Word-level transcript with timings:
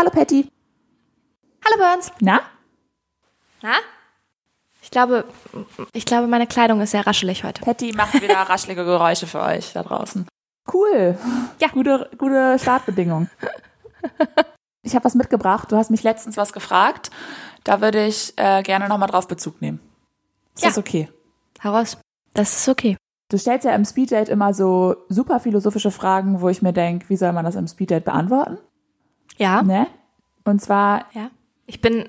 Hallo 0.00 0.08
Patty. 0.08 0.48
Hallo 1.62 1.76
Burns. 1.76 2.10
Na? 2.20 2.40
Na? 3.60 3.74
Ich 4.80 4.90
glaube, 4.90 5.26
ich 5.92 6.06
glaube, 6.06 6.26
meine 6.26 6.46
Kleidung 6.46 6.80
ist 6.80 6.92
sehr 6.92 7.06
raschelig 7.06 7.44
heute. 7.44 7.60
Patty 7.60 7.92
macht 7.92 8.14
wieder 8.14 8.36
raschelige 8.48 8.86
Geräusche 8.86 9.26
für 9.26 9.42
euch 9.42 9.74
da 9.74 9.82
draußen. 9.82 10.26
Cool. 10.72 11.18
Ja. 11.60 11.68
Gute, 11.68 12.08
gute 12.16 12.58
Startbedingungen. 12.58 13.30
Ich 14.82 14.94
habe 14.94 15.04
was 15.04 15.14
mitgebracht. 15.14 15.70
Du 15.70 15.76
hast 15.76 15.90
mich 15.90 16.02
letztens 16.02 16.38
was 16.38 16.54
gefragt. 16.54 17.10
Da 17.64 17.82
würde 17.82 18.06
ich 18.06 18.32
äh, 18.38 18.62
gerne 18.62 18.88
nochmal 18.88 19.10
drauf 19.10 19.28
Bezug 19.28 19.60
nehmen. 19.60 19.78
Ist 20.54 20.62
Ja. 20.62 20.70
das 20.70 20.78
okay? 20.78 21.10
Heraus. 21.58 21.98
Das 22.32 22.56
ist 22.56 22.66
okay. 22.70 22.96
Du 23.28 23.36
stellst 23.36 23.66
ja 23.66 23.74
im 23.74 23.84
Speeddate 23.84 24.32
immer 24.32 24.54
so 24.54 24.96
super 25.10 25.38
philosophische 25.40 25.90
Fragen, 25.90 26.40
wo 26.40 26.48
ich 26.48 26.62
mir 26.62 26.72
denke, 26.72 27.10
wie 27.10 27.18
soll 27.18 27.32
man 27.34 27.44
das 27.44 27.56
im 27.56 27.66
Speeddate 27.68 28.06
beantworten? 28.06 28.56
Ja. 29.40 29.62
Ne? 29.62 29.86
Und 30.44 30.60
zwar, 30.60 31.06
Ja. 31.14 31.30
Ich 31.66 31.80
bin, 31.80 32.08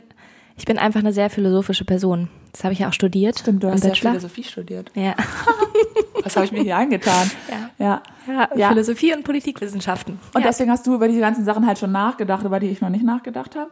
ich 0.58 0.66
bin 0.66 0.80
einfach 0.80 1.02
eine 1.02 1.14
sehr 1.14 1.30
philosophische 1.30 1.86
Person. 1.86 2.30
Das 2.52 2.64
habe 2.64 2.74
ich 2.74 2.80
ja 2.80 2.90
auch 2.90 2.94
studiert. 2.94 3.40
stimmt, 3.40 3.64
du 3.64 3.72
hast 3.72 3.84
ja. 3.84 3.94
Philosophie 3.94 4.44
studiert. 4.44 4.92
Ja. 4.96 5.16
Was 6.24 6.36
habe 6.36 6.46
ich 6.46 6.52
mir 6.52 6.62
hier 6.62 6.78
angetan? 6.78 7.32
Ja. 7.78 8.02
Ja. 8.28 8.50
ja. 8.56 8.70
Philosophie 8.70 9.14
und 9.14 9.24
Politikwissenschaften. 9.24 10.20
Und 10.34 10.42
ja. 10.42 10.48
deswegen 10.48 10.70
hast 10.72 10.86
du 10.86 10.96
über 10.96 11.08
diese 11.08 11.20
ganzen 11.22 11.46
Sachen 11.46 11.66
halt 11.66 11.80
schon 11.80 11.92
nachgedacht, 11.92 12.44
über 12.44 12.60
die 12.60 12.68
ich 12.68 12.82
noch 12.82 12.90
nicht 12.90 13.04
nachgedacht 13.04 13.56
habe. 13.56 13.72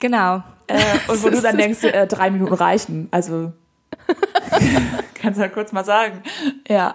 genau. 0.00 0.42
Äh, 0.66 0.80
und 1.08 1.22
wo 1.22 1.30
du 1.30 1.40
dann 1.40 1.56
denkst, 1.56 1.84
äh, 1.84 2.06
drei 2.06 2.30
Minuten 2.30 2.54
reichen. 2.54 3.08
Also 3.10 3.52
kannst 5.14 5.38
du 5.38 5.42
ja 5.42 5.48
kurz 5.48 5.72
mal 5.72 5.84
sagen. 5.84 6.22
Ja. 6.68 6.94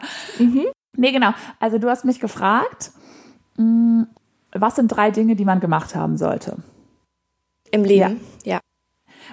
Nee, 0.95 1.11
genau. 1.11 1.33
Also 1.59 1.77
du 1.77 1.89
hast 1.89 2.03
mich 2.05 2.19
gefragt, 2.19 2.91
mh, 3.57 4.07
was 4.53 4.75
sind 4.75 4.87
drei 4.89 5.11
Dinge, 5.11 5.35
die 5.35 5.45
man 5.45 5.59
gemacht 5.59 5.95
haben 5.95 6.17
sollte? 6.17 6.57
Im 7.71 7.83
Leben. 7.83 8.21
Ja. 8.43 8.59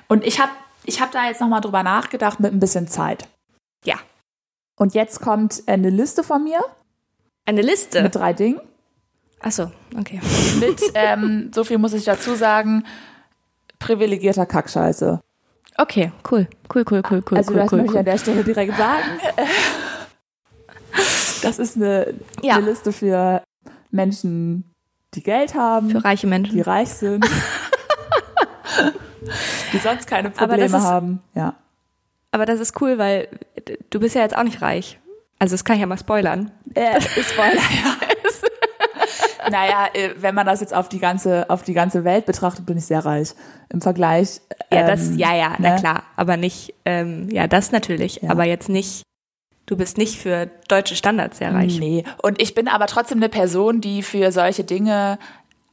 Und 0.08 0.24
ich 0.24 0.40
habe 0.40 0.52
ich 0.84 1.00
hab 1.00 1.10
da 1.10 1.26
jetzt 1.26 1.40
nochmal 1.40 1.60
drüber 1.60 1.82
nachgedacht 1.82 2.38
mit 2.40 2.52
ein 2.52 2.60
bisschen 2.60 2.86
Zeit. 2.86 3.28
Ja. 3.84 3.96
Und 4.76 4.94
jetzt 4.94 5.20
kommt 5.20 5.62
eine 5.66 5.90
Liste 5.90 6.22
von 6.22 6.44
mir 6.44 6.60
Eine 7.46 7.62
Liste. 7.62 8.02
mit 8.02 8.14
drei 8.14 8.32
Dingen. 8.34 8.60
Ach 9.40 9.52
so, 9.52 9.70
okay. 9.98 10.20
Mit, 10.60 10.80
ähm, 10.94 11.50
so 11.54 11.64
viel 11.64 11.78
muss 11.78 11.92
ich 11.94 12.04
dazu 12.04 12.34
sagen, 12.34 12.84
privilegierter 13.78 14.46
Kackscheiße. 14.46 15.20
Okay, 15.78 16.12
cool. 16.30 16.46
Cool, 16.74 16.84
cool, 16.90 17.02
cool, 17.10 17.22
cool, 17.30 17.38
Also 17.38 17.52
cool, 17.52 17.58
das 17.58 17.72
cool, 17.72 17.78
möchte 17.78 17.84
ich 17.84 17.90
cool. 17.92 17.98
an 17.98 18.04
der 18.04 18.18
Stelle 18.18 18.44
direkt 18.44 18.76
sagen. 18.76 19.04
Das 21.42 21.58
ist 21.58 21.76
eine, 21.76 22.14
Ja. 22.42 22.56
eine 22.56 22.66
Liste 22.70 22.92
für 22.92 23.42
Menschen, 23.90 24.64
die 25.16 25.22
Geld 25.22 25.54
haben, 25.54 25.90
Für 25.90 26.04
reiche 26.04 26.26
die 26.26 26.30
Menschen. 26.30 26.60
reich 26.60 26.90
sind, 26.90 27.24
die 29.72 29.78
sonst 29.78 30.06
keine 30.06 30.30
Probleme 30.30 30.64
ist- 30.64 30.84
haben. 30.84 31.22
Ja. 31.34 31.54
Aber 32.32 32.44
das 32.44 32.60
ist 32.60 32.80
cool, 32.80 32.98
weil 32.98 33.28
du 33.90 34.00
bist 34.00 34.14
ja 34.14 34.22
jetzt 34.22 34.36
auch 34.36 34.42
nicht 34.42 34.60
reich. 34.60 34.98
Also 35.38 35.54
das 35.54 35.64
kann 35.64 35.76
ich 35.76 35.80
ja 35.80 35.86
mal 35.86 35.98
spoilern. 35.98 36.50
Äh, 36.74 37.00
Spoiler, 37.00 37.54
ja. 37.54 39.50
naja, 39.50 39.88
äh, 39.94 40.10
wenn 40.18 40.34
man 40.34 40.46
das 40.46 40.60
jetzt 40.60 40.74
auf 40.74 40.88
die 40.88 40.98
ganze, 40.98 41.48
auf 41.50 41.62
die 41.62 41.74
ganze 41.74 42.04
Welt 42.04 42.26
betrachtet, 42.26 42.66
bin 42.66 42.78
ich 42.78 42.86
sehr 42.86 43.04
reich. 43.04 43.34
Im 43.70 43.80
Vergleich. 43.80 44.40
Ja, 44.72 44.86
das, 44.86 45.08
ähm, 45.08 45.18
ja, 45.18 45.34
ja, 45.34 45.52
na 45.58 45.74
ne? 45.74 45.80
klar. 45.80 46.02
Aber 46.16 46.36
nicht, 46.36 46.74
ähm, 46.84 47.28
ja, 47.30 47.46
das 47.46 47.72
natürlich. 47.72 48.20
Ja. 48.22 48.30
Aber 48.30 48.44
jetzt 48.44 48.68
nicht, 48.68 49.02
du 49.66 49.76
bist 49.76 49.98
nicht 49.98 50.18
für 50.18 50.48
deutsche 50.68 50.96
Standards 50.96 51.38
sehr 51.38 51.52
reich. 51.52 51.78
Nee. 51.78 52.04
Und 52.22 52.40
ich 52.40 52.54
bin 52.54 52.68
aber 52.68 52.86
trotzdem 52.86 53.18
eine 53.18 53.28
Person, 53.28 53.80
die 53.80 54.02
für 54.02 54.32
solche 54.32 54.64
Dinge, 54.64 55.18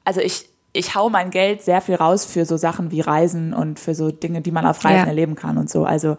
also 0.03 0.19
ich, 0.19 0.47
ich 0.73 0.95
hau 0.95 1.09
mein 1.09 1.29
Geld 1.29 1.61
sehr 1.61 1.81
viel 1.81 1.95
raus 1.95 2.25
für 2.25 2.45
so 2.45 2.57
Sachen 2.57 2.89
wie 2.91 3.01
Reisen 3.01 3.53
und 3.53 3.79
für 3.79 3.93
so 3.95 4.09
Dinge, 4.11 4.41
die 4.41 4.51
man 4.51 4.65
auf 4.65 4.83
Reisen 4.83 4.97
Ja. 4.97 5.05
erleben 5.05 5.35
kann 5.35 5.57
und 5.57 5.69
so. 5.69 5.85
Also, 5.85 6.17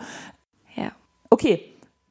Ja. 0.77 0.92
okay. 1.30 1.61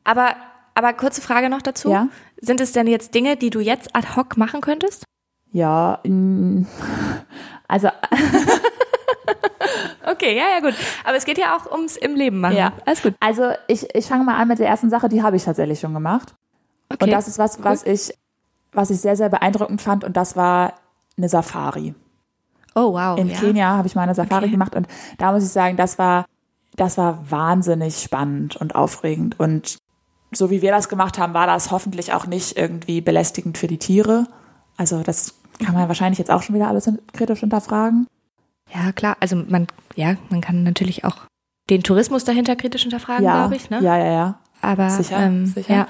Aber, 0.04 0.36
aber 0.76 0.92
kurze 0.94 1.22
Frage 1.22 1.50
noch 1.50 1.62
dazu. 1.62 1.90
Ja. 1.90 2.08
Sind 2.42 2.60
es 2.60 2.74
denn 2.74 2.88
jetzt 2.88 3.16
Dinge, 3.16 3.38
die 3.38 3.50
du 3.50 3.62
jetzt 3.62 3.96
ad 3.96 4.16
hoc 4.18 4.36
machen 4.36 4.60
könntest? 4.60 5.06
Ja, 5.54 6.02
also, 7.70 7.88
Okay, 10.24 10.38
ja, 10.38 10.46
ja, 10.54 10.60
gut. 10.62 10.74
Aber 11.04 11.18
es 11.18 11.26
geht 11.26 11.38
ja 11.38 11.58
auch 11.58 11.70
ums 11.70 11.98
im 11.98 12.16
Leben 12.16 12.40
machen. 12.40 12.56
Ja. 12.56 12.74
Alles 12.86 13.02
gut. 13.02 13.14
also 13.20 13.52
ich, 13.68 13.94
ich 13.94 14.06
fange 14.06 14.24
mal 14.24 14.36
an 14.38 14.48
mit 14.48 14.60
der 14.60 14.68
ersten 14.68 14.90
Sache, 14.90 15.10
die 15.10 15.22
habe 15.22 15.36
ich 15.36 15.44
tatsächlich 15.44 15.82
schon 15.82 15.94
gemacht. 15.94 16.34
Okay. 16.90 17.06
Und 17.06 17.12
das 17.12 17.28
ist 17.28 17.38
was, 17.38 17.62
was 17.64 17.84
ich, 17.84 18.14
was 18.72 18.90
ich 18.90 19.02
sehr, 19.02 19.18
sehr 19.18 19.30
beeindruckend 19.30 19.82
fand 19.82 20.04
und 20.04 20.16
das 20.16 20.36
war 20.38 20.76
eine 21.18 21.28
Safari. 21.28 21.94
oh, 22.76 22.94
wow. 22.94 23.20
In 23.20 23.30
ja. 23.30 23.38
Kenia 23.38 23.78
habe 23.78 23.88
ich 23.88 23.96
mal 23.96 24.04
eine 24.04 24.16
Safari 24.16 24.46
Okay. 24.46 24.52
gemacht 24.52 24.76
und 24.76 24.88
da 25.18 25.32
muss 25.32 25.44
ich 25.44 25.50
sagen, 25.50 25.76
das 25.76 26.00
war, 26.00 26.26
das 26.76 26.98
war 26.98 27.30
wahnsinnig 27.30 27.98
spannend 28.02 28.56
und 28.56 28.76
aufregend. 28.76 29.40
Und 29.40 29.78
so 30.32 30.50
wie 30.50 30.62
wir 30.62 30.72
das 30.72 30.88
gemacht 30.88 31.18
haben, 31.18 31.34
war 31.34 31.48
das 31.48 31.70
hoffentlich 31.70 32.14
auch 32.14 32.28
nicht 32.28 32.58
irgendwie 32.58 33.02
belästigend 33.02 33.58
für 33.58 33.68
die 33.68 33.78
Tiere. 33.78 34.26
Also 34.78 35.04
das 35.04 35.36
kann 35.60 35.76
man 35.76 35.88
wahrscheinlich 35.88 36.18
jetzt 36.20 36.32
auch 36.32 36.42
schon 36.42 36.56
wieder 36.56 36.70
alles 36.70 36.90
kritisch 37.12 37.42
hinterfragen. 37.42 38.08
Ja, 38.74 38.92
klar. 38.92 39.18
Also 39.20 39.36
man, 39.36 39.68
ja, 39.96 40.16
man 40.30 40.42
kann 40.42 40.64
natürlich 40.64 41.06
auch 41.06 41.18
den 41.70 41.84
Tourismus 41.84 42.24
dahinter 42.24 42.56
kritisch 42.56 42.82
hinterfragen, 42.82 43.24
ja, 43.24 43.42
glaube 43.42 43.56
ich. 43.56 43.70
Ne? 43.70 43.80
ja, 43.82 43.98
ja, 43.98 44.12
ja. 44.12 44.40
Aber 44.62 44.90
Sicher, 44.90 45.20
ähm, 45.20 45.46
sicher. 45.46 45.74
Ja. 45.74 45.88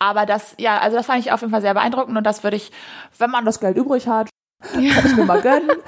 Aber 0.00 0.26
das, 0.26 0.54
ja, 0.58 0.78
also 0.78 0.96
das 0.96 1.06
fand 1.06 1.20
ich 1.20 1.32
auf 1.32 1.40
jeden 1.40 1.52
Fall 1.52 1.60
sehr 1.60 1.74
beeindruckend 1.74 2.16
und 2.16 2.24
das 2.24 2.42
würde 2.42 2.56
ich, 2.56 2.70
wenn 3.18 3.30
man 3.30 3.44
das 3.44 3.60
Geld 3.60 3.76
übrig 3.76 4.06
hat, 4.06 4.28
kann 4.72 4.82
ich 4.82 5.16
mir 5.16 5.24
mal 5.24 5.40
gönnen. 5.40 5.70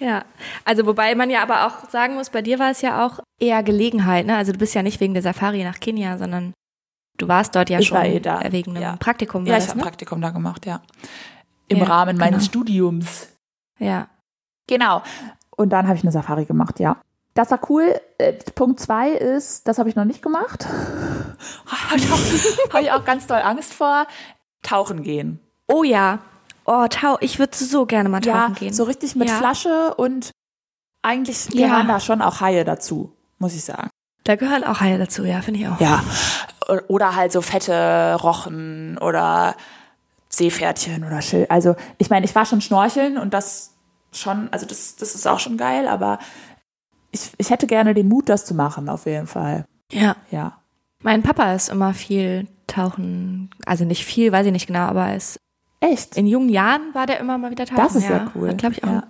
Ja, 0.00 0.22
also 0.64 0.86
wobei 0.86 1.14
man 1.16 1.28
ja 1.28 1.42
aber 1.42 1.66
auch 1.66 1.90
sagen 1.90 2.14
muss, 2.14 2.30
bei 2.30 2.40
dir 2.40 2.60
war 2.60 2.70
es 2.70 2.82
ja 2.82 3.04
auch 3.04 3.18
eher 3.40 3.62
Gelegenheit, 3.64 4.26
ne? 4.26 4.36
Also 4.36 4.52
du 4.52 4.58
bist 4.58 4.74
ja 4.74 4.84
nicht 4.84 5.00
wegen 5.00 5.12
der 5.12 5.24
Safari 5.24 5.64
nach 5.64 5.80
Kenia, 5.80 6.18
sondern 6.18 6.54
du 7.16 7.26
warst 7.26 7.56
dort 7.56 7.68
ja 7.68 7.80
Ich 7.80 7.88
schon 7.88 8.04
eh 8.04 8.20
da, 8.20 8.40
wegen 8.52 8.72
einem 8.72 8.82
ja. 8.82 8.96
Praktikum. 8.96 9.44
Ja, 9.44 9.58
ich 9.58 9.66
habe 9.68 9.78
ne? 9.78 9.82
Praktikum 9.82 10.20
da 10.20 10.30
gemacht, 10.30 10.66
ja. 10.66 10.82
Im 11.66 11.78
Ja, 11.78 11.84
Rahmen 11.84 12.16
meines 12.16 12.42
genau. 12.42 12.48
Studiums. 12.48 13.28
Ja. 13.78 14.06
Genau. 14.68 15.02
Und 15.56 15.70
dann 15.70 15.88
habe 15.88 15.96
ich 15.96 16.04
eine 16.04 16.12
Safari 16.12 16.44
gemacht, 16.44 16.78
ja. 16.78 16.96
Das 17.34 17.50
war 17.50 17.60
cool. 17.68 18.00
Äh, 18.18 18.34
Punkt 18.54 18.78
zwei 18.80 19.10
ist, 19.10 19.66
das 19.66 19.78
habe 19.78 19.88
ich 19.88 19.96
noch 19.96 20.04
nicht 20.04 20.22
gemacht. 20.22 20.66
Habe 21.66 22.82
ich, 22.82 22.90
auch- 22.92 23.04
ganz 23.04 23.26
doll 23.26 23.40
Angst 23.42 23.72
vor. 23.74 24.06
Tauchen 24.62 25.02
gehen. 25.02 25.38
Oh 25.68 25.82
ja. 25.84 26.18
Oh, 26.64 26.86
Tau, 26.90 27.16
ich 27.20 27.38
würde 27.38 27.56
so 27.56 27.86
gerne 27.86 28.08
mal 28.08 28.24
Ja, 28.24 28.42
tauchen 28.42 28.54
gehen. 28.54 28.72
so 28.74 28.84
richtig 28.84 29.14
mit 29.16 29.28
Ja. 29.28 29.36
Flasche 29.36 29.94
und 29.94 30.30
eigentlich 31.02 31.48
Ja. 31.52 31.68
gehören 31.68 31.88
da 31.88 32.00
schon 32.00 32.20
auch 32.22 32.40
Haie 32.40 32.64
dazu, 32.64 33.12
muss 33.38 33.54
ich 33.54 33.64
sagen. 33.64 33.88
Da 34.24 34.36
gehören 34.36 34.64
auch 34.64 34.80
Haie 34.80 34.98
dazu, 34.98 35.24
ja, 35.24 35.40
finde 35.40 35.60
ich 35.60 35.68
auch. 35.68 35.80
Ja. 35.80 36.02
Oder 36.88 37.14
halt 37.16 37.32
so 37.32 37.40
fette 37.40 38.16
Rochen 38.20 38.98
oder 38.98 39.54
Seepferdchen 40.28 41.04
oder 41.04 41.22
Schild. 41.22 41.50
Also 41.50 41.76
ich 41.98 42.10
meine, 42.10 42.26
ich 42.26 42.34
war 42.34 42.44
schon 42.44 42.60
schnorcheln 42.60 43.16
und 43.16 43.32
das 43.32 43.74
schon, 44.18 44.48
also 44.52 44.66
das, 44.66 44.96
das 44.96 45.14
ist 45.14 45.26
auch 45.26 45.38
schon 45.38 45.56
geil, 45.56 45.88
aber 45.88 46.18
ich, 47.10 47.30
ich 47.38 47.50
hätte 47.50 47.66
gerne 47.66 47.94
den 47.94 48.08
Mut, 48.08 48.28
das 48.28 48.44
zu 48.44 48.54
machen, 48.54 48.88
auf 48.88 49.06
jeden 49.06 49.26
Fall. 49.26 49.64
Ja. 49.92 50.16
Ja. 50.30 50.58
Mein 51.02 51.22
Papa 51.22 51.54
ist 51.54 51.68
immer 51.68 51.94
viel 51.94 52.48
tauchen, 52.66 53.50
also 53.64 53.84
nicht 53.84 54.04
viel, 54.04 54.32
weiß 54.32 54.46
ich 54.46 54.52
nicht 54.52 54.66
genau, 54.66 54.80
aber 54.80 55.12
es, 55.12 55.38
Echt? 55.80 56.16
in 56.16 56.26
jungen 56.26 56.48
Jahren 56.48 56.92
war 56.92 57.06
der 57.06 57.20
immer 57.20 57.38
mal 57.38 57.50
wieder 57.50 57.66
tauchen. 57.66 57.76
Das 57.76 57.94
ist 57.94 58.08
ja. 58.08 58.16
ja 58.16 58.32
cool. 58.34 58.54
Glaube 58.54 58.74
ich 58.74 58.84
auch. 58.84 58.88
Ja. 58.88 59.04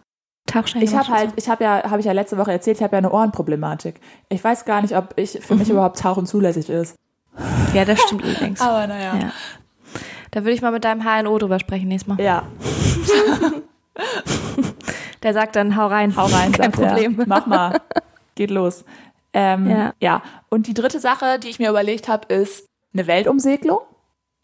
Tauchschein 0.46 0.82
Ich 0.82 0.94
habe 0.94 1.08
halt, 1.08 1.32
ich 1.36 1.48
habe 1.48 1.62
ja, 1.62 1.90
habe 1.90 2.00
ich 2.00 2.06
ja 2.06 2.12
letzte 2.12 2.38
Woche 2.38 2.52
erzählt, 2.52 2.78
ich 2.78 2.82
habe 2.82 2.96
ja 2.96 2.98
eine 2.98 3.12
Ohrenproblematik. 3.12 4.00
Ich 4.30 4.42
weiß 4.42 4.64
gar 4.64 4.80
nicht, 4.80 4.96
ob 4.96 5.12
ich 5.16 5.38
für 5.42 5.54
mich 5.54 5.69
überhaupt 5.69 5.98
Tauchen 5.98 6.26
zulässig 6.26 6.70
ist. 6.70 6.96
Ja, 7.75 7.84
das 7.84 8.00
stimmt 8.00 8.25
übrigens. 8.25 8.60
Aber 8.62 8.86
naja. 8.86 9.16
Ja. 9.16 9.32
Da 10.30 10.40
würde 10.40 10.52
ich 10.52 10.62
mal 10.62 10.72
mit 10.72 10.84
deinem 10.84 11.02
HNO 11.02 11.38
drüber 11.38 11.58
sprechen 11.58 11.88
nächstes 11.88 12.08
Mal. 12.08 12.22
Ja, 12.22 12.44
Der 15.22 15.32
sagt 15.34 15.56
dann, 15.56 15.76
hau 15.76 15.86
rein. 15.86 16.17
hau 16.17 16.26
rein, 16.26 16.52
Kein 16.52 16.73
sagt 16.73 16.78
er. 16.78 16.88
Problem. 16.88 17.23
Mach 17.26 17.46
mal. 17.46 17.81
Geht 18.34 18.50
los. 18.50 18.84
Ähm, 19.32 19.69
Ja. 19.69 19.93
ja. 20.00 20.23
Und 20.49 20.67
die 20.67 20.75
dritte 20.75 21.00
Sache, 21.00 21.38
die 21.38 21.49
ich 21.49 21.58
mir 21.58 21.70
überlegt 21.70 22.08
habe, 22.08 22.32
ist 22.32 22.67
eine 22.94 23.06
Weltumsegelung. 23.06 23.81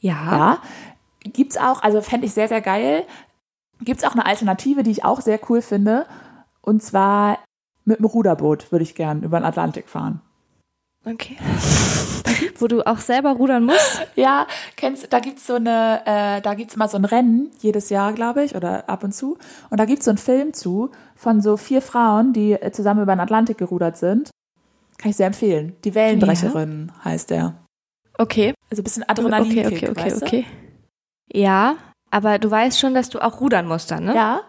Ja. 0.01 0.13
Ja. 0.33 0.59
Gibt's 1.21 1.57
auch, 1.57 1.83
also 1.83 2.01
fände 2.03 2.27
ich 2.27 2.35
sehr, 2.35 2.49
sehr 2.49 2.61
geil. 2.61 3.05
Gibt's 3.81 4.05
auch 4.05 4.13
eine 4.13 4.27
Alternative, 4.27 4.83
die 4.83 4.91
ich 4.91 5.05
auch 5.05 5.21
sehr 5.21 5.39
cool 5.49 5.63
finde. 5.63 6.07
Und 6.61 6.83
zwar 6.83 7.39
mit 7.85 7.99
dem 7.99 8.05
Ruderboot 8.07 8.73
würde 8.73 8.83
ich 8.83 8.95
gern 8.95 9.23
über 9.23 9.39
den 9.39 9.45
Atlantik 9.47 9.89
fahren. 9.89 10.21
Okay. 11.05 11.37
Wo 12.59 12.67
du 12.67 12.87
auch 12.87 12.99
selber 12.99 13.33
rudern 13.33 13.65
musst. 13.65 14.01
Ja, 14.17 14.47
kennst, 14.77 15.13
da 15.13 15.19
gibt's 15.21 15.47
so 15.47 15.55
eine, 15.55 16.01
äh, 16.07 16.41
da 16.41 16.55
gibt's 16.55 16.75
immer 16.77 16.89
so 16.89 16.97
ein 16.97 17.05
Rennen 17.05 17.51
jedes 17.61 17.91
Jahr, 17.91 18.13
glaube 18.13 18.43
ich, 18.45 18.55
oder 18.57 18.89
ab 18.89 19.05
und 19.05 19.13
zu. 19.13 19.37
Und 19.71 19.79
da 19.81 19.85
gibt's 19.85 20.05
so 20.07 20.11
einen 20.11 20.19
Film 20.19 20.55
zu 20.55 20.91
von 21.17 21.41
so 21.41 21.57
vier 21.57 21.83
Frauen, 21.83 22.33
die 22.33 22.53
äh, 22.53 22.73
zusammen 22.73 23.03
über 23.03 23.15
den 23.15 23.21
Atlantik 23.21 23.59
gerudert 23.59 23.97
sind. 23.97 24.31
Kann 24.99 25.11
ich 25.11 25.17
sehr 25.17 25.27
empfehlen. 25.27 25.77
Die 25.85 25.95
Wellenbrecherin 25.95 26.93
heißt 27.05 27.31
der. 27.31 27.55
Okay. 28.19 28.55
Also 28.71 28.81
ein 28.81 28.85
bisschen 28.85 29.03
Okay, 29.03 29.11
Adrenalinkick, 29.11 29.67
okay, 29.67 29.89
okay, 29.91 30.05
weißt 30.07 30.23
du? 30.23 30.27
okay. 30.27 30.47
Ja, 31.33 31.77
aber 32.11 32.39
du 32.39 32.51
weißt 32.51 32.79
schon, 32.79 32.95
dass 32.95 33.09
du 33.11 33.19
auch 33.21 33.41
rudern 33.41 33.67
musst 33.67 33.91
dann, 33.91 34.05
ne? 34.05 34.15
Ja, 34.15 34.41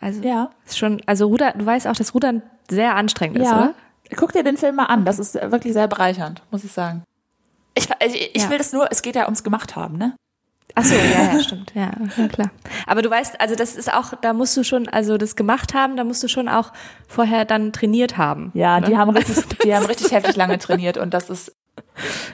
Also 0.00 0.22
Ja. 0.22 0.50
ist 0.64 0.78
schon, 0.78 1.02
also 1.06 1.26
Ruder, 1.26 1.52
du 1.52 1.66
weißt 1.66 1.86
auch, 1.88 1.96
dass 1.96 2.14
Rudern 2.14 2.42
sehr 2.70 2.94
anstrengend 2.96 3.36
ist, 3.38 3.48
Ja. 3.50 3.56
oder? 3.64 3.74
Guck 4.16 4.32
dir 4.32 4.42
den 4.44 4.56
Film 4.56 4.76
mal 4.76 4.86
an. 4.86 5.04
Das 5.04 5.18
ist 5.18 5.34
wirklich 5.34 5.72
sehr 5.72 5.88
bereichernd, 5.88 6.42
muss 6.50 6.64
ich 6.64 6.72
sagen. 6.72 7.04
Ich, 7.74 7.88
ich, 8.04 8.34
ich 8.36 8.42
Ja. 8.42 8.50
will 8.50 8.58
das 8.58 8.72
nur, 8.72 8.88
es 8.90 9.02
geht 9.02 9.14
ja 9.16 9.24
ums 9.24 9.42
gemacht 9.44 9.76
haben, 9.76 9.96
ne? 9.96 10.14
Ach 10.76 10.84
so, 10.84 10.94
ja, 10.94 11.32
ja, 11.34 11.40
stimmt. 11.40 11.72
Ja, 11.74 11.90
klar. 12.28 12.50
Aber 12.86 13.02
du 13.02 13.10
weißt, 13.10 13.40
also 13.40 13.54
das 13.56 13.74
ist 13.76 13.92
auch, 13.92 14.12
da 14.20 14.32
musst 14.32 14.56
du 14.56 14.62
schon, 14.62 14.88
also 14.88 15.18
das 15.18 15.34
gemacht 15.34 15.74
haben, 15.74 15.96
da 15.96 16.04
musst 16.04 16.22
du 16.22 16.28
schon 16.28 16.48
auch 16.48 16.72
vorher 17.08 17.44
dann 17.44 17.72
trainiert 17.72 18.16
haben. 18.18 18.50
Ja, 18.54 18.78
ne? 18.80 18.86
die 18.86 18.96
haben 18.96 19.10
richtig, 19.10 19.36
die 19.64 19.74
haben 19.74 19.86
richtig 19.86 20.12
heftig 20.12 20.36
lange 20.36 20.58
trainiert 20.58 20.96
und 20.96 21.12
das 21.12 21.28
ist, 21.28 21.52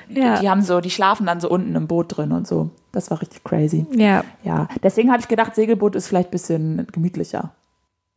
ja. 0.08 0.38
die 0.40 0.50
haben 0.50 0.62
so, 0.62 0.80
die 0.80 0.90
schlafen 0.90 1.26
dann 1.26 1.40
so 1.40 1.48
unten 1.48 1.74
im 1.76 1.86
Boot 1.86 2.16
drin 2.16 2.32
und 2.32 2.46
so. 2.46 2.70
Das 2.92 3.10
war 3.10 3.20
richtig 3.20 3.42
crazy. 3.44 3.86
ja. 3.92 4.22
Ja, 4.42 4.68
deswegen 4.82 5.10
habe 5.10 5.20
ich 5.20 5.28
gedacht, 5.28 5.54
Segelboot 5.54 5.94
ist 5.96 6.08
vielleicht 6.08 6.28
ein 6.28 6.32
bisschen 6.32 6.86
gemütlicher. 6.92 7.52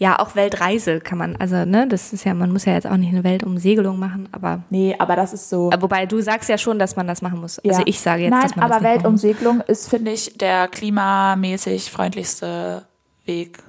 Ja, 0.01 0.17
auch 0.19 0.33
Weltreise 0.35 1.01
kann 1.01 1.17
man, 1.17 1.35
also, 1.35 1.65
ne, 1.65 1.85
das 1.85 2.13
ist 2.13 2.23
ja, 2.23 2.33
man 2.33 2.53
muss 2.53 2.63
ja 2.63 2.71
jetzt 2.73 2.87
auch 2.87 2.95
nicht 2.95 3.09
eine 3.09 3.25
Weltumsegelung 3.25 3.99
machen, 3.99 4.29
aber, 4.31 4.63
Nee, 4.69 4.95
aber 4.97 5.17
das 5.17 5.33
ist 5.33 5.49
so. 5.49 5.69
äh, 5.71 5.81
wobei 5.81 6.05
du 6.05 6.21
sagst 6.21 6.47
ja 6.47 6.57
schon, 6.57 6.79
dass 6.79 6.95
man 6.95 7.05
das 7.05 7.21
machen 7.21 7.41
muss. 7.41 7.59
Also 7.59 7.79
ja. 7.81 7.85
ich 7.85 7.99
sage 7.99 8.23
jetzt, 8.23 8.31
Nein, 8.31 8.41
dass 8.43 8.55
man 8.55 8.63
aber 8.65 8.75
das 8.75 8.83
muss. 8.83 8.91
Weltumsegelung 8.93 9.59
ist, 9.61 9.89
finde 9.89 10.11
ich, 10.11 10.37
der 10.37 10.69
klimamäßig 10.69 11.91
freundlichste 11.91 12.85
Weg, 13.25 13.61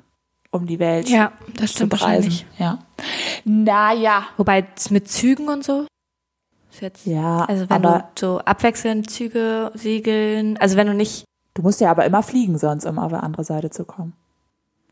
um 0.52 0.66
die 0.66 0.78
Welt 0.78 1.08
Ja, 1.08 1.32
das 1.56 1.70
zu 1.70 1.76
stimmt 1.78 1.90
bereisen. 1.90 2.06
wahrscheinlich. 2.30 2.46
Ja. 2.58 2.78
Naja. 3.44 4.24
Wobei 4.36 4.64
mit 4.90 5.08
Zügen 5.10 5.48
und 5.48 5.64
so. 5.64 5.86
Ist 6.70 6.80
jetzt, 6.82 7.06
Ja, 7.06 7.38
also 7.46 7.68
wenn 7.68 7.84
aber 7.84 8.10
du 8.14 8.20
so 8.20 8.38
abwechselnd 8.38 9.10
Züge, 9.10 9.72
Segeln, 9.74 10.56
also 10.58 10.76
wenn 10.76 10.86
du 10.86 10.94
nicht, 10.94 11.24
du 11.54 11.62
musst 11.62 11.80
ja 11.80 11.90
aber 11.90 12.04
immer 12.04 12.22
fliegen, 12.22 12.56
sonst 12.56 12.86
um 12.86 13.00
auf 13.00 13.10
die 13.10 13.18
andere 13.18 13.42
Seite 13.42 13.70
zu 13.70 13.84
kommen. 13.84 14.12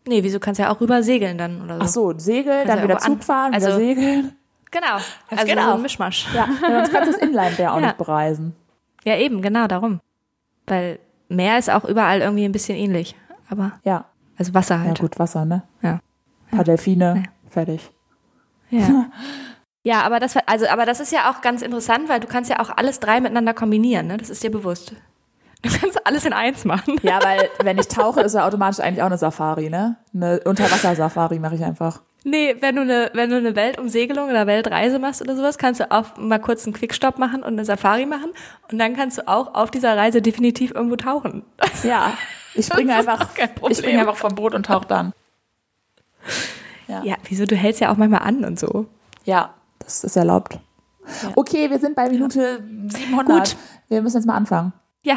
Nee, 0.09 0.23
wieso 0.23 0.41
kannst 0.41 0.59
du 0.59 0.65
ja 0.65 0.71
auch 0.75 0.81
rüber 0.81 1.03
segeln 1.03 1.39
dann 1.39 1.63
oder 1.63 1.77
so. 1.77 1.83
Ach 1.83 1.89
so, 1.89 2.19
Segeln, 2.19 2.67
dann 2.67 2.79
ja 2.79 2.85
wieder 2.85 2.99
Zug 2.99 3.23
fahren, 3.23 3.53
wieder 3.55 3.67
also- 3.67 3.79
segeln. 3.79 4.33
Genau, 4.71 4.97
also 5.31 5.45
geht 5.47 5.59
so 5.59 5.71
ein 5.73 5.81
Mischmasch. 5.83 6.27
Ja, 6.35 6.47
sonst 6.61 6.93
kannst 6.93 7.09
du 7.09 7.13
das 7.13 7.23
Inland 7.23 7.59
ja 7.59 7.73
auch 7.73 7.81
Ja. 7.81 7.87
nicht 7.87 7.97
bereisen. 7.99 8.55
Ja, 9.05 9.17
eben, 9.17 9.41
genau, 9.41 9.67
darum. 9.67 10.01
Weil 10.67 10.99
Meer 11.31 11.59
ist 11.59 11.71
auch 11.71 11.85
überall 11.85 12.21
irgendwie 12.21 12.45
ein 12.45 12.53
bisschen 12.53 12.77
ähnlich. 12.77 13.15
Aber, 13.49 13.73
Ja, 13.85 14.05
also 14.37 14.53
Wasser 14.53 14.77
ja 14.77 14.83
halt. 14.83 14.99
gut, 15.01 15.19
Wasser, 15.19 15.45
ne? 15.47 15.63
Ja. 15.83 16.01
Ein 16.51 16.57
paar 16.57 16.65
Delfine, 16.65 17.23
Ja. 17.25 17.31
fertig. 17.51 17.91
Ja. 18.71 19.07
ja, 19.85 20.03
aber 20.03 20.21
das, 20.21 20.37
also, 20.45 20.67
aber 20.69 20.85
das 20.85 21.01
ist 21.01 21.13
ja 21.13 21.31
auch 21.31 21.41
ganz 21.41 21.63
interessant, 21.63 22.09
weil 22.11 22.21
du 22.21 22.27
kannst 22.27 22.51
ja 22.51 22.61
auch 22.61 22.69
alles 22.77 23.01
drei 23.01 23.21
miteinander 23.21 23.55
kombinieren, 23.55 24.07
ne? 24.07 24.19
Das 24.19 24.29
ist 24.29 24.43
dir 24.43 24.51
bewusst. 24.51 24.93
Du 25.63 25.71
kannst 25.71 26.07
alles 26.07 26.25
in 26.25 26.33
eins 26.33 26.65
machen. 26.65 26.97
Ja, 27.03 27.19
weil 27.23 27.49
wenn 27.63 27.79
ich 27.79 27.89
tauche, 27.89 28.21
ist 28.21 28.35
ja 28.35 28.47
automatisch 28.47 28.81
eigentlich 28.81 29.03
auch 29.03 29.07
eine 29.07 29.19
Safari, 29.19 29.71
ne? 29.71 29.97
Eine 30.15 30.41
Unterwasser-Safari 30.45 31.41
mache 31.41 31.57
ich 31.57 31.65
einfach. 31.65 32.01
Nee, 32.25 32.57
wenn 32.61 32.77
du 32.77 32.83
eine, 32.83 33.11
wenn 33.15 33.31
du 33.31 33.37
eine 33.37 33.57
Weltumsegelung 33.57 34.29
oder 34.29 34.47
Weltreise 34.47 34.99
machst 34.99 35.23
oder 35.23 35.35
sowas, 35.37 35.59
kannst 35.59 35.81
du 35.81 35.91
auch 35.91 36.17
mal 36.17 36.39
kurz 36.39 36.65
einen 36.65 36.75
Quickstop 36.75 37.19
machen 37.19 37.43
und 37.43 37.55
eine 37.55 37.65
Safari 37.65 38.07
machen. 38.07 38.31
Und 38.71 38.79
dann 38.79 38.95
kannst 38.95 39.19
du 39.19 39.29
auch 39.29 39.55
auf 39.55 39.71
dieser 39.71 39.97
Reise 39.97 40.23
definitiv 40.23 40.73
irgendwo 40.75 40.97
tauchen. 40.97 41.43
Ja, 41.83 42.13
ich 42.55 42.67
springe 42.67 42.95
einfach, 42.95 43.29
ich 43.69 43.79
springe 43.79 44.01
einfach 44.01 44.17
vom 44.17 44.35
Boot 44.35 44.55
und 44.55 44.67
tauche 44.67 44.87
dann. 44.87 45.13
Ja, 46.87 47.17
wieso? 47.29 47.47
Du 47.47 47.57
hältst 47.57 47.81
ja 47.81 47.93
auch 47.93 47.97
manchmal 47.97 48.23
an 48.23 48.45
und 48.45 48.59
so. 48.59 48.87
Ja, 49.25 49.55
das 49.79 50.05
ist 50.05 50.17
erlaubt. 50.17 50.59
Okay, 51.35 51.71
wir 51.71 51.79
sind 51.79 51.97
bei 51.97 52.09
Minute 52.09 52.63
700. 52.89 53.27
Gut. 53.27 53.57
Wir 53.89 54.03
müssen 54.03 54.17
jetzt 54.17 54.27
mal 54.27 54.35
anfangen. 54.35 54.73
Ja. 55.03 55.17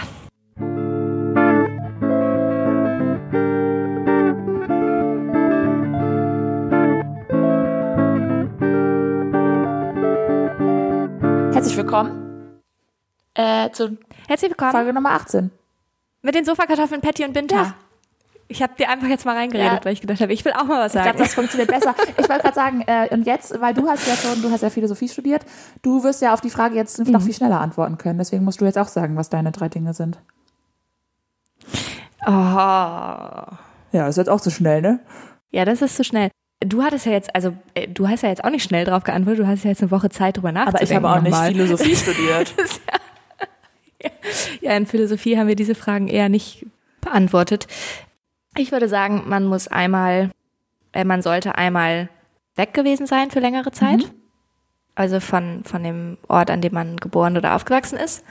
Herzlich 11.62 11.78
willkommen 11.78 12.60
äh, 13.36 13.69
zu 13.69 13.96
Herzlich 14.28 14.50
willkommen 14.50 14.72
Folge 14.72 14.94
Nummer 14.94 15.12
18. 15.12 15.52
mit 16.24 16.34
den 16.34 16.44
Sofakartoffeln 16.44 17.02
Patty 17.02 17.24
und 17.24 17.34
Binta. 17.34 17.56
Ja. 17.56 17.75
Ich 18.48 18.63
habe 18.63 18.74
dir 18.80 18.90
einfach 18.90 19.06
jetzt 19.08 19.25
mal 19.28 19.36
reingeredet, 19.38 19.72
Ja. 19.74 19.86
weil 19.86 19.94
ich 19.94 20.02
gedacht 20.02 20.22
habe, 20.22 20.34
ich 20.34 20.44
will 20.44 20.54
auch 20.54 20.63
mal 20.63 20.80
was 20.80 20.88
Ich 20.88 20.94
sagen. 20.94 21.04
glaube, 21.12 21.19
das 21.19 21.36
funktioniert 21.36 21.69
besser. 21.69 21.94
Ich 22.18 22.28
wollte 22.28 22.42
gerade 22.42 22.56
sagen, 22.56 22.81
äh, 22.88 23.10
und 23.12 23.28
jetzt, 23.28 23.62
weil 23.62 23.75
du 23.75 23.88
hast 23.88 24.08
ja 24.08 24.16
schon, 24.16 24.42
du 24.42 24.50
hast 24.50 24.62
ja 24.62 24.72
Philosophie 24.72 25.08
studiert, 25.08 25.46
du 25.84 26.04
wirst 26.04 26.24
ja 26.24 26.34
auf 26.34 26.42
die 26.42 26.50
Frage 26.50 26.74
jetzt 26.74 26.98
Mhm. 26.98 27.12
noch 27.12 27.22
viel 27.22 27.36
schneller 27.36 27.62
antworten 27.62 28.00
können. 28.00 28.18
Deswegen 28.18 28.44
musst 28.44 28.60
du 28.60 28.66
jetzt 28.66 28.80
auch 28.80 28.88
sagen, 28.88 29.16
was 29.16 29.30
deine 29.30 29.52
drei 29.52 29.69
Dinge 29.69 29.94
sind. 29.94 30.18
oh. 32.25 32.31
Ja, 32.31 34.08
ist 34.08 34.18
jetzt 34.18 34.31
auch 34.31 34.42
zu 34.42 34.50
schnell, 34.50 34.81
ne? 34.81 35.00
Ja, 35.52 35.63
das 35.66 35.84
ist 35.84 35.96
zu 35.96 36.04
schnell. 36.04 36.31
Du 36.63 36.84
hattest 36.84 37.08
ja 37.08 37.12
jetzt, 37.12 37.34
also 37.36 37.54
äh, 37.74 37.88
du 37.88 38.08
hast 38.08 38.22
ja 38.22 38.30
jetzt 38.30 38.44
auch 38.44 38.52
nicht 38.52 38.63
schnell 38.63 38.86
drauf 38.86 39.04
geantwortet, 39.04 39.40
du 39.40 39.48
hast 39.48 39.63
ja 39.63 39.72
jetzt 39.72 39.81
eine 39.81 39.92
Woche 39.92 40.10
Zeit 40.10 40.38
drüber 40.38 40.52
nachzudenken. 40.52 40.78
Aber 40.78 40.84
ich 40.84 40.96
habe 40.96 41.10
auch 41.10 41.22
nicht 41.22 41.31
nochmal. 41.31 41.52
Philosophie 41.52 41.96
studiert. 41.96 42.54
Ja, 44.62 44.75
in 44.75 44.86
Philosophie 44.86 45.38
haben 45.38 45.48
wir 45.48 45.56
diese 45.56 45.75
Fragen 45.75 46.08
eher 46.08 46.30
nicht 46.30 46.66
beantwortet. 47.02 47.68
Ich 48.56 48.72
würde 48.72 48.88
sagen, 48.88 49.24
man 49.28 49.46
muss 49.46 49.68
einmal, 49.68 50.31
äh, 50.94 51.04
man 51.04 51.22
sollte 51.22 51.56
einmal 51.56 52.10
weg 52.56 52.74
gewesen 52.74 53.08
sein 53.08 53.31
für 53.31 53.40
längere 53.40 53.72
Zeit. 53.72 54.12
Also 54.94 55.19
von, 55.19 55.63
von 55.63 55.84
dem 55.84 56.18
Ort, 56.28 56.52
an 56.52 56.62
dem 56.62 56.74
man 56.74 56.98
geboren 56.98 57.38
oder 57.38 57.56
aufgewachsen 57.56 57.98
ist. 57.98 58.24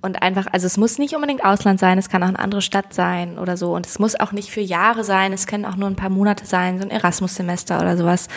Und 0.00 0.22
einfach, 0.22 0.46
also 0.52 0.66
es 0.66 0.76
muss 0.76 0.98
nicht 0.98 1.14
unbedingt 1.14 1.44
Ausland 1.44 1.80
sein, 1.80 1.98
es 1.98 2.08
kann 2.08 2.22
auch 2.22 2.28
eine 2.28 2.38
andere 2.38 2.62
Stadt 2.62 2.94
sein 2.94 3.38
oder 3.38 3.56
so. 3.56 3.74
Und 3.74 3.86
es 3.86 3.98
muss 3.98 4.18
auch 4.18 4.32
nicht 4.32 4.50
für 4.50 4.60
Jahre 4.60 5.02
sein, 5.02 5.32
es 5.32 5.46
können 5.46 5.64
auch 5.64 5.76
nur 5.76 5.88
ein 5.88 5.96
paar 5.96 6.10
Monate 6.10 6.46
sein, 6.46 6.78
so 6.78 6.84
ein 6.84 6.90
Erasmus-Semester 6.90 7.80
oder 7.80 7.96
sowas. 7.96 8.28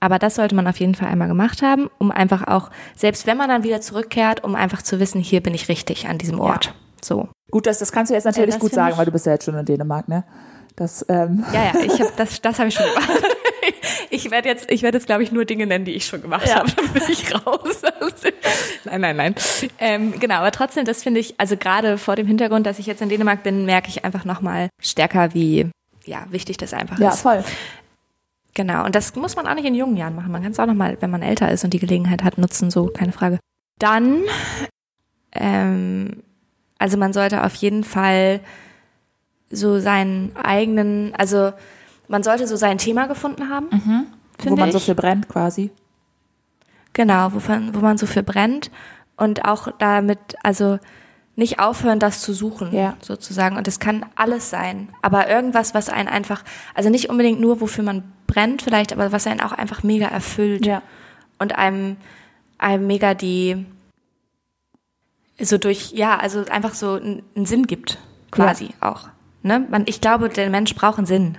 Aber 0.00 0.18
das 0.18 0.36
sollte 0.36 0.54
man 0.54 0.66
auf 0.66 0.80
jeden 0.80 0.94
Fall 0.94 1.08
einmal 1.08 1.28
gemacht 1.28 1.60
haben, 1.60 1.90
um 1.98 2.10
einfach 2.10 2.46
auch, 2.46 2.70
selbst 2.96 3.26
wenn 3.26 3.36
man 3.36 3.50
dann 3.50 3.62
wieder 3.62 3.82
zurückkehrt, 3.82 4.42
um 4.42 4.54
einfach 4.54 4.80
zu 4.80 4.98
wissen, 4.98 5.20
hier 5.20 5.42
bin 5.42 5.52
ich 5.52 5.68
richtig 5.68 6.08
an 6.08 6.16
diesem 6.16 6.40
Ort. 6.40 6.74
So. 7.04 7.28
Gut, 7.50 7.66
das, 7.66 7.78
das 7.78 7.92
kannst 7.92 8.10
du 8.10 8.14
jetzt 8.14 8.24
natürlich 8.24 8.54
das 8.54 8.60
gut 8.60 8.72
sagen, 8.72 8.96
weil 8.96 9.04
du 9.04 9.12
bist 9.12 9.26
ja 9.26 9.32
jetzt 9.32 9.44
schon 9.44 9.56
in 9.56 9.64
Dänemark, 9.66 10.08
ne? 10.08 10.24
Das, 10.76 11.04
ähm, 11.10 11.44
Ja, 11.52 11.64
ja, 11.64 11.80
ich 11.84 12.00
hab, 12.00 12.16
das, 12.16 12.40
das 12.40 12.58
habe 12.58 12.68
ich 12.68 12.74
schon 12.74 12.86
gemacht. 12.86 13.10
Ich 14.10 14.30
werde 14.30 14.48
jetzt, 14.48 14.70
ich 14.70 14.82
werde 14.82 14.98
jetzt, 14.98 15.06
glaube 15.06 15.22
ich, 15.22 15.30
nur 15.30 15.44
Dinge 15.44 15.66
nennen, 15.66 15.84
die 15.84 15.92
ich 15.92 16.06
schon 16.06 16.20
gemacht 16.20 16.52
habe. 16.54 16.70
Dann 16.76 16.92
bin 16.92 17.02
ich 17.08 17.34
raus. 17.34 17.82
nein, 18.84 19.00
nein, 19.00 19.16
nein. 19.16 19.34
Ähm, 19.78 20.18
genau, 20.18 20.36
aber 20.36 20.50
trotzdem, 20.50 20.84
das 20.84 21.02
finde 21.02 21.20
ich, 21.20 21.38
also 21.38 21.56
gerade 21.56 21.96
vor 21.96 22.16
dem 22.16 22.26
Hintergrund, 22.26 22.66
dass 22.66 22.78
ich 22.78 22.86
jetzt 22.86 23.00
in 23.00 23.08
Dänemark 23.08 23.42
bin, 23.42 23.64
merke 23.64 23.88
ich 23.88 24.04
einfach 24.04 24.24
nochmal 24.24 24.68
stärker, 24.80 25.32
wie 25.32 25.70
ja, 26.04 26.26
wichtig 26.30 26.56
das 26.56 26.74
einfach 26.74 26.98
ja, 26.98 27.10
ist. 27.10 27.20
voll. 27.20 27.44
Genau, 28.54 28.84
und 28.84 28.94
das 28.96 29.14
muss 29.14 29.36
man 29.36 29.46
auch 29.46 29.54
nicht 29.54 29.64
in 29.66 29.76
jungen 29.76 29.96
Jahren 29.96 30.16
machen. 30.16 30.32
Man 30.32 30.42
kann 30.42 30.52
es 30.52 30.58
auch 30.58 30.66
nochmal, 30.66 30.96
wenn 31.00 31.10
man 31.10 31.22
älter 31.22 31.50
ist 31.50 31.64
und 31.64 31.72
die 31.72 31.78
Gelegenheit 31.78 32.24
hat, 32.24 32.36
nutzen, 32.36 32.70
so, 32.70 32.86
keine 32.86 33.12
Frage. 33.12 33.38
Dann, 33.78 34.22
ähm, 35.32 36.22
also 36.78 36.98
man 36.98 37.12
sollte 37.12 37.44
auf 37.44 37.54
jeden 37.54 37.84
Fall 37.84 38.40
so 39.50 39.78
seinen 39.78 40.34
eigenen, 40.36 41.14
also 41.14 41.52
man 42.10 42.22
sollte 42.22 42.46
so 42.46 42.56
sein 42.56 42.78
Thema 42.78 43.06
gefunden 43.06 43.48
haben. 43.48 43.68
Wo 43.70 44.42
finde 44.42 44.60
man 44.60 44.72
so 44.72 44.78
ich. 44.78 44.84
viel 44.84 44.94
brennt 44.94 45.28
quasi. 45.28 45.70
Genau, 46.92 47.32
wovon, 47.32 47.74
wo 47.74 47.78
man 47.78 47.98
so 47.98 48.06
für 48.06 48.22
brennt 48.22 48.70
und 49.16 49.44
auch 49.44 49.68
damit, 49.78 50.18
also 50.42 50.78
nicht 51.36 51.60
aufhören, 51.60 52.00
das 52.00 52.20
zu 52.20 52.34
suchen, 52.34 52.74
Ja. 52.74 52.96
sozusagen. 53.00 53.56
Und 53.56 53.68
es 53.68 53.78
kann 53.78 54.04
alles 54.16 54.50
sein, 54.50 54.88
aber 55.00 55.28
irgendwas, 55.30 55.72
was 55.72 55.88
einen 55.88 56.08
einfach, 56.08 56.42
also 56.74 56.90
nicht 56.90 57.08
unbedingt 57.08 57.40
nur, 57.40 57.60
wofür 57.60 57.84
man 57.84 58.02
brennt 58.26 58.62
vielleicht, 58.62 58.92
aber 58.92 59.12
was 59.12 59.26
einen 59.26 59.40
auch 59.40 59.52
einfach 59.52 59.82
mega 59.84 60.06
erfüllt 60.06 60.66
Ja. 60.66 60.82
und 61.38 61.56
einem, 61.56 61.96
einem 62.58 62.86
mega 62.88 63.14
die, 63.14 63.64
so 65.40 65.56
durch, 65.58 65.92
ja, 65.92 66.18
also 66.18 66.44
einfach 66.50 66.74
so 66.74 66.94
einen 66.94 67.46
Sinn 67.46 67.66
gibt, 67.66 67.98
quasi 68.32 68.70
auch. 68.80 69.08
Ne? 69.42 69.64
Man, 69.70 69.84
ich 69.86 70.00
glaube, 70.00 70.28
der 70.28 70.50
Mensch 70.50 70.74
braucht 70.74 70.98
einen 70.98 71.06
Sinn 71.06 71.38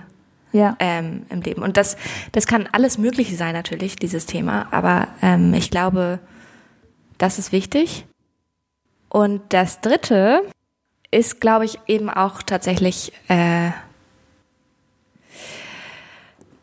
Ja. 0.52 0.76
ähm, 0.80 1.24
im 1.30 1.40
Leben. 1.40 1.62
Und 1.62 1.76
das, 1.76 1.96
das 2.32 2.46
kann 2.46 2.68
alles 2.72 2.98
Mögliche 2.98 3.36
sein, 3.36 3.54
natürlich, 3.54 3.96
dieses 3.96 4.26
Thema. 4.26 4.66
Aber 4.70 5.08
ähm, 5.22 5.52
ich 5.54 5.70
glaube, 5.70 6.18
das 7.18 7.38
ist 7.38 7.52
wichtig. 7.52 8.06
Und 9.08 9.42
das 9.52 9.80
Dritte 9.80 10.42
ist, 11.10 11.40
glaube 11.40 11.64
ich, 11.64 11.78
eben 11.86 12.08
auch 12.10 12.42
tatsächlich, 12.42 13.12
äh, 13.28 13.68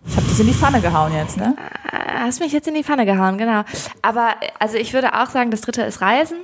Ich 0.08 0.16
habe 0.16 0.26
das 0.28 0.40
in 0.40 0.48
die 0.48 0.54
Pfanne 0.54 0.82
gehauen 0.82 1.14
jetzt, 1.14 1.38
ne? 1.38 1.56
hast 1.92 2.40
mich 2.40 2.52
jetzt 2.52 2.68
in 2.68 2.74
die 2.74 2.84
Pfanne 2.84 3.06
gehauen, 3.06 3.38
genau. 3.38 3.64
Aber 4.02 4.36
äh, 4.42 4.48
also 4.60 4.78
ich 4.78 4.94
würde 4.94 5.14
auch 5.22 5.30
sagen, 5.30 5.52
das 5.52 5.62
Dritte 5.62 5.84
ist 5.84 6.02
Reisen 6.02 6.38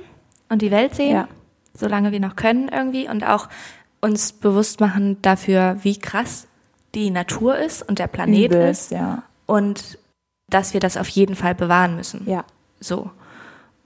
und 0.48 0.62
die 0.62 0.70
Welt 0.70 0.94
sehen, 0.94 1.12
Ja. 1.12 1.28
solange 1.74 2.12
wir 2.12 2.20
noch 2.20 2.36
können 2.36 2.68
irgendwie. 2.68 3.08
Und 3.08 3.24
auch 3.24 3.48
uns 4.00 4.32
bewusst 4.32 4.78
machen 4.80 5.20
dafür, 5.22 5.78
wie 5.82 5.98
krass 5.98 6.46
die 6.96 7.10
Natur 7.10 7.58
ist 7.58 7.86
und 7.86 7.98
der 7.98 8.06
Planet 8.08 8.52
Übelst, 8.52 8.90
ist. 8.90 8.90
ja. 8.90 9.22
und 9.44 9.98
dass 10.48 10.72
wir 10.72 10.80
das 10.80 10.96
auf 10.96 11.08
jeden 11.08 11.36
Fall 11.36 11.54
bewahren 11.54 11.94
müssen. 11.94 12.22
Ja. 12.26 12.44
So. 12.80 13.10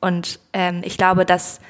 Und 0.00 0.38
ähm, 0.52 0.82
ich 0.84 0.96
glaube, 0.96 1.26
dass, 1.26 1.60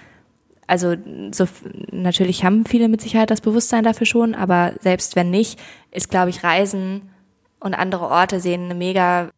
also 0.66 0.94
so 1.32 1.46
natürlich 1.90 2.44
haben 2.44 2.66
viele 2.66 2.88
mit 2.88 3.00
Sicherheit 3.00 3.30
das 3.30 3.40
Bewusstsein 3.40 3.84
dafür 3.84 4.06
schon, 4.06 4.34
aber 4.34 4.74
selbst 4.80 5.16
wenn 5.16 5.30
nicht, 5.30 5.58
ist, 5.90 6.10
glaube 6.10 6.30
ich, 6.30 6.44
Reisen 6.44 7.10
und 7.58 7.74
andere 7.74 8.08
Orte 8.08 8.38
sehen 8.40 8.64
eine 8.64 8.74
mega 8.74 9.30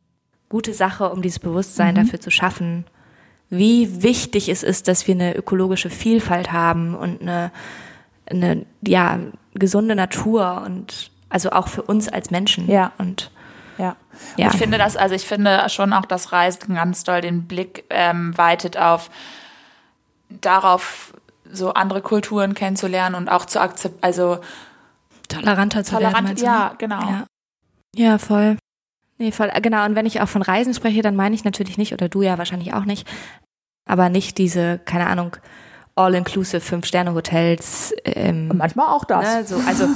gute 0.49 0.75
Sache, 0.75 1.11
um 1.11 1.23
dieses 1.23 1.38
Bewusstsein 1.38 1.94
dafür 1.94 2.21
zu 2.21 2.30
schaffen, 2.30 2.85
wie 3.49 4.02
wichtig 4.02 4.49
es 4.49 4.62
ist, 4.62 4.88
dass 4.88 5.06
wir 5.06 5.14
eine 5.14 5.37
ökologische 5.37 5.90
Vielfalt 5.90 6.52
haben 6.52 6.94
und 6.94 7.23
eine, 7.23 7.52
eine 8.26 8.66
ja, 8.87 9.21
gesunde 9.54 9.94
Natur 9.94 10.62
und 10.66 11.12
also 11.33 11.51
auch 11.51 11.69
für 11.69 11.83
uns 11.83 12.09
als 12.09 12.31
Menschen. 12.31 12.71
Ja. 12.71 12.93
Und 12.99 13.31
Ja. 13.79 13.97
Ja. 14.37 14.49
Ich 14.49 14.57
finde 14.59 14.79
das, 14.79 14.97
also 14.97 15.15
ich 15.15 15.27
finde 15.27 15.69
schon 15.69 15.93
auch, 15.93 16.05
dass 16.05 16.33
Reisen 16.33 16.75
ganz 16.75 17.05
doll 17.05 17.23
den 17.23 17.47
Blick 17.47 17.85
ähm, 17.91 18.37
weitet 18.37 18.77
auf 18.77 19.11
darauf, 20.29 21.15
so 21.51 21.75
andere 21.75 22.01
Kulturen 22.01 22.55
kennenzulernen 22.55 23.15
und 23.15 23.29
auch 23.29 23.45
zu 23.45 23.61
akzeptieren, 23.61 24.03
also 24.03 24.39
toleranter 25.29 25.85
zu 25.85 25.93
werden. 25.93 26.05
tolerant, 26.05 26.27
meinst 26.29 26.43
du, 26.43 26.47
ja, 26.47 26.69
ne? 26.69 26.75
genau. 26.79 27.01
Ja. 27.01 27.27
ja, 27.95 28.19
voll. 28.19 28.57
Nee, 29.19 29.33
voll. 29.33 29.51
Genau, 29.61 29.85
und 29.85 29.95
wenn 29.95 30.07
ich 30.07 30.21
auch 30.21 30.29
von 30.29 30.43
Reisen 30.43 30.75
spreche, 30.75 31.03
dann 31.03 31.17
meine 31.17 31.35
ich 31.35 31.45
natürlich 31.45 31.79
nicht, 31.79 31.93
oder 31.93 32.09
du 32.09 32.23
ja 32.23 32.39
wahrscheinlich 32.39 32.75
auch 32.75 32.85
nicht, 32.85 33.07
aber 33.87 34.09
nicht 34.09 34.39
diese, 34.39 34.81
keine 34.85 35.07
Ahnung, 35.07 35.37
all-inclusive 35.94 36.61
Fünf-Sterne-Hotels. 36.61 37.94
Ähm, 38.04 38.49
manchmal 38.54 38.88
auch 38.88 39.04
das. 39.04 39.25
Ne, 39.25 39.44
so, 39.44 39.56
also 39.66 39.87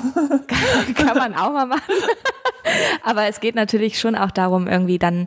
kann, 0.46 0.94
kann 1.06 1.16
man 1.16 1.34
auch 1.34 1.52
mal 1.52 1.66
machen. 1.66 1.82
Aber 3.02 3.24
es 3.28 3.40
geht 3.40 3.54
natürlich 3.54 3.98
schon 3.98 4.14
auch 4.16 4.30
darum, 4.30 4.66
irgendwie 4.68 4.98
dann 4.98 5.26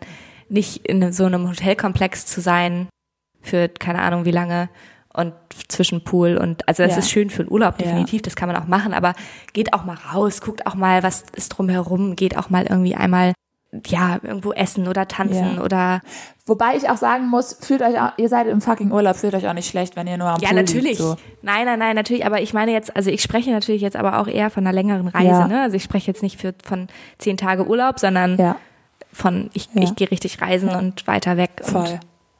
nicht 0.50 0.86
in 0.88 1.12
so 1.14 1.26
einem 1.26 1.48
Hotelkomplex 1.48 2.26
zu 2.26 2.42
sein 2.42 2.88
für 3.42 3.70
keine 3.70 4.02
Ahnung 4.02 4.26
wie 4.26 4.32
lange 4.32 4.70
und 5.14 5.34
zwischen 5.70 6.04
Pool 6.04 6.38
und 6.38 6.68
also 6.68 6.84
das 6.84 6.94
Ja. 6.94 6.98
ist 7.00 7.10
schön 7.10 7.30
für 7.30 7.44
den 7.44 7.52
Urlaub 7.52 7.76
Ja. 7.80 7.86
definitiv, 7.86 8.22
das 8.22 8.36
kann 8.36 8.48
man 8.52 8.62
auch 8.62 8.68
machen, 8.68 8.94
aber 8.94 9.14
geht 9.54 9.74
auch 9.74 9.84
mal 9.86 9.98
raus, 10.14 10.42
guckt 10.42 10.68
auch 10.68 10.76
mal, 10.76 11.04
was 11.04 11.24
ist 11.36 11.50
drumherum, 11.50 12.16
geht 12.16 12.38
auch 12.38 12.50
mal 12.50 12.66
irgendwie 12.68 12.96
einmal 12.96 13.34
ja, 13.88 14.20
irgendwo 14.24 14.52
essen 14.54 14.88
oder 14.88 15.08
tanzen 15.08 15.56
Ja. 15.58 15.64
oder 15.64 16.02
Wobei 16.50 16.76
ich 16.76 16.90
auch 16.90 16.98
sagen 16.98 17.28
muss, 17.28 17.54
fühlt 17.62 17.82
euch 17.82 18.00
auch, 18.02 18.12
ihr 18.18 18.28
seid 18.28 18.48
im 18.48 18.60
fucking 18.60 18.92
Urlaub, 18.92 19.16
fühlt 19.16 19.36
euch 19.36 19.48
auch 19.48 19.54
nicht 19.54 19.70
schlecht, 19.70 19.96
wenn 19.96 20.08
ihr 20.08 20.18
nur 20.18 20.28
am 20.28 20.42
Ja, 20.42 20.50
Pool 20.50 20.58
natürlich. 20.58 20.98
So. 20.98 21.16
Nein, 21.44 21.66
nein, 21.66 21.78
nein, 21.80 21.96
natürlich. 21.96 22.26
Aber 22.26 22.42
ich 22.42 22.54
meine 22.54 22.72
jetzt, 22.72 22.96
also 22.96 23.12
ich 23.12 23.22
spreche 23.22 23.52
natürlich 23.52 23.82
jetzt 23.82 23.96
aber 23.96 24.20
auch 24.20 24.28
eher 24.28 24.50
von 24.50 24.66
einer 24.66 24.74
längeren 24.74 25.08
Reise. 25.08 25.28
Ja. 25.42 25.48
Ne? 25.48 25.62
Also 25.62 25.76
ich 25.78 25.84
spreche 25.84 26.08
jetzt 26.08 26.24
nicht 26.24 26.42
für, 26.42 26.54
von 26.64 26.88
zehn 27.20 27.38
Tage 27.38 27.68
Urlaub, 27.68 28.00
sondern 28.00 28.36
Ja, 28.38 28.56
von 29.14 29.50
ich, 29.54 29.70
Ja. 29.74 29.84
ich 29.84 29.96
gehe 29.96 30.10
richtig 30.12 30.42
reisen 30.42 30.70
und 30.70 31.06
weiter 31.08 31.38
weg. 31.38 31.52
Und, 31.66 31.70
voll. 31.72 32.00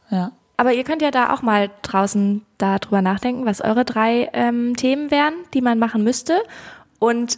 Ja. 0.10 0.32
aber 0.58 0.74
ihr 0.74 0.84
könnt 0.84 1.02
ja 1.04 1.12
da 1.12 1.32
auch 1.34 1.42
mal 1.44 1.70
draußen 1.84 2.44
darüber 2.58 3.02
nachdenken, 3.04 3.46
was 3.46 3.62
eure 3.62 3.86
drei 3.86 4.30
ähm, 4.34 4.76
Themen 4.76 5.12
wären, 5.12 5.34
die 5.54 5.62
man 5.62 5.78
machen 5.80 6.04
müsste. 6.04 6.38
Und 6.98 7.38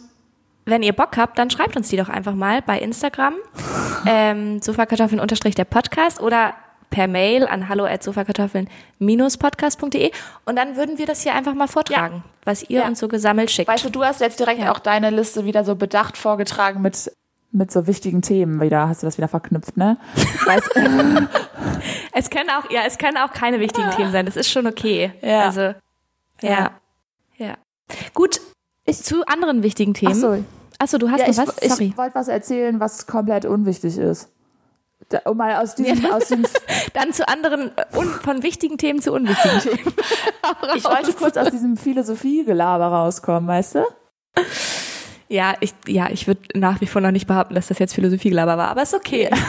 wenn 0.64 0.82
ihr 0.82 0.92
Bock 0.92 1.16
habt, 1.16 1.38
dann 1.38 1.50
schreibt 1.50 1.76
uns 1.76 1.88
die 1.88 1.96
doch 1.96 2.08
einfach 2.08 2.34
mal 2.34 2.62
bei 2.62 2.78
Instagram, 2.78 3.34
ähm, 4.06 4.60
Sofakartoffeln 4.62 5.20
unterstrich 5.20 5.54
der 5.54 5.64
Podcast 5.64 6.20
oder 6.20 6.54
per 6.90 7.06
Mail 7.08 7.46
an 7.46 7.68
hallo 7.70 7.84
at 7.86 8.02
sofakartoffeln-podcast.de 8.02 10.10
und 10.44 10.56
dann 10.56 10.76
würden 10.76 10.98
wir 10.98 11.06
das 11.06 11.22
hier 11.22 11.34
einfach 11.34 11.54
mal 11.54 11.68
vortragen, 11.68 12.22
was 12.44 12.68
ihr 12.68 12.80
Ja. 12.80 12.86
uns 12.86 12.98
so 12.98 13.08
gesammelt 13.08 13.50
schickt. 13.50 13.68
Weißt 13.68 13.84
du, 13.84 13.88
du 13.90 14.04
hast 14.04 14.20
jetzt 14.20 14.38
direkt 14.40 14.66
auch 14.68 14.78
deine 14.78 15.08
Liste 15.10 15.44
wieder 15.46 15.64
so 15.64 15.74
bedacht 15.74 16.18
vorgetragen 16.18 16.82
mit, 16.82 17.10
mit 17.50 17.70
so 17.72 17.86
wichtigen 17.86 18.20
Themen 18.20 18.60
wieder. 18.60 18.88
Hast 18.88 19.02
du 19.02 19.06
das 19.06 19.16
wieder 19.16 19.28
verknüpft, 19.28 19.76
ne? 19.78 19.96
Weißt, 20.46 20.70
Es 22.14 22.28
können 22.30 22.50
auch, 22.50 22.70
ja, 22.70 22.82
es 22.86 22.98
können 22.98 23.16
auch 23.16 23.32
keine 23.32 23.58
wichtigen 23.58 23.90
Themen 23.92 24.12
sein. 24.12 24.26
Das 24.26 24.36
ist 24.36 24.50
schon 24.50 24.66
okay. 24.66 25.12
Ja. 25.22 25.44
Also, 25.46 25.60
ja. 25.62 25.74
Ja. 26.42 26.70
Ja. 27.38 27.54
Gut. 28.12 28.38
Zu 28.90 29.24
anderen 29.26 29.62
wichtigen 29.62 29.94
Themen. 29.94 30.14
so, 30.14 30.42
Achso, 30.78 30.98
du 30.98 31.10
hast 31.10 31.20
ja, 31.20 31.26
noch 31.28 31.32
ich, 31.32 31.38
was? 31.38 31.70
Sorry. 31.70 31.84
ich 31.86 31.96
wollte 31.98 32.14
was 32.16 32.28
erzählen, 32.28 32.80
was 32.80 33.06
komplett 33.06 33.44
unwichtig 33.44 33.96
ist. 33.98 34.28
Da, 35.08 35.20
um 35.26 35.36
mal 35.36 35.56
aus 35.62 35.74
diesem, 35.74 36.10
aus 36.12 36.28
dem, 36.28 36.44
Dann 36.94 37.12
zu 37.12 37.26
anderen, 37.28 37.70
äh, 37.76 37.96
un, 37.96 38.06
von 38.08 38.42
wichtigen 38.42 38.78
Themen 38.78 39.00
zu 39.02 39.12
unwichtigen 39.12 39.58
Themen. 39.60 39.94
ich 40.76 40.84
wollte 40.84 41.12
kurz 41.12 41.36
aus 41.36 41.50
diesem 41.50 41.76
Philosophie-Gelaber 41.76 42.86
rauskommen, 42.86 43.48
weißt 43.48 43.76
du? 43.76 43.84
Ja, 45.28 45.54
ich, 45.60 45.74
ja, 45.86 46.08
ich 46.10 46.26
würde 46.26 46.40
nach 46.54 46.80
wie 46.80 46.86
vor 46.86 47.00
noch 47.00 47.10
nicht 47.10 47.26
behaupten, 47.26 47.54
dass 47.54 47.68
das 47.68 47.78
jetzt 47.78 47.94
Philosophiegelaber 47.94 48.56
war, 48.58 48.68
aber 48.68 48.82
ist 48.82 48.94
okay. 48.94 49.30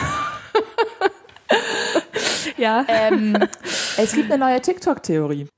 ja. 2.56 2.84
Ähm, 2.88 3.36
es 3.96 4.12
gibt 4.12 4.30
eine 4.32 4.44
neue 4.44 4.60
TikTok-Theorie. 4.60 5.48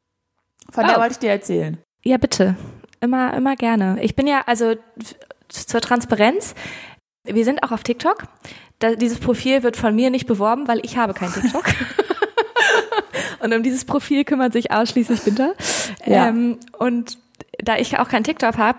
Von 0.72 0.84
der 0.86 0.96
Oh. 0.96 1.00
wollte 1.00 1.12
ich 1.12 1.18
dir 1.18 1.30
erzählen. 1.30 1.78
Ja, 2.02 2.18
bitte. 2.18 2.56
Immer, 3.06 3.34
immer 3.34 3.54
gerne. 3.54 3.98
Ich 4.02 4.16
bin 4.16 4.26
ja, 4.26 4.42
also 4.46 4.74
zur 5.48 5.80
Transparenz, 5.80 6.56
wir 7.22 7.44
sind 7.44 7.62
auch 7.62 7.70
auf 7.70 7.84
TikTok. 7.84 8.24
Da, 8.80 8.96
dieses 8.96 9.20
Profil 9.20 9.62
wird 9.62 9.76
von 9.76 9.94
mir 9.94 10.10
nicht 10.10 10.26
beworben, 10.26 10.66
weil 10.66 10.80
ich 10.84 10.96
habe 10.96 11.14
kein 11.14 11.32
TikTok. 11.32 11.64
und 13.40 13.54
um 13.54 13.62
dieses 13.62 13.84
Profil 13.84 14.24
kümmert 14.24 14.52
sich 14.52 14.72
ausschließlich 14.72 15.22
Binter. 15.22 15.54
Ja. 16.04 16.28
Ähm, 16.28 16.58
und 16.78 17.18
da 17.62 17.76
ich 17.76 17.96
auch 17.98 18.08
kein 18.08 18.24
TikTok 18.24 18.58
habe, 18.58 18.78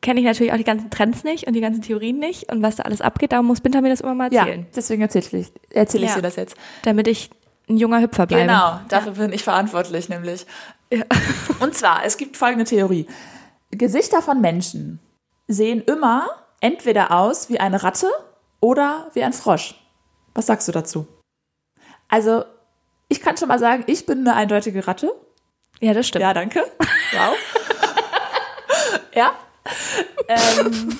kenne 0.00 0.18
ich 0.18 0.26
natürlich 0.26 0.52
auch 0.52 0.56
die 0.56 0.64
ganzen 0.64 0.90
Trends 0.90 1.22
nicht 1.22 1.46
und 1.46 1.52
die 1.54 1.60
ganzen 1.60 1.82
Theorien 1.82 2.18
nicht 2.18 2.50
und 2.52 2.62
was 2.62 2.76
da 2.76 2.82
alles 2.82 3.00
abgeht. 3.00 3.30
Darum 3.32 3.46
muss 3.46 3.60
Binter 3.60 3.80
mir 3.80 3.90
das 3.90 4.00
immer 4.00 4.14
mal 4.14 4.32
Ja, 4.32 4.40
erzählen, 4.40 4.66
deswegen 4.74 5.02
erzähle 5.02 5.38
ich, 5.38 5.52
erzähl 5.70 6.02
ich 6.02 6.08
Ja. 6.10 6.16
dir 6.16 6.22
das 6.22 6.34
jetzt. 6.36 6.56
damit 6.82 7.06
ich 7.06 7.30
ein 7.68 7.76
junger 7.76 8.00
Hüpfer 8.00 8.26
bleibe. 8.26 8.46
Genau, 8.46 8.80
dafür 8.88 9.12
bin 9.12 9.32
ich 9.32 9.44
verantwortlich, 9.44 10.08
nämlich. 10.08 10.46
Und 11.60 11.74
zwar, 11.74 12.04
es 12.04 12.16
gibt 12.16 12.36
folgende 12.36 12.64
Theorie. 12.64 13.06
Gesichter 13.70 14.22
von 14.22 14.40
Menschen 14.40 14.98
sehen 15.46 15.82
immer 15.82 16.28
entweder 16.60 17.12
aus 17.12 17.48
wie 17.48 17.60
eine 17.60 17.82
Ratte 17.82 18.08
oder 18.60 19.10
wie 19.14 19.22
ein 19.22 19.32
Frosch. 19.32 19.74
Was 20.34 20.46
sagst 20.46 20.66
du 20.68 20.72
dazu? 20.72 21.06
Also, 22.08 22.44
ich 23.08 23.20
kann 23.20 23.36
schon 23.36 23.48
mal 23.48 23.58
sagen, 23.58 23.84
ich 23.86 24.06
bin 24.06 24.20
eine 24.20 24.34
eindeutige 24.34 24.86
Ratte. 24.86 25.12
Ja, 25.80 25.92
das 25.94 26.08
stimmt. 26.08 26.22
Ja, 26.22 26.34
danke. 26.34 26.64
Wow. 27.12 27.36
ja. 29.14 29.32
Ähm, 30.28 30.98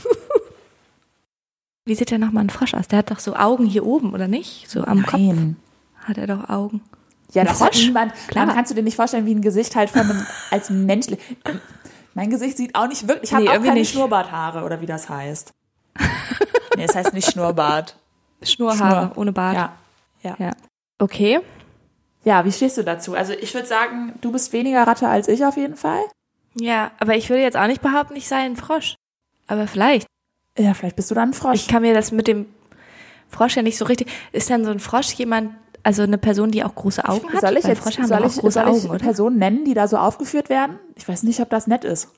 Wie 1.85 1.95
sieht 1.95 2.11
denn 2.11 2.21
nochmal 2.21 2.45
ein 2.45 2.51
Frosch 2.51 2.75
aus? 2.75 2.89
Der 2.89 2.99
hat 2.99 3.11
doch 3.11 3.19
so 3.19 3.35
Augen 3.35 3.65
hier 3.65 3.85
oben, 3.87 4.13
oder 4.13 4.29
nicht? 4.29 4.69
So 4.71 4.85
am 4.85 5.03
Kopf 5.05 5.21
nein. 5.21 5.57
hat 6.05 6.19
er 6.19 6.27
doch 6.27 6.49
Augen. 6.49 6.83
Ja, 7.33 7.43
Ein 7.43 7.49
das 7.49 7.61
hat 7.61 7.75
Frosch? 7.75 7.87
niemand. 7.87 8.13
Klar. 8.29 8.47
Man 8.47 8.55
kannst 8.55 8.71
du 8.71 8.75
dir 8.75 8.83
nicht 8.83 8.97
vorstellen, 8.97 9.27
wie 9.27 9.35
ein 9.35 9.43
Gesicht 9.43 9.75
halt 9.77 9.91
von 9.91 10.03
einem, 10.03 10.27
als 10.51 10.71
Mensch. 10.71 11.07
Mein 12.19 12.31
Gesicht 12.31 12.57
sieht 12.57 12.75
auch 12.75 12.89
nicht 12.89 13.07
wirklich. 13.07 13.31
Ich 13.31 13.33
habe 13.33 13.45
Nee, 13.45 13.49
auch 13.51 13.53
irgendwie 13.53 13.69
keine 13.69 13.81
nicht. 13.81 13.93
Schnurrbarthaare 13.93 14.65
oder 14.65 14.81
wie 14.81 14.87
das 14.87 15.09
heißt. 15.09 15.55
nee, 16.77 16.83
es 16.85 16.97
heißt 16.97 17.15
nicht 17.15 17.31
Schnurrbart. 17.31 17.97
Schnurrhaare, 18.43 19.07
Schnur. 19.07 19.19
ohne 19.19 19.33
Bart. 19.33 19.55
Ja. 19.55 19.73
Ja. 20.23 20.35
ja. 20.41 20.51
Okay. 20.99 21.39
Ja, 22.25 22.45
wie 22.45 22.51
stehst 22.51 22.77
du 22.77 22.83
dazu? 22.83 23.15
Also 23.15 23.35
ich 23.35 23.55
würde 23.55 23.69
sagen, 23.69 24.15
du 24.21 24.33
bist 24.33 24.53
weniger 24.53 24.85
Ratte 24.85 25.07
als 25.07 25.29
ich 25.29 25.45
auf 25.45 25.57
jeden 25.57 25.77
Fall. 25.77 26.03
Ja, 26.55 26.91
aber 26.99 27.15
ich 27.15 27.31
würde 27.31 27.43
jetzt 27.43 27.57
auch 27.57 27.69
nicht 27.69 27.83
behaupten, 27.83 28.17
ich 28.17 28.27
sei 28.27 28.39
ein 28.39 28.57
Frosch. 28.57 28.97
Aber 29.47 29.69
vielleicht. 29.69 30.09
Ja, 30.59 30.75
vielleicht 30.75 30.97
bist 30.97 31.13
du 31.13 31.15
dann 31.15 31.31
ein 31.31 31.35
Frosch. 31.35 31.55
Ich 31.55 31.69
kann 31.69 31.83
mir 31.83 31.95
das 31.95 32.11
mit 32.11 32.27
dem 32.27 32.47
Frosch 33.29 33.55
ja 33.55 33.63
nicht 33.63 33.79
so 33.79 33.85
richtig. 33.85 34.11
Ist 34.33 34.51
dann 34.51 34.65
so 34.65 34.73
ein 34.73 34.81
Frosch 34.81 35.13
jemand, 35.13 35.55
also 35.89 36.03
eine 36.03 36.19
Person, 36.19 36.51
die 36.51 36.63
auch 36.65 36.75
große 36.75 37.09
Augen 37.09 37.33
hat? 37.33 37.41
soll 37.41 37.57
ich 37.57 37.65
Weil 37.65 37.71
jetzt 37.71 37.83
Frösche 37.83 38.03
haben 38.03 38.09
soll 38.09 38.27
ich, 38.27 38.37
große 38.37 38.61
soll 38.61 38.77
ich 38.77 38.91
Augen? 38.91 38.99
Personen 38.99 39.39
nennen, 39.39 39.65
die 39.65 39.73
da 39.73 39.89
so 39.89 39.97
aufgeführt 39.97 40.51
werden? 40.51 40.79
Ich 40.97 41.09
weiß 41.09 41.23
nicht, 41.23 41.41
ob 41.41 41.49
das 41.49 41.67
nett 41.67 41.83
ist. 41.83 42.11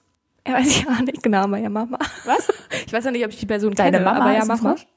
Ja, 0.44 0.54
weiß 0.54 0.66
ich 0.66 0.88
auch 0.88 0.98
nicht 0.98 1.22
genau, 1.22 1.46
ja, 1.54 1.68
mach 1.68 1.86
mal. 1.86 2.00
Was? 2.24 2.48
Ich 2.86 2.92
weiß 2.92 3.04
ja 3.04 3.12
nicht, 3.12 3.24
ob 3.24 3.30
ich 3.30 3.38
die 3.38 3.46
Person 3.46 3.72
Deine 3.72 3.98
kenne, 3.98 4.04
Mama 4.04 4.24
aber 4.24 4.32
ja, 4.32 4.44
mal. 4.44 4.56
Frosch? 4.56 4.88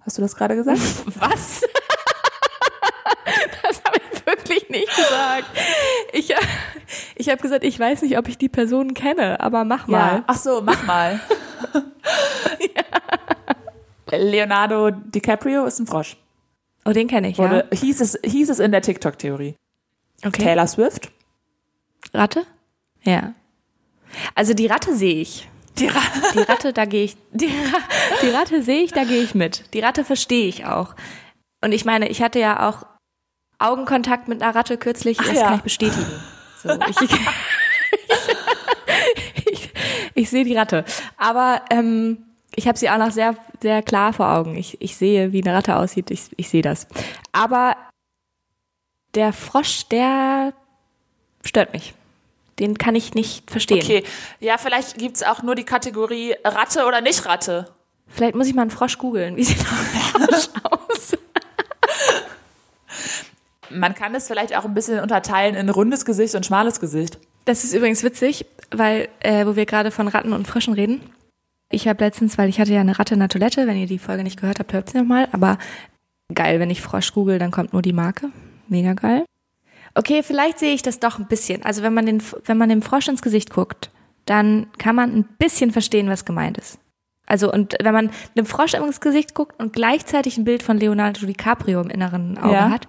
Hast 0.00 0.18
du 0.18 0.22
das 0.22 0.34
gerade 0.34 0.56
gesagt? 0.56 0.80
Was? 1.20 1.60
das 3.62 3.84
habe 3.84 3.98
ich 4.12 4.26
wirklich 4.26 4.68
nicht 4.68 4.96
gesagt. 4.96 5.46
Ich, 6.12 6.34
ich 7.14 7.28
habe 7.28 7.40
gesagt, 7.40 7.62
ich 7.62 7.78
weiß 7.78 8.02
nicht, 8.02 8.18
ob 8.18 8.26
ich 8.26 8.36
die 8.36 8.48
Person 8.48 8.94
kenne, 8.94 9.38
aber 9.38 9.62
mach 9.62 9.86
mal. 9.86 10.24
Ach 10.26 10.36
so, 10.36 10.60
mach 10.60 10.84
mal. 10.84 11.20
Leonardo 14.10 14.90
DiCaprio 14.90 15.66
ist 15.66 15.78
ein 15.78 15.86
Frosch. 15.86 16.16
Oh, 16.88 16.92
den 16.92 17.06
kenne 17.06 17.28
ich, 17.28 17.36
Wurde, 17.36 17.68
hieß, 17.70 18.00
es, 18.00 18.18
hieß 18.24 18.48
es 18.48 18.60
in 18.60 18.72
der 18.72 18.80
TikTok-Theorie. 18.80 19.56
ja. 20.22 20.28
Okay. 20.28 20.42
Taylor 20.42 20.66
Swift? 20.66 21.10
Ratte? 22.14 22.46
Ja. 23.02 23.34
Also 24.34 24.54
die 24.54 24.68
Ratte 24.68 24.96
sehe 24.96 25.20
ich. 25.20 25.46
Die 25.76 25.88
Ra 25.88 26.00
Die 26.32 26.38
Ratte, 26.38 26.72
da 26.72 26.86
gehe 26.86 27.04
ich. 27.04 27.16
Die, 27.32 27.46
Ra 27.46 27.78
die 28.22 28.30
Ratte 28.30 28.62
sehe 28.62 28.82
ich, 28.84 28.92
da 28.92 29.04
gehe 29.04 29.22
ich 29.22 29.34
mit. 29.34 29.74
Die 29.74 29.80
Ratte 29.80 30.02
verstehe 30.02 30.48
ich 30.48 30.64
auch. 30.64 30.94
Und 31.60 31.72
ich 31.72 31.84
meine, 31.84 32.08
ich 32.08 32.22
hatte 32.22 32.38
ja 32.38 32.66
auch 32.66 32.86
Augenkontakt 33.58 34.28
mit 34.28 34.42
einer 34.42 34.54
Ratte 34.54 34.78
kürzlich. 34.78 35.18
Ach 35.20 35.26
das 35.26 35.36
ja. 35.36 35.42
kann 35.44 35.56
ich 35.56 35.62
bestätigen. 35.62 36.06
So, 36.62 36.70
ich, 36.70 37.00
ich, 39.36 39.52
ich, 39.52 39.70
ich 40.14 40.30
sehe 40.30 40.44
die 40.44 40.56
Ratte. 40.56 40.86
Aber 41.18 41.62
ähm, 41.68 42.27
ich 42.58 42.66
habe 42.66 42.76
sie 42.76 42.90
auch 42.90 42.98
noch 42.98 43.12
sehr, 43.12 43.36
sehr 43.62 43.82
klar 43.82 44.12
vor 44.12 44.28
Augen. 44.28 44.56
Ich, 44.56 44.80
ich 44.80 44.96
sehe, 44.96 45.32
wie 45.32 45.42
eine 45.42 45.54
Ratte 45.54 45.76
aussieht. 45.76 46.10
Ich, 46.10 46.28
ich 46.36 46.48
sehe 46.48 46.60
das. 46.60 46.88
Aber 47.30 47.76
der 49.14 49.32
Frosch, 49.32 49.86
der 49.88 50.52
stört 51.44 51.72
mich. 51.72 51.94
Den 52.58 52.76
kann 52.76 52.96
ich 52.96 53.14
nicht 53.14 53.48
verstehen. 53.48 53.80
Okay, 53.80 54.02
ja, 54.40 54.58
vielleicht 54.58 54.98
gibt's 54.98 55.22
auch 55.22 55.44
nur 55.44 55.54
die 55.54 55.62
Kategorie 55.62 56.34
Ratte 56.44 56.84
oder 56.86 57.00
nicht 57.00 57.24
Ratte. 57.26 57.72
Vielleicht 58.08 58.34
muss 58.34 58.48
ich 58.48 58.54
mal 58.54 58.62
einen 58.62 58.72
Frosch 58.72 58.98
googeln. 58.98 59.36
Wie 59.36 59.44
sieht 59.44 59.60
ein 59.60 60.26
Frosch 60.26 60.48
aus? 60.64 61.16
Man 63.70 63.94
kann 63.94 64.16
es 64.16 64.26
vielleicht 64.26 64.56
auch 64.56 64.64
ein 64.64 64.74
bisschen 64.74 65.00
unterteilen 65.00 65.54
in 65.54 65.68
rundes 65.68 66.04
Gesicht 66.04 66.34
und 66.34 66.44
schmales 66.44 66.80
Gesicht. 66.80 67.18
Das 67.44 67.62
ist 67.62 67.72
übrigens 67.72 68.02
witzig, 68.02 68.46
weil, 68.72 69.08
äh, 69.20 69.46
wo 69.46 69.54
wir 69.54 69.64
gerade 69.64 69.92
von 69.92 70.08
Ratten 70.08 70.32
und 70.32 70.48
Fröschen 70.48 70.74
reden. 70.74 71.00
Ich 71.70 71.86
habe 71.86 72.02
letztens, 72.04 72.38
weil 72.38 72.48
ich 72.48 72.60
hatte 72.60 72.72
ja 72.72 72.80
eine 72.80 72.98
Ratte 72.98 73.14
in 73.14 73.20
der 73.20 73.28
Toilette, 73.28 73.66
wenn 73.66 73.76
ihr 73.76 73.86
die 73.86 73.98
Folge 73.98 74.22
nicht 74.24 74.40
gehört 74.40 74.58
habt, 74.58 74.72
hört 74.72 74.90
sie 74.90 74.98
nochmal. 74.98 75.28
Aber 75.32 75.58
geil, 76.34 76.60
wenn 76.60 76.70
ich 76.70 76.80
Frosch 76.80 77.12
google, 77.12 77.38
dann 77.38 77.50
kommt 77.50 77.72
nur 77.72 77.82
die 77.82 77.92
Marke. 77.92 78.30
Mega 78.68 78.94
geil. 78.94 79.24
Okay, 79.94 80.22
vielleicht 80.22 80.58
sehe 80.58 80.74
ich 80.74 80.82
das 80.82 81.00
doch 81.00 81.18
ein 81.18 81.26
bisschen. 81.26 81.62
Also 81.64 81.82
wenn 81.82 81.92
man 81.94 82.06
den, 82.06 82.22
wenn 82.44 82.56
man 82.58 82.68
dem 82.68 82.82
Frosch 82.82 83.08
ins 83.08 83.22
Gesicht 83.22 83.50
guckt, 83.50 83.90
dann 84.26 84.66
kann 84.78 84.94
man 84.94 85.14
ein 85.14 85.24
bisschen 85.38 85.70
verstehen, 85.70 86.08
was 86.08 86.24
gemeint 86.24 86.56
ist. 86.58 86.78
Also 87.26 87.52
und 87.52 87.74
wenn 87.82 87.92
man 87.92 88.10
dem 88.36 88.46
Frosch 88.46 88.72
ins 88.74 89.00
Gesicht 89.00 89.34
guckt 89.34 89.58
und 89.60 89.72
gleichzeitig 89.74 90.38
ein 90.38 90.44
Bild 90.44 90.62
von 90.62 90.78
Leonardo 90.78 91.26
DiCaprio 91.26 91.80
im 91.82 91.90
inneren 91.90 92.38
Auge 92.38 92.54
Ja. 92.54 92.70
hat, 92.70 92.88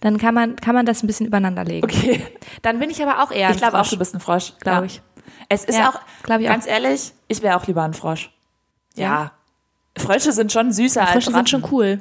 dann 0.00 0.18
kann 0.18 0.34
man 0.34 0.56
kann 0.56 0.74
man 0.74 0.86
das 0.86 1.02
ein 1.02 1.06
bisschen 1.08 1.26
übereinander 1.26 1.64
legen. 1.64 1.84
Okay. 1.84 2.22
Dann 2.62 2.78
bin 2.78 2.90
ich 2.90 3.02
aber 3.02 3.22
auch 3.22 3.32
eher 3.32 3.50
Ich 3.50 3.56
glaube 3.56 3.80
auch, 3.80 3.86
du 3.88 3.98
bist 3.98 4.14
ein 4.14 4.20
Frosch. 4.20 4.52
glaube 4.60 4.80
Ja. 4.80 4.84
ich. 4.84 5.02
Es 5.52 5.64
ist 5.64 5.76
Ja, 5.78 5.90
auch, 5.90 6.00
ich 6.24 6.32
auch. 6.32 6.38
ganz 6.52 6.66
ehrlich, 6.66 7.12
ich 7.28 7.42
wäre 7.42 7.56
auch 7.56 7.66
lieber 7.66 7.82
ein 7.82 7.94
Frosch. 7.94 8.30
Ja. 8.94 9.02
Ja. 9.02 9.32
Frösche 9.96 10.32
sind 10.32 10.50
schon 10.52 10.72
süßer 10.72 11.02
als 11.02 11.10
Frösche 11.12 11.28
Ratten. 11.34 11.46
sind 11.46 11.50
schon 11.50 11.70
cool. 11.72 12.00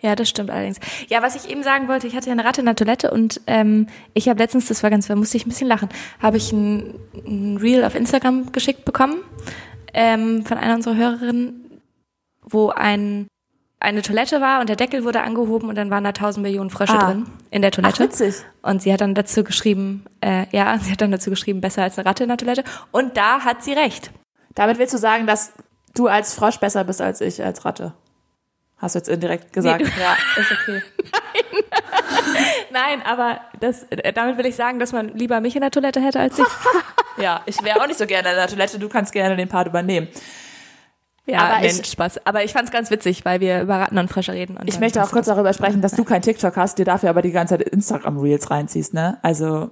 Ja, 0.00 0.14
das 0.14 0.28
stimmt 0.28 0.50
allerdings. 0.50 0.78
Ja, 1.08 1.22
was 1.22 1.34
ich 1.34 1.50
eben 1.50 1.62
sagen 1.64 1.88
wollte, 1.88 2.06
ich 2.06 2.14
hatte 2.14 2.26
ja 2.26 2.32
eine 2.32 2.44
Ratte 2.44 2.60
in 2.60 2.66
der 2.66 2.76
Toilette 2.76 3.10
und 3.10 3.40
ähm, 3.48 3.88
ich 4.14 4.28
habe 4.28 4.38
letztens, 4.38 4.66
das 4.66 4.82
war 4.82 4.90
ganz, 4.90 5.08
da 5.08 5.16
musste 5.16 5.36
ich 5.36 5.44
ein 5.44 5.48
bisschen 5.48 5.66
lachen, 5.68 5.88
habe 6.22 6.36
ich 6.36 6.52
ein, 6.52 6.94
ein 7.14 7.56
Reel 7.56 7.84
auf 7.84 7.94
Instagram 7.96 8.52
geschickt 8.52 8.84
bekommen 8.84 9.16
ähm, 9.92 10.46
von 10.46 10.56
einer 10.56 10.76
unserer 10.76 10.94
Hörerinnen, 10.94 11.80
wo 12.42 12.70
ein 12.70 13.26
eine 13.80 14.02
Toilette 14.02 14.40
war 14.40 14.60
und 14.60 14.68
der 14.68 14.76
Deckel 14.76 15.04
wurde 15.04 15.20
angehoben 15.20 15.68
und 15.68 15.74
dann 15.76 15.90
waren 15.90 16.02
da 16.04 16.12
tausend 16.12 16.42
Millionen 16.42 16.70
Frösche 16.70 16.94
Ah. 16.94 17.06
drin 17.06 17.26
in 17.50 17.62
der 17.62 17.70
Ach, 17.70 17.76
Toilette. 17.76 18.00
witzig. 18.04 18.34
Und 18.62 18.82
sie 18.82 18.92
hat 18.92 19.00
dann 19.00 19.14
dazu 19.14 19.44
geschrieben, 19.44 20.04
äh, 20.20 20.46
ja, 20.50 20.78
sie 20.78 20.90
hat 20.90 21.00
dann 21.00 21.12
dazu 21.12 21.30
geschrieben, 21.30 21.60
besser 21.60 21.82
als 21.84 21.98
eine 21.98 22.08
Ratte 22.08 22.24
in 22.24 22.28
der 22.28 22.38
Toilette. 22.38 22.64
Und 22.90 23.16
da 23.16 23.40
hat 23.44 23.62
sie 23.62 23.72
recht. 23.72 24.10
Damit 24.54 24.78
willst 24.78 24.94
du 24.94 24.98
sagen, 24.98 25.26
dass 25.26 25.52
du 25.94 26.08
als 26.08 26.34
Frosch 26.34 26.58
besser 26.58 26.82
bist 26.84 27.00
als 27.00 27.20
ich 27.20 27.42
als 27.44 27.64
Ratte. 27.64 27.94
Hast 28.78 28.94
du 28.94 28.98
jetzt 28.98 29.08
indirekt 29.08 29.52
gesagt. 29.52 29.82
Nee, 29.84 29.90
ja, 30.00 30.16
ist 30.40 30.52
okay. 30.52 30.82
Nein, 32.70 33.02
aber 33.04 33.40
das, 33.60 33.84
äh, 33.90 34.12
damit 34.12 34.38
will 34.38 34.46
ich 34.46 34.56
sagen, 34.56 34.78
dass 34.78 34.92
man 34.92 35.08
lieber 35.16 35.40
mich 35.40 35.54
in 35.54 35.62
der 35.62 35.70
Toilette 35.70 36.00
hätte 36.00 36.20
als 36.20 36.36
dich. 36.36 36.46
Ja, 37.20 37.40
ich 37.46 37.60
wäre 37.64 37.80
auch 37.82 37.88
nicht 37.88 37.98
so 37.98 38.06
gerne 38.06 38.28
in 38.30 38.36
der 38.36 38.46
Toilette. 38.46 38.78
Du 38.78 38.88
kannst 38.88 39.12
gerne 39.12 39.34
den 39.34 39.48
Part 39.48 39.66
übernehmen. 39.66 40.06
Ja, 41.30 41.40
Aber 41.40 41.56
aber 41.56 41.64
ich- 41.66 41.84
Spaß. 41.86 42.26
Aber 42.26 42.42
ich 42.42 42.52
fand's 42.54 42.70
ganz 42.70 42.90
witzig, 42.90 43.24
weil 43.26 43.40
wir 43.40 43.60
über 43.60 43.76
Ratten 43.76 43.98
und 43.98 44.08
Frösche 44.08 44.32
reden. 44.32 44.56
Und 44.56 44.66
Ich 44.68 44.80
möchte 44.80 45.02
auch 45.02 45.10
kurz 45.10 45.26
darüber 45.26 45.52
sprechen, 45.52 45.82
dass 45.82 45.92
du 45.92 46.02
kein 46.04 46.22
TikTok 46.22 46.56
hast, 46.56 46.78
dir 46.78 46.86
dafür 46.86 47.10
aber 47.10 47.20
die 47.22 47.32
ganze 47.32 47.58
Zeit 47.58 47.68
Instagram-Reels 47.68 48.50
reinziehst, 48.50 48.94
ne? 48.94 49.18
Also, 49.22 49.70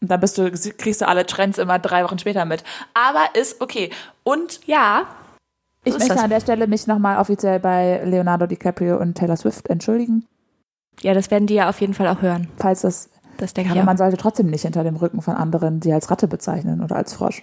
dann 0.00 0.20
bist 0.20 0.38
du, 0.38 0.50
kriegst 0.50 1.02
du 1.02 1.08
alle 1.08 1.26
Trends 1.26 1.58
immer 1.58 1.78
drei 1.78 2.02
Wochen 2.04 2.18
später 2.18 2.44
mit. 2.46 2.64
Aber 2.94 3.26
ist 3.38 3.60
okay. 3.60 3.90
Und 4.24 4.60
Ja, 4.66 5.02
ich 5.84 5.92
möchte 5.92 6.08
das. 6.14 6.22
an 6.22 6.30
der 6.30 6.40
Stelle 6.40 6.66
mich 6.66 6.86
nochmal 6.86 7.18
offiziell 7.18 7.60
bei 7.60 8.02
Leonardo 8.04 8.46
DiCaprio 8.46 8.96
und 8.96 9.14
Taylor 9.16 9.36
Swift 9.36 9.68
entschuldigen, 9.68 10.24
ja, 11.02 11.12
das 11.12 11.30
werden 11.30 11.46
die 11.46 11.54
ja 11.54 11.68
auf 11.68 11.78
jeden 11.82 11.92
Fall 11.92 12.08
auch 12.08 12.22
hören. 12.22 12.48
falls 12.56 12.80
das, 12.80 13.10
Das 13.36 13.52
denke 13.52 13.70
aber 13.70 13.76
ich 13.78 13.82
auch. 13.82 13.86
man 13.86 13.98
sollte 13.98 14.16
trotzdem 14.16 14.46
nicht 14.46 14.62
hinter 14.62 14.82
dem 14.82 14.96
Rücken 14.96 15.20
von 15.20 15.34
anderen 15.34 15.78
die 15.80 15.92
als 15.92 16.10
Ratte 16.10 16.26
bezeichnen 16.26 16.82
oder 16.82 16.96
als 16.96 17.12
Frosch. 17.12 17.42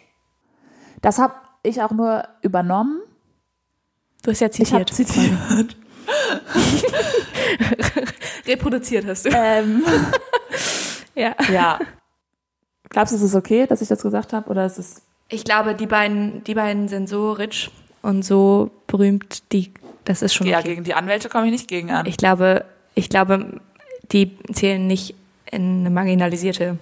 Das 1.03 1.19
habe 1.19 1.33
ich 1.61 1.81
auch 1.83 1.91
nur 1.91 2.23
übernommen. 2.41 2.99
Du 4.23 4.31
hast 4.31 4.39
ja 4.39 4.47
Ich 4.47 4.53
zitiert. 4.53 4.89
zitiert. 4.93 5.75
Reproduziert 8.47 9.05
hast 9.05 9.25
du. 9.25 9.29
ähm, 9.33 9.83
Ja. 11.15 11.35
ja. 11.51 11.79
Glaubst 12.89 13.11
du, 13.13 13.17
es 13.17 13.21
ist 13.21 13.35
okay, 13.35 13.67
dass 13.67 13.81
ich 13.81 13.87
das 13.87 14.01
gesagt 14.01 14.33
habe? 14.33 14.49
Oder 14.49 14.65
ist 14.65 14.79
es 14.79 15.01
Ich 15.29 15.43
glaube, 15.43 15.75
die 15.75 15.85
beiden, 15.85 16.43
die 16.45 16.55
beiden 16.55 16.87
sind 16.87 17.07
so 17.07 17.31
rich 17.33 17.69
und 18.01 18.23
so 18.23 18.71
berühmt, 18.87 19.43
die, 19.51 19.71
das 20.05 20.21
ist 20.21 20.33
schon 20.33 20.47
Ja, 20.47 20.59
okay. 20.59 20.69
gegen 20.69 20.83
die 20.83 20.93
Anwälte 20.93 21.29
komme 21.29 21.45
ich 21.45 21.51
nicht 21.51 21.67
gegen 21.67 21.91
an. 21.91 22.05
Ich 22.05 22.17
glaube, 22.17 22.65
ich 22.95 23.09
glaube, 23.09 23.59
die 24.11 24.37
zählen 24.53 24.85
nicht 24.87 25.15
in 25.51 25.81
eine 25.81 25.89
marginalisierte 25.89 26.77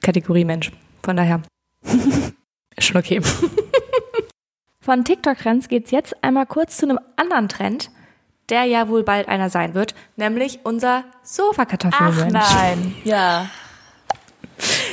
Kategorie 0.00 0.44
Mensch. 0.44 0.70
Von 1.02 1.16
daher 1.16 1.42
ist 2.76 2.86
schon 2.86 2.96
okay. 2.96 3.20
Von 4.84 5.04
TikTok-Trends 5.04 5.68
geht's 5.68 5.90
jetzt 5.90 6.22
einmal 6.22 6.44
kurz 6.46 6.76
zu 6.76 6.86
einem 6.86 7.00
anderen 7.16 7.48
Trend, 7.48 7.90
der 8.50 8.64
ja 8.64 8.88
wohl 8.88 9.02
bald 9.02 9.28
einer 9.28 9.48
sein 9.48 9.72
wird, 9.72 9.94
nämlich 10.16 10.60
unser 10.64 11.04
Ach 11.08 11.24
Sofakartoffelmensch. 11.26 12.32
nein. 12.32 12.94
Ja. 13.04 13.48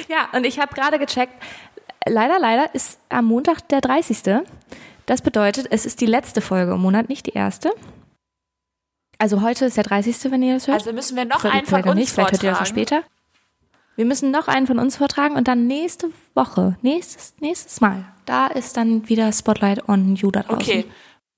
Ja, 0.07 0.29
und 0.33 0.45
ich 0.45 0.59
habe 0.59 0.73
gerade 0.73 0.97
gecheckt, 0.97 1.33
leider, 2.07 2.39
leider 2.39 2.73
ist 2.73 2.99
am 3.09 3.25
Montag 3.25 3.67
der 3.69 3.81
30. 3.81 4.41
Das 5.05 5.21
bedeutet, 5.21 5.67
es 5.71 5.85
ist 5.85 5.99
die 5.99 6.05
letzte 6.05 6.39
Folge 6.41 6.71
im 6.73 6.79
Monat, 6.81 7.09
nicht 7.09 7.25
die 7.25 7.33
erste. 7.33 7.71
Also 9.17 9.41
heute 9.41 9.65
ist 9.65 9.75
der 9.77 9.83
30., 9.83 10.31
wenn 10.31 10.41
ihr 10.41 10.53
das 10.55 10.67
hört. 10.67 10.79
Also 10.79 10.93
müssen 10.93 11.15
wir 11.17 11.25
noch 11.25 11.41
Vielleicht- 11.41 11.57
einen 11.57 11.83
von 11.83 11.83
uns 11.91 11.95
nicht, 11.99 12.11
vielleicht 12.13 12.31
hört 12.31 12.43
ihr 12.43 12.49
das 12.51 12.57
vortragen. 12.59 12.79
später. 12.79 13.03
Wir 13.97 14.05
müssen 14.05 14.31
noch 14.31 14.47
einen 14.47 14.67
von 14.67 14.79
uns 14.79 14.95
vortragen 14.95 15.35
und 15.35 15.47
dann 15.49 15.67
nächste 15.67 16.09
Woche, 16.33 16.77
nächstes, 16.81 17.35
nächstes 17.39 17.81
Mal, 17.81 18.05
da 18.25 18.47
ist 18.47 18.77
dann 18.77 19.07
wieder 19.09 19.31
Spotlight 19.31 19.87
on 19.89 20.15
You 20.15 20.31
da 20.31 20.41
draußen. 20.43 20.61
Okay. 20.61 20.85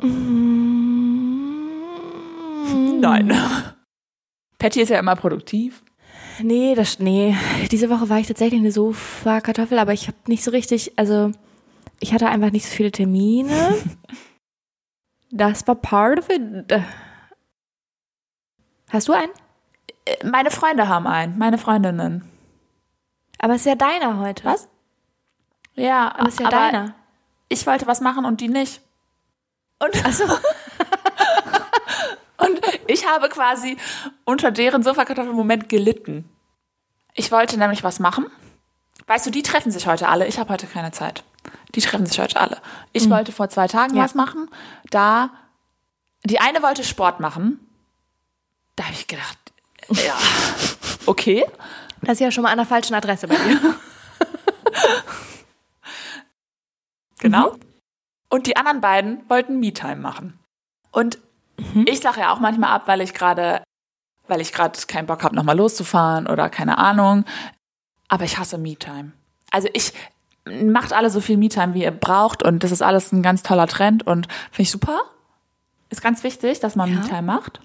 Mm. 0.00 0.54
Nein. 3.00 3.32
Patty 4.58 4.80
ist 4.82 4.88
ja 4.88 4.98
immer 4.98 5.14
produktiv. 5.16 5.82
Nee, 6.42 6.74
das, 6.74 6.98
nee, 6.98 7.36
diese 7.70 7.90
Woche 7.90 8.08
war 8.08 8.18
ich 8.18 8.26
tatsächlich 8.26 8.58
eine 8.60 8.72
Sofa-Kartoffel, 8.72 9.78
aber 9.78 9.92
ich 9.92 10.08
habe 10.08 10.16
nicht 10.26 10.42
so 10.42 10.50
richtig, 10.50 10.92
also 10.98 11.30
ich 12.00 12.12
hatte 12.12 12.26
einfach 12.28 12.50
nicht 12.50 12.66
so 12.66 12.74
viele 12.74 12.90
Termine. 12.92 13.74
Das 15.36 15.66
war 15.66 15.74
part 15.74 16.20
of 16.20 16.28
it. 16.30 16.72
Hast 18.90 19.08
du 19.08 19.12
einen? 19.12 19.32
Äh, 20.04 20.24
Meine 20.24 20.52
Freunde 20.52 20.86
haben 20.86 21.08
einen, 21.08 21.36
meine 21.38 21.58
Freundinnen. 21.58 22.30
Aber 23.38 23.54
es 23.54 23.62
ist 23.62 23.66
ja 23.66 23.74
deiner 23.74 24.20
heute. 24.20 24.44
Was? 24.44 24.68
Ja, 25.74 26.14
Aber 26.14 26.28
es 26.28 26.34
ist 26.34 26.40
ja 26.40 26.50
deiner. 26.50 26.94
ich 27.48 27.66
wollte 27.66 27.88
was 27.88 28.00
machen 28.00 28.24
und 28.26 28.40
die 28.40 28.48
nicht. 28.48 28.80
Und, 29.80 30.06
Achso. 30.06 30.24
und 32.46 32.60
ich 32.86 33.06
habe 33.06 33.28
quasi 33.28 33.76
unter 34.24 34.50
deren 34.50 34.82
Sofakartoffel-Moment 34.82 35.68
gelitten. 35.68 36.28
Ich 37.14 37.30
wollte 37.32 37.58
nämlich 37.58 37.84
was 37.84 38.00
machen. 38.00 38.26
Weißt 39.06 39.26
du, 39.26 39.30
die 39.30 39.42
treffen 39.42 39.70
sich 39.70 39.86
heute 39.86 40.08
alle. 40.08 40.26
Ich 40.26 40.38
habe 40.38 40.52
heute 40.52 40.66
keine 40.66 40.92
Zeit. 40.92 41.24
Die 41.74 41.80
treffen 41.80 42.06
sich 42.06 42.18
heute 42.18 42.40
alle. 42.40 42.58
Ich 42.92 43.08
wollte 43.10 43.32
vor 43.32 43.48
zwei 43.48 43.66
Tagen 43.68 43.96
Ja. 43.96 44.04
was 44.04 44.14
machen. 44.14 44.48
Da, 44.90 45.30
die 46.24 46.40
eine 46.40 46.62
wollte 46.62 46.84
Sport 46.84 47.20
machen. 47.20 47.60
Da 48.76 48.84
habe 48.84 48.94
ich 48.94 49.06
gedacht, 49.06 49.38
ja, 49.90 50.14
okay. 51.06 51.44
Das 52.02 52.14
ist 52.14 52.20
ja 52.20 52.30
schon 52.30 52.42
mal 52.42 52.50
an 52.50 52.58
der 52.58 52.66
falschen 52.66 52.94
Adresse 52.94 53.28
bei 53.28 53.36
dir. 53.36 53.60
Genau. 57.20 57.56
Und 58.28 58.46
die 58.46 58.56
anderen 58.56 58.80
beiden 58.80 59.28
wollten 59.30 59.58
Me-Time 59.60 59.96
machen. 59.96 60.38
Und 60.90 61.18
ich 61.86 62.00
sage 62.00 62.20
ja 62.20 62.32
auch 62.32 62.40
manchmal 62.40 62.70
ab, 62.70 62.82
weil 62.86 63.00
ich 63.00 63.14
gerade, 63.14 63.62
weil 64.28 64.40
ich 64.40 64.52
gerade 64.52 64.78
keinen 64.86 65.06
Bock 65.06 65.22
habe, 65.22 65.34
nochmal 65.34 65.56
loszufahren 65.56 66.26
oder 66.26 66.48
keine 66.48 66.78
Ahnung. 66.78 67.24
Aber 68.08 68.24
ich 68.24 68.38
hasse 68.38 68.58
Me-Time. 68.58 69.12
Also 69.50 69.68
ich 69.72 69.92
macht 70.46 70.92
alle 70.92 71.10
so 71.10 71.20
viel 71.20 71.36
Me-Time, 71.36 71.74
wie 71.74 71.82
ihr 71.84 71.90
braucht 71.90 72.42
und 72.42 72.62
das 72.62 72.70
ist 72.70 72.82
alles 72.82 73.12
ein 73.12 73.22
ganz 73.22 73.42
toller 73.42 73.66
Trend 73.66 74.06
und 74.06 74.26
finde 74.50 74.62
ich 74.62 74.70
super. 74.70 75.00
Ist 75.90 76.02
ganz 76.02 76.22
wichtig, 76.22 76.60
dass 76.60 76.76
man 76.76 76.90
Ja. 76.92 77.00
Me-Time 77.00 77.22
macht. 77.22 77.60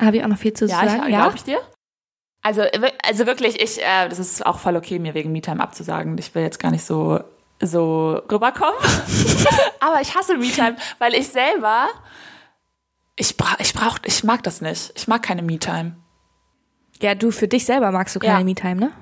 Habe 0.00 0.18
ich 0.18 0.24
auch 0.24 0.28
noch 0.28 0.38
viel 0.38 0.52
zu 0.52 0.66
Ja, 0.66 0.82
ich, 0.84 0.90
sagen? 0.90 1.10
Ja, 1.10 1.20
glaube 1.22 1.36
ich 1.36 1.44
dir. 1.44 1.58
Also, 2.42 2.62
also 3.04 3.26
wirklich, 3.26 3.60
ich, 3.60 3.82
äh, 3.82 4.08
das 4.08 4.18
ist 4.18 4.46
auch 4.46 4.58
voll 4.58 4.76
okay, 4.76 4.98
mir 4.98 5.14
wegen 5.14 5.32
Me-Time 5.32 5.60
abzusagen. 5.60 6.16
Ich 6.18 6.34
will 6.34 6.42
jetzt 6.42 6.58
gar 6.60 6.70
nicht 6.70 6.84
so, 6.84 7.20
so 7.60 8.20
rüberkommen. 8.30 8.78
Aber 9.80 10.00
ich 10.00 10.14
hasse 10.14 10.36
Me-Time, 10.36 10.76
weil 10.98 11.14
ich 11.14 11.28
selber, 11.28 11.88
ich 13.16 13.36
brauch, 13.36 13.58
ich 13.58 13.72
brauch, 13.74 13.98
ich 14.04 14.24
mag 14.24 14.42
das 14.42 14.60
nicht. 14.60 14.92
Ich 14.94 15.08
mag 15.08 15.22
keine 15.22 15.42
Me-Time. 15.42 15.96
ja, 17.00 17.14
du 17.14 17.30
für 17.30 17.48
dich 17.48 17.64
selber 17.66 17.90
magst 17.92 18.14
du 18.16 18.20
keine 18.20 18.38
Ja. 18.38 18.44
Me-Time, 18.44 18.76
ne? 18.76 18.92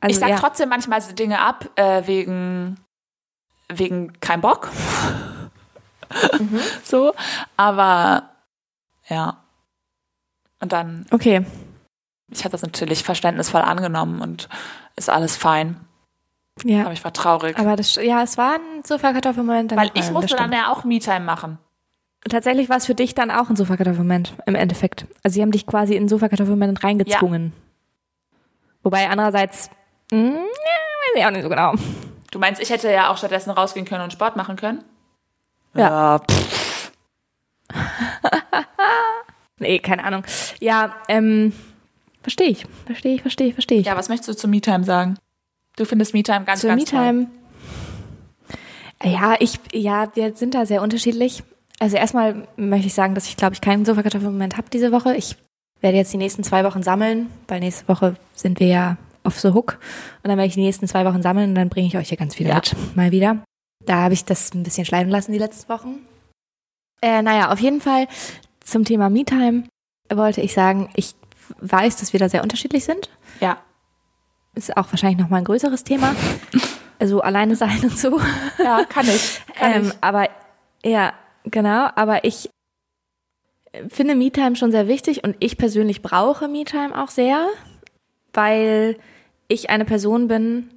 Also, 0.00 0.12
ich 0.14 0.18
sag 0.18 0.28
ja. 0.30 0.36
trotzdem 0.38 0.68
manchmal 0.68 1.00
so 1.00 1.12
Dinge 1.12 1.38
ab, 1.40 1.68
äh, 1.76 2.06
wegen, 2.06 2.76
wegen 3.68 4.18
kein 4.20 4.40
Bock. 4.40 4.68
So, 6.84 7.14
aber 7.56 8.28
ja. 9.08 9.38
Und 10.60 10.72
dann, 10.72 11.06
Okay. 11.10 11.46
ich 12.30 12.44
habe 12.44 12.52
das 12.52 12.60
natürlich 12.62 13.02
verständnisvoll 13.02 13.62
angenommen 13.62 14.20
und 14.20 14.48
ist 14.96 15.08
alles 15.08 15.36
fein. 15.38 15.80
Ja. 16.64 16.82
Aber 16.82 16.92
ich 16.92 17.02
war 17.02 17.14
traurig. 17.14 17.58
Aber 17.58 17.76
das, 17.76 17.94
ja, 17.94 18.22
es 18.22 18.36
war 18.36 18.56
ein 18.56 18.84
Sofakartoffelmoment. 18.84 19.74
weil 19.74 19.90
ich 19.94 20.08
äh, 20.08 20.12
musste 20.12 20.36
dann 20.36 20.52
ja 20.52 20.70
auch 20.70 20.84
Me-Time 20.84 21.20
machen. 21.20 21.58
Tatsächlich 22.28 22.68
war 22.68 22.76
es 22.76 22.86
für 22.86 22.94
dich 22.94 23.14
dann 23.14 23.30
auch 23.30 23.50
ein 23.50 23.56
Sofakartoffelmoment 23.56 24.34
im 24.46 24.54
Endeffekt. 24.54 25.06
Also 25.22 25.34
sie 25.34 25.42
haben 25.42 25.50
dich 25.50 25.66
quasi 25.66 25.94
in 25.96 26.04
ein 26.04 26.08
Sofakartoffelmoment 26.08 26.82
reingezwungen. 26.84 27.52
Wobei 28.82 29.08
andererseits, 29.08 29.70
mh, 30.12 30.18
ja, 30.18 30.30
weiß 30.34 31.16
ich 31.16 31.24
auch 31.26 31.30
nicht 31.30 31.42
so 31.42 31.48
genau. 31.48 31.74
Du 32.30 32.38
meinst, 32.38 32.62
ich 32.62 32.70
hätte 32.70 32.90
ja 32.90 33.10
auch 33.10 33.18
stattdessen 33.18 33.50
rausgehen 33.50 33.86
können 33.86 34.04
und 34.04 34.12
Sport 34.12 34.36
machen 34.36 34.56
können? 34.56 34.82
Ja. 35.74 36.20
pff. 36.20 36.92
Nee, 39.58 39.78
keine 39.78 40.02
Ahnung. 40.04 40.24
Ja, 40.58 40.96
ähm, 41.08 41.52
verstehe 42.22 42.48
ich, 42.48 42.66
verstehe 42.84 43.14
ich, 43.14 43.22
verstehe 43.22 43.46
ich, 43.48 43.54
verstehe 43.54 43.78
ich. 43.78 43.86
Ja, 43.86 43.96
was 43.96 44.08
möchtest 44.08 44.28
du 44.28 44.34
zu 44.34 44.48
Me-Time 44.48 44.82
sagen? 44.82 45.18
Du 45.76 45.84
findest 45.84 46.14
Me-Time 46.14 46.44
ganz, 46.44 46.60
Zur 46.62 46.70
ganz 46.70 46.84
toll. 46.84 47.00
Me-Time. 47.00 47.30
Ja, 49.04 49.36
ich, 49.38 49.60
ja, 49.72 50.08
wir 50.14 50.34
sind 50.34 50.54
da 50.54 50.66
sehr 50.66 50.82
unterschiedlich. 50.82 51.44
Also 51.82 51.96
erstmal 51.96 52.46
möchte 52.56 52.86
ich 52.86 52.94
sagen, 52.94 53.16
dass 53.16 53.26
ich 53.26 53.36
glaube 53.36 53.54
ich 53.54 53.60
keinen 53.60 53.84
Sofakartoffelmoment 53.84 54.56
habe 54.56 54.70
diese 54.72 54.92
Woche. 54.92 55.16
Ich 55.16 55.36
werde 55.80 55.96
jetzt 55.96 56.12
die 56.12 56.16
nächsten 56.16 56.44
zwei 56.44 56.62
Wochen 56.62 56.84
sammeln, 56.84 57.28
weil 57.48 57.58
nächste 57.58 57.88
Woche 57.88 58.14
sind 58.34 58.60
wir 58.60 58.68
ja 58.68 58.96
auf 59.24 59.40
The 59.40 59.48
Hook. 59.48 59.78
Und 60.22 60.28
dann 60.28 60.36
werde 60.38 60.46
ich 60.46 60.54
die 60.54 60.60
nächsten 60.62 60.86
zwei 60.86 61.04
Wochen 61.04 61.22
sammeln 61.22 61.48
und 61.50 61.54
dann 61.56 61.68
bringe 61.70 61.88
ich 61.88 61.96
euch 61.96 62.08
hier 62.08 62.18
ganz 62.18 62.36
viel 62.36 62.46
Ja. 62.46 62.54
mit. 62.54 62.76
Mal 62.94 63.10
wieder. 63.10 63.38
Da 63.84 63.96
habe 63.96 64.14
ich 64.14 64.24
das 64.24 64.54
ein 64.54 64.62
bisschen 64.62 64.84
schleifen 64.84 65.10
lassen 65.10 65.32
die 65.32 65.38
letzten 65.40 65.68
Wochen. 65.68 66.06
Äh, 67.02 67.20
naja, 67.22 67.50
auf 67.50 67.58
jeden 67.58 67.80
Fall 67.80 68.06
zum 68.64 68.84
Thema 68.84 69.10
Me-Time 69.10 69.64
wollte 70.08 70.40
ich 70.40 70.54
sagen, 70.54 70.88
ich 70.94 71.16
weiß, 71.58 71.96
dass 71.96 72.12
wir 72.12 72.20
da 72.20 72.28
sehr 72.28 72.44
unterschiedlich 72.44 72.84
sind 72.84 73.10
Ja. 73.40 73.58
ist 74.54 74.76
auch 74.76 74.86
wahrscheinlich 74.92 75.18
noch 75.18 75.30
mal 75.30 75.38
ein 75.38 75.44
größeres 75.44 75.82
Thema. 75.84 76.14
Also 77.00 77.20
alleine 77.20 77.56
sein 77.56 77.80
und 77.82 77.98
so. 77.98 78.20
Ja, 78.62 78.84
kann 78.84 79.04
ich. 79.08 79.40
Kann 79.56 79.72
Ähm, 79.72 79.86
ich. 79.88 79.92
aber 80.00 80.28
ja, 80.84 81.12
genau. 81.44 81.88
Aber 81.94 82.24
ich 82.24 82.50
finde 83.88 84.14
Me-Time 84.14 84.56
schon 84.56 84.70
sehr 84.70 84.88
wichtig 84.88 85.24
und 85.24 85.36
ich 85.40 85.56
persönlich 85.56 86.02
brauche 86.02 86.48
Me-Time 86.48 87.00
auch 87.00 87.08
sehr, 87.08 87.46
weil 88.32 88.96
ich 89.48 89.70
eine 89.70 89.84
Person 89.84 90.28
bin, 90.28 90.70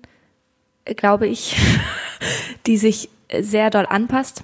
glaube 0.86 1.28
ich, 1.28 1.58
die 2.65 2.78
sich 2.78 3.10
sehr 3.38 3.69
doll 3.69 3.86
anpasst, 3.86 4.43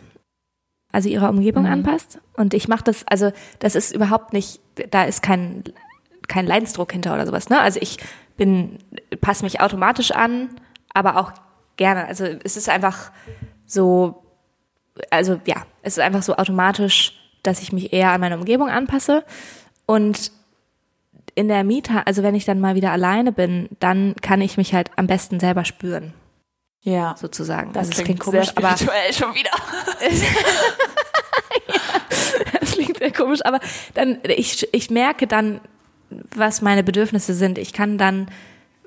also 0.91 1.07
ihrer 1.07 1.29
Umgebung 1.29 1.65
anpasst. 1.65 2.19
Und 2.34 2.53
ich 2.53 2.67
mache 2.67 2.84
das, 2.84 3.07
also 3.07 3.31
das 3.60 3.75
ist 3.75 3.93
überhaupt 3.93 4.34
nicht, 4.34 4.60
da 4.89 5.03
ist 5.03 5.21
kein 5.21 5.63
kein 6.31 6.47
Leidensdruck 6.47 6.93
hinter 6.93 7.13
oder 7.13 7.25
sowas. 7.25 7.49
Ne? 7.49 7.60
Also 7.60 7.79
ich 7.81 7.97
bin, 8.38 8.79
passe 9.19 9.43
mich 9.43 9.60
automatisch 9.60 10.12
an, 10.12 10.49
aber 10.93 11.17
auch 11.17 11.34
gerne. 11.75 12.07
Also 12.07 12.25
es 12.25 12.55
ist 12.55 12.69
einfach 12.69 13.12
so, 13.65 14.23
also 15.10 15.39
ja, 15.45 15.65
es 15.82 15.97
ist 15.97 16.04
einfach 16.04 16.23
so 16.23 16.36
automatisch, 16.36 17.13
dass 17.43 17.62
ich 17.62 17.71
mich 17.71 17.93
eher 17.93 18.12
an 18.12 18.21
meine 18.21 18.38
Umgebung 18.38 18.69
anpasse. 18.69 19.23
Und 19.86 20.32
in 21.36 21.47
der 21.47 21.63
Mieter, 21.63 22.08
also 22.08 22.23
wenn 22.23 22.36
ich 22.36 22.45
dann 22.45 22.60
mal 22.60 22.75
wieder 22.75 22.91
alleine 22.91 23.32
bin, 23.32 23.69
dann 23.80 24.15
kann 24.21 24.41
ich 24.41 24.58
mich 24.58 24.73
halt 24.73 24.91
am 24.97 25.08
besten 25.08 25.39
selber 25.39 25.63
spüren, 25.65 26.13
Ja. 26.82 27.15
sozusagen. 27.17 27.71
Das, 27.73 27.89
Also 27.89 28.04
klingt, 28.04 28.19
komisch, 28.19 28.47
sehr 28.47 28.58
aber 28.58 28.77
schon 28.77 29.34
wieder. 29.34 29.51
das 32.60 32.71
klingt 32.71 32.97
sehr 32.97 33.12
komisch, 33.13 33.39
aber 33.45 33.60
dann, 33.93 34.19
ich, 34.23 34.67
ich 34.73 34.89
merke 34.89 35.27
dann, 35.27 35.62
was 36.36 36.62
meine 36.62 36.84
Bedürfnisse 36.84 37.34
sind. 37.34 37.58
Ich 37.58 37.71
kann 37.73 37.97
dann 37.97 38.30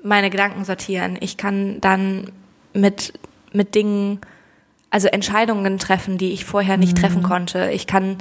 meine 0.03 0.29
Gedanken 0.29 0.65
sortieren. 0.65 1.17
Ich 1.19 1.37
kann 1.37 1.81
dann 1.81 2.31
mit, 2.73 3.13
mit 3.51 3.73
Dingen, 3.73 4.21
also 4.95 5.09
Entscheidungen 5.09 5.77
treffen, 5.77 6.17
die 6.17 6.31
ich 6.31 6.45
vorher 6.45 6.77
nicht 6.77 6.97
treffen 6.97 7.21
konnte. 7.21 7.69
Ich 7.71 7.85
kann 7.85 8.17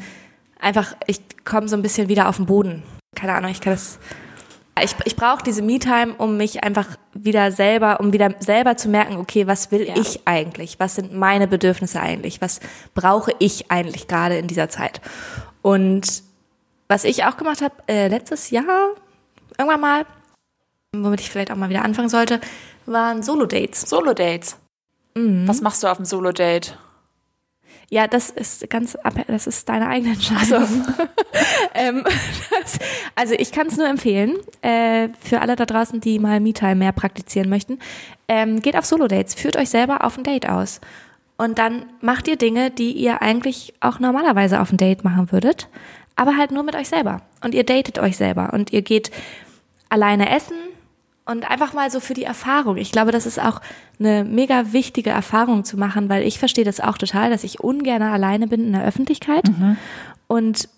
einfach, 0.59 0.97
ich 1.07 1.21
komme 1.45 1.69
so 1.69 1.77
ein 1.77 1.83
bisschen 1.83 2.09
wieder 2.09 2.29
auf 2.29 2.35
den 2.39 2.47
Boden. 2.47 2.83
Keine 3.15 3.33
Ahnung, 3.35 3.53
ich 3.53 3.61
kann 3.61 3.75
das, 3.75 4.01
ich, 4.83 4.97
ich 5.05 5.15
brauche 5.15 5.45
diese 5.45 5.63
Me-Time, 5.63 6.15
um 6.19 6.37
mich 6.37 6.65
einfach 6.65 6.89
wieder 7.13 7.53
selber, 7.53 8.01
um 8.01 8.13
wieder 8.13 8.35
selber 8.41 8.77
zu 8.77 8.89
merken, 8.89 9.19
okay, 9.19 9.47
was 9.47 9.71
will 9.71 9.87
Ja. 9.87 9.95
ich 9.97 10.23
eigentlich? 10.25 10.81
Was 10.81 10.97
sind 10.97 11.15
meine 11.15 11.47
Bedürfnisse 11.47 12.01
eigentlich? 12.01 12.41
Was 12.41 12.59
brauche 12.93 13.33
ich 13.39 13.71
eigentlich 13.71 14.09
gerade 14.09 14.37
in 14.37 14.49
dieser 14.49 14.69
Zeit? 14.69 15.01
Und 15.63 16.25
was 16.89 17.05
ich 17.05 17.25
auch 17.25 17.37
gemacht 17.37 17.63
habe, 17.63 17.75
äh, 17.87 18.09
letztes 18.09 18.51
Jahr, 18.51 18.89
irgendwann 19.57 19.81
mal, 19.81 20.07
womit 20.93 21.21
ich 21.21 21.31
vielleicht 21.31 21.53
auch 21.53 21.57
mal 21.57 21.71
wieder 21.71 21.85
anfangen 21.85 22.09
sollte, 22.09 22.41
waren 22.85 23.23
Solo-Dates. 23.23 23.83
Solo-Dates. 23.83 24.57
Mhm. 25.15 25.47
Was 25.47 25.61
machst 25.61 25.83
du 25.83 25.89
auf 25.89 25.97
dem 25.97 26.05
Solo-Date? 26.07 26.79
Ja, 27.91 28.07
das 28.07 28.31
ist 28.31 28.69
ganz, 28.71 28.97
das 29.27 29.47
ist 29.47 29.69
deine 29.69 29.89
eigene 29.89 30.15
Entscheidung. 30.15 30.67
ähm, 31.75 32.03
das, 32.51 32.79
also 33.15 33.35
ich 33.35 33.53
kann 33.53 33.67
es 33.67 33.77
nur 33.77 33.87
empfehlen, 33.87 34.37
äh, 34.63 35.11
für 35.21 35.41
alle 35.41 35.55
da 35.55 35.67
draußen, 35.67 36.01
die 36.01 36.19
mal 36.19 36.41
Me-Time 36.41 36.77
mehr 36.77 36.93
praktizieren 36.93 37.49
möchten. 37.49 37.79
Ähm, 38.27 38.63
geht 38.63 38.77
auf 38.77 38.87
Solo-Dates, 38.87 39.35
führt 39.35 39.57
euch 39.57 39.71
selber 39.71 40.05
auf 40.05 40.17
ein 40.17 40.25
Date 40.25 40.49
aus. 40.49 40.81
Und 41.37 41.59
dann 41.59 41.87
macht 42.01 42.29
ihr 42.29 42.37
Dinge, 42.37 42.71
die 42.71 42.93
ihr 42.93 43.21
eigentlich 43.21 43.75
auch 43.81 43.99
normalerweise 43.99 44.61
auf 44.61 44.73
ein 44.73 44.77
Date 44.77 45.05
machen 45.05 45.31
würdet, 45.33 45.69
aber 46.17 46.37
halt 46.37 46.53
nur 46.53 46.63
mit 46.63 46.77
euch 46.77 46.89
selber. 46.89 47.23
Und 47.43 47.55
ihr 47.55 47.65
datet 47.65 47.99
euch 47.99 48.17
selber 48.17 48.53
und 48.53 48.73
ihr 48.73 48.83
geht 48.83 49.11
alleine 49.89 50.35
essen 50.35 50.57
und 51.27 51.51
einfach 51.51 51.73
mal 51.73 51.91
so 51.91 52.01
für 52.01 52.15
die 52.15 52.25
Erfahrung. 52.25 52.77
Ich 52.77 52.93
glaube, 52.93 53.11
das 53.11 53.25
ist 53.27 53.41
auch 53.41 53.61
eine 53.99 54.25
mega 54.25 54.73
wichtige 54.73 55.11
Erfahrung 55.11 55.65
zu 55.65 55.79
machen, 55.79 56.09
weil 56.09 56.23
ich 56.25 56.39
verstehe 56.39 56.65
das 56.65 56.81
auch 56.81 56.99
total, 56.99 57.31
dass 57.31 57.45
ich 57.45 57.61
ungern 57.61 58.03
alleine 58.03 58.47
bin 58.47 58.67
in 58.67 58.73
der 58.73 58.85
Öffentlichkeit. 58.85 59.45
Und 60.27 60.69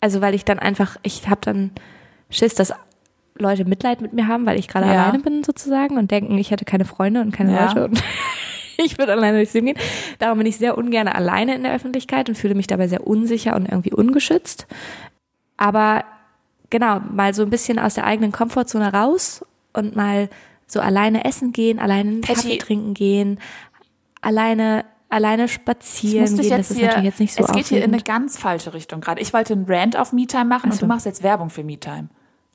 also 0.00 0.20
weil 0.20 0.34
ich 0.34 0.44
dann 0.44 0.58
einfach, 0.58 0.96
ich 1.02 1.28
habe 1.28 1.40
dann 1.42 1.70
Schiss, 2.30 2.54
dass 2.54 2.72
Leute 3.38 3.64
Mitleid 3.64 4.00
mit 4.00 4.12
mir 4.12 4.26
haben, 4.28 4.46
weil 4.46 4.58
ich 4.58 4.66
gerade 4.66 4.86
Ja. 4.86 5.04
alleine 5.04 5.18
bin 5.20 5.44
sozusagen 5.44 5.98
und 5.98 6.10
denken, 6.10 6.36
ich 6.38 6.50
hätte 6.50 6.64
keine 6.64 6.84
Freunde 6.84 7.20
und 7.20 7.32
keine 7.32 7.52
Ja. 7.54 7.66
Leute 7.68 7.84
und 7.84 8.02
ich 8.78 8.98
würde 8.98 9.12
alleine 9.12 9.38
durchs 9.38 9.52
Leben 9.54 9.66
gehen. 9.66 9.78
Darum 10.18 10.38
bin 10.38 10.46
ich 10.46 10.56
sehr 10.56 10.76
ungern 10.76 11.06
alleine 11.06 11.54
in 11.54 11.62
der 11.62 11.74
Öffentlichkeit 11.74 12.28
und 12.28 12.34
fühle 12.34 12.54
mich 12.54 12.66
dabei 12.66 12.88
sehr 12.88 13.06
unsicher 13.06 13.54
und 13.54 13.66
irgendwie 13.68 13.92
ungeschützt. 13.92 14.66
Aber 15.56 16.04
genau, 16.70 17.00
mal 17.12 17.34
so 17.34 17.42
ein 17.42 17.50
bisschen 17.50 17.78
aus 17.78 17.94
der 17.94 18.04
eigenen 18.04 18.32
Komfortzone 18.32 18.92
raus 18.92 19.44
und 19.76 19.96
mal 19.96 20.28
so 20.66 20.80
alleine 20.80 21.24
essen 21.24 21.52
gehen, 21.52 21.78
alleine 21.78 22.10
einen. 22.10 22.20
Kaffee 22.22 22.58
trinken 22.58 22.94
gehen, 22.94 23.38
alleine 24.20 24.84
alleine 25.08 25.48
spazieren 25.48 26.26
gehen. 26.36 26.36
Das 26.36 26.70
ist 26.70 26.80
natürlich 26.80 27.04
jetzt 27.04 27.20
nicht 27.20 27.34
so 27.34 27.44
es 27.44 27.52
geht 27.52 27.66
hier 27.66 27.84
in 27.84 27.94
eine 27.94 28.02
ganz 28.02 28.36
falsche 28.36 28.74
Richtung 28.74 29.00
gerade. 29.00 29.20
Ich 29.20 29.32
wollte 29.32 29.52
einen 29.52 29.66
Rant 29.66 29.96
auf 29.96 30.12
MeTime 30.12 30.46
machen 30.46 30.66
Ach 30.68 30.72
und 30.72 30.82
du 30.82 30.86
machst 30.86 31.06
jetzt 31.06 31.22
Werbung 31.22 31.48
für 31.48 31.62
MeTime. 31.62 32.08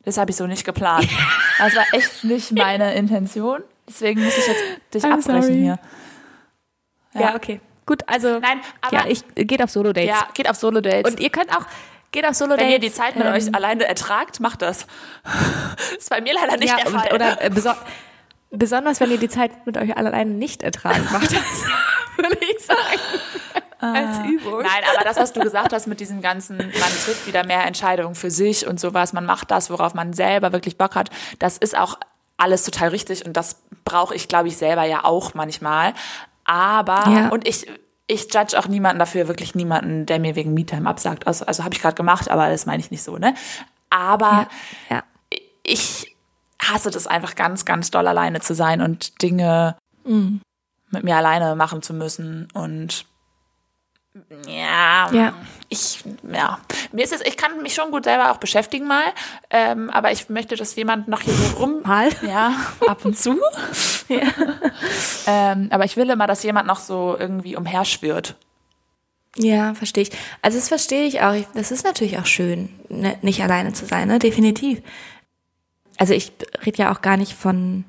Das 0.04 0.18
habe 0.18 0.32
ich 0.32 0.38
so 0.38 0.48
nicht 0.48 0.66
geplant. 0.66 1.08
Das 1.60 1.76
war 1.76 1.86
echt 1.94 2.24
nicht 2.24 2.52
meine 2.52 2.94
Intention. 2.96 3.62
Deswegen 3.88 4.24
muss 4.24 4.38
ich 4.38 4.48
jetzt 4.48 4.64
dich 4.94 5.04
I'm 5.04 5.14
abbrechen 5.14 5.42
sorry. 5.44 5.60
hier. 5.60 5.80
Ja, 7.14 7.36
okay. 7.36 7.62
Gut, 7.86 8.04
also 8.08 8.40
Nein, 8.40 8.62
aber 8.82 8.96
ja, 8.96 9.06
ich 9.08 9.24
geht 9.36 9.62
auf 9.62 9.70
Solo-Dates. 9.70 10.10
ja, 10.10 10.28
geht 10.34 10.50
auf 10.50 10.56
Solo-Dates. 10.56 11.12
Und 11.12 11.20
ihr 11.20 11.30
könnt 11.30 11.52
auch, 11.56 11.66
geht 12.12 12.26
auf 12.26 12.36
Solo-Dates. 12.36 12.66
wenn 12.66 12.72
ihr 12.72 12.80
die 12.80 12.92
Zeit 12.92 13.16
mit 13.16 13.26
ähm, 13.26 13.34
euch 13.34 13.54
alleine 13.56 13.86
ertragt, 13.86 14.40
macht 14.40 14.62
das. 14.62 14.86
Das 15.24 15.92
ist 15.98 16.10
bei 16.10 16.22
mir 16.22 16.34
leider 16.34 16.58
nicht 16.58 16.70
ja, 16.70 16.78
der 16.78 16.88
Fall. 16.92 17.14
Oder 17.14 17.42
äh, 17.42 17.50
beso 17.50 17.72
besonders, 18.52 19.00
wenn 19.00 19.12
ihr 19.12 19.18
die 19.18 19.30
Zeit 19.30 19.66
mit 19.66 19.78
euch 19.78 19.96
alleine 19.96 20.32
nicht 20.32 20.62
ertragt, 20.62 21.10
macht 21.12 21.32
das, 21.32 21.66
würde 22.18 22.38
ich 22.40 22.66
sagen. 22.66 23.00
Als 23.80 24.20
Übung. 24.28 24.62
Nein, 24.62 24.84
aber 24.94 25.04
das, 25.06 25.18
was 25.18 25.34
du 25.34 25.40
gesagt 25.40 25.74
hast 25.74 25.88
mit 25.88 26.00
diesem 26.00 26.22
ganzen, 26.22 26.58
man 26.58 26.70
trifft 26.70 27.26
wieder 27.26 27.46
mehr 27.46 27.66
Entscheidungen 27.66 28.14
für 28.14 28.30
sich 28.30 28.68
und 28.68 28.80
sowas, 28.80 29.12
man 29.14 29.26
macht 29.26 29.50
das, 29.50 29.72
worauf 29.72 29.96
man 29.96 30.14
selber 30.14 30.52
wirklich 30.52 30.78
Bock 30.78 30.96
hat, 30.96 31.10
das 31.40 31.58
ist 31.58 31.76
auch 31.76 31.98
alles 32.38 32.64
total 32.64 32.90
richtig 32.90 33.26
und 33.26 33.34
das 33.38 33.56
brauche 33.86 34.14
ich, 34.14 34.28
glaube 34.28 34.50
ich, 34.50 34.58
selber 34.58 34.84
ja 34.84 35.04
auch 35.04 35.34
manchmal. 35.34 35.94
Aber, 36.44 37.08
Ja. 37.08 37.30
und 37.30 37.48
ich, 37.48 37.68
ich 38.12 38.34
judge 38.34 38.60
auch 38.60 38.68
niemanden 38.68 39.00
dafür, 39.00 39.28
wirklich 39.30 39.56
niemanden, 39.56 40.06
der 40.06 40.20
mir 40.20 40.36
wegen 40.36 40.54
MeTime 40.54 40.90
absagt. 40.90 41.28
Also, 41.28 41.46
also 41.46 41.64
habe 41.64 41.74
ich 41.74 41.82
gerade 41.82 41.96
gemacht, 41.96 42.30
aber 42.30 42.50
das 42.50 42.66
meine 42.66 42.82
ich 42.82 42.92
nicht 42.92 43.04
so, 43.04 43.18
ne? 43.18 43.34
Aber 43.90 44.48
Ja. 44.90 45.04
ich 45.64 46.16
hasse 46.62 46.92
das 46.92 47.08
einfach 47.08 47.36
ganz, 47.36 47.64
ganz 47.66 47.90
doll 47.90 48.08
alleine 48.08 48.42
zu 48.42 48.54
sein 48.54 48.82
und 48.82 49.22
Dinge 49.22 49.78
mit 50.04 51.04
mir 51.04 51.16
alleine 51.16 51.56
machen 51.56 51.82
zu 51.82 51.94
müssen 51.94 52.48
und 52.54 53.06
ja, 54.46 55.10
Ja. 55.14 55.34
Ich, 55.72 56.04
ja, 56.32 56.60
mir 56.92 57.04
ist 57.04 57.14
es, 57.14 57.22
ich 57.22 57.38
kann 57.38 57.62
mich 57.64 57.74
schon 57.74 57.92
gut 57.92 58.04
selber 58.04 58.32
auch 58.32 58.38
beschäftigen 58.38 58.86
mal, 58.88 59.06
ähm, 59.50 59.90
aber 59.90 60.12
ich 60.12 60.30
möchte, 60.30 60.56
dass 60.58 60.76
jemand 60.76 61.08
noch 61.08 61.22
hier 61.22 61.34
so 61.34 61.58
rum, 61.58 61.82
Mal. 61.86 62.10
ja, 62.28 62.54
ab 62.88 63.06
und 63.06 63.18
zu, 63.18 63.40
ähm, 65.28 65.68
aber 65.72 65.86
ich 65.86 65.96
will 65.96 66.10
immer, 66.10 66.28
dass 66.28 66.44
jemand 66.44 66.68
noch 66.68 66.80
so 66.80 67.16
irgendwie 67.18 67.56
umherschwirrt. 67.56 68.36
Ja, 69.38 69.74
verstehe 69.76 70.04
ich. 70.04 70.12
Also 70.42 70.58
das 70.58 70.68
verstehe 70.68 71.06
ich 71.06 71.22
auch. 71.22 71.34
Das 71.54 71.72
ist 71.72 71.86
natürlich 71.86 72.18
auch 72.20 72.26
schön, 72.26 72.68
ne, 72.90 73.18
nicht 73.22 73.42
alleine 73.42 73.72
zu 73.72 73.86
sein, 73.86 74.10
ne? 74.10 74.20
Definitiv. 74.20 74.82
Also 75.98 76.14
ich 76.14 76.34
rede 76.66 76.80
ja 76.80 76.94
auch 76.94 77.02
gar 77.02 77.16
nicht 77.16 77.34
von. 77.34 77.86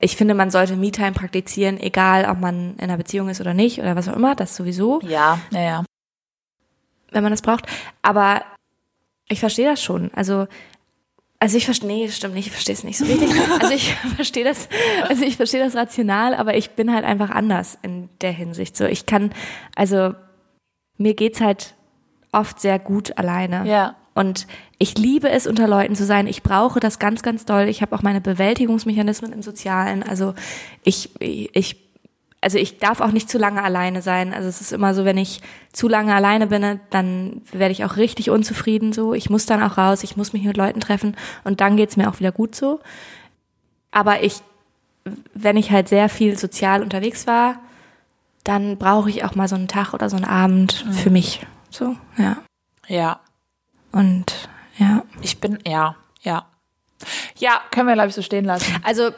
Ich 0.00 0.16
finde, 0.16 0.32
man 0.32 0.50
sollte 0.50 0.76
Me-Time 0.76 1.12
praktizieren, 1.12 1.78
egal 1.78 2.24
ob 2.30 2.38
man 2.38 2.76
in 2.76 2.84
einer 2.84 2.96
Beziehung 2.96 3.28
ist 3.28 3.40
oder 3.42 3.52
nicht 3.52 3.80
oder 3.80 3.96
was 3.96 4.08
auch 4.08 4.16
immer, 4.16 4.34
das 4.34 4.56
sowieso, 4.56 5.00
Ja, 5.02 5.40
ja, 5.50 5.60
ja. 5.60 5.84
Wenn 7.10 7.22
man 7.22 7.32
das 7.32 7.42
braucht. 7.42 7.66
Aber 8.02 8.42
ich 9.28 9.40
verstehe 9.40 9.68
das 9.68 9.82
schon. 9.82 10.10
Also, 10.14 10.46
also 11.38 11.56
ich 11.56 11.64
verstehe, 11.64 11.88
nee, 11.88 12.08
stimmt 12.08 12.34
nicht, 12.34 12.46
ich 12.46 12.52
verstehe 12.52 12.74
es 12.74 12.84
nicht 12.84 12.98
so 12.98 13.04
richtig. 13.04 13.30
Also 13.60 13.74
ich 13.74 13.94
verstehe 14.16 14.44
das, 14.44 14.68
also 15.08 15.24
ich 15.24 15.36
verstehe 15.36 15.62
das 15.62 15.74
rational, 15.74 16.34
aber 16.34 16.56
ich 16.56 16.70
bin 16.70 16.92
halt 16.92 17.04
einfach 17.04 17.30
anders 17.30 17.78
in 17.82 18.08
der 18.20 18.32
Hinsicht. 18.32 18.76
So, 18.76 18.84
ich 18.84 19.06
kann, 19.06 19.30
also 19.74 20.14
mir 20.96 21.14
geht's 21.14 21.40
halt 21.40 21.74
oft 22.32 22.60
sehr 22.60 22.78
gut 22.78 23.16
alleine. 23.16 23.66
Ja. 23.66 23.96
Und 24.14 24.48
ich 24.78 24.98
liebe 24.98 25.30
es, 25.30 25.46
unter 25.46 25.68
Leuten 25.68 25.94
zu 25.94 26.04
sein. 26.04 26.26
Ich 26.26 26.42
brauche 26.42 26.80
das 26.80 26.98
ganz, 26.98 27.22
ganz 27.22 27.44
doll. 27.44 27.68
Ich 27.68 27.82
habe 27.82 27.94
auch 27.94 28.02
meine 28.02 28.20
Bewältigungsmechanismen 28.20 29.32
im 29.32 29.42
Sozialen. 29.42 30.02
Also 30.02 30.34
ich, 30.82 31.10
ich, 31.20 31.87
also 32.40 32.58
ich 32.58 32.78
darf 32.78 33.00
auch 33.00 33.10
nicht 33.10 33.28
zu 33.28 33.38
lange 33.38 33.62
alleine 33.62 34.00
sein. 34.00 34.32
Also 34.32 34.48
es 34.48 34.60
ist 34.60 34.72
immer 34.72 34.94
so, 34.94 35.04
wenn 35.04 35.18
ich 35.18 35.40
zu 35.72 35.88
lange 35.88 36.14
alleine 36.14 36.46
bin, 36.46 36.80
dann 36.90 37.42
werde 37.52 37.72
ich 37.72 37.84
auch 37.84 37.96
richtig 37.96 38.30
unzufrieden 38.30 38.92
so. 38.92 39.12
Ich 39.14 39.28
muss 39.28 39.46
dann 39.46 39.62
auch 39.62 39.76
raus, 39.76 40.04
ich 40.04 40.16
muss 40.16 40.32
mich 40.32 40.44
mit 40.44 40.56
Leuten 40.56 40.80
treffen 40.80 41.16
und 41.44 41.60
dann 41.60 41.76
geht's 41.76 41.96
mir 41.96 42.08
auch 42.08 42.20
wieder 42.20 42.32
gut 42.32 42.54
so. 42.54 42.80
Aber 43.90 44.22
ich, 44.22 44.40
wenn 45.34 45.56
ich 45.56 45.70
halt 45.70 45.88
sehr 45.88 46.08
viel 46.08 46.38
sozial 46.38 46.82
unterwegs 46.82 47.26
war, 47.26 47.60
dann 48.44 48.78
brauche 48.78 49.10
ich 49.10 49.24
auch 49.24 49.34
mal 49.34 49.48
so 49.48 49.56
einen 49.56 49.68
Tag 49.68 49.92
oder 49.92 50.08
so 50.08 50.16
einen 50.16 50.24
Abend 50.24 50.86
für 50.92 51.10
mich. 51.10 51.44
So, 51.70 51.96
ja. 52.16 52.38
Ja. 52.86 53.20
Und 53.92 54.48
ja. 54.78 55.02
Ich 55.22 55.40
bin, 55.40 55.58
ja, 55.66 55.96
ja. 56.22 56.46
Ja, 57.36 57.60
können 57.70 57.88
wir, 57.88 57.94
glaube 57.94 58.08
ich, 58.08 58.14
so 58.14 58.22
stehen 58.22 58.44
lassen. 58.44 58.74
Also, 58.82 59.10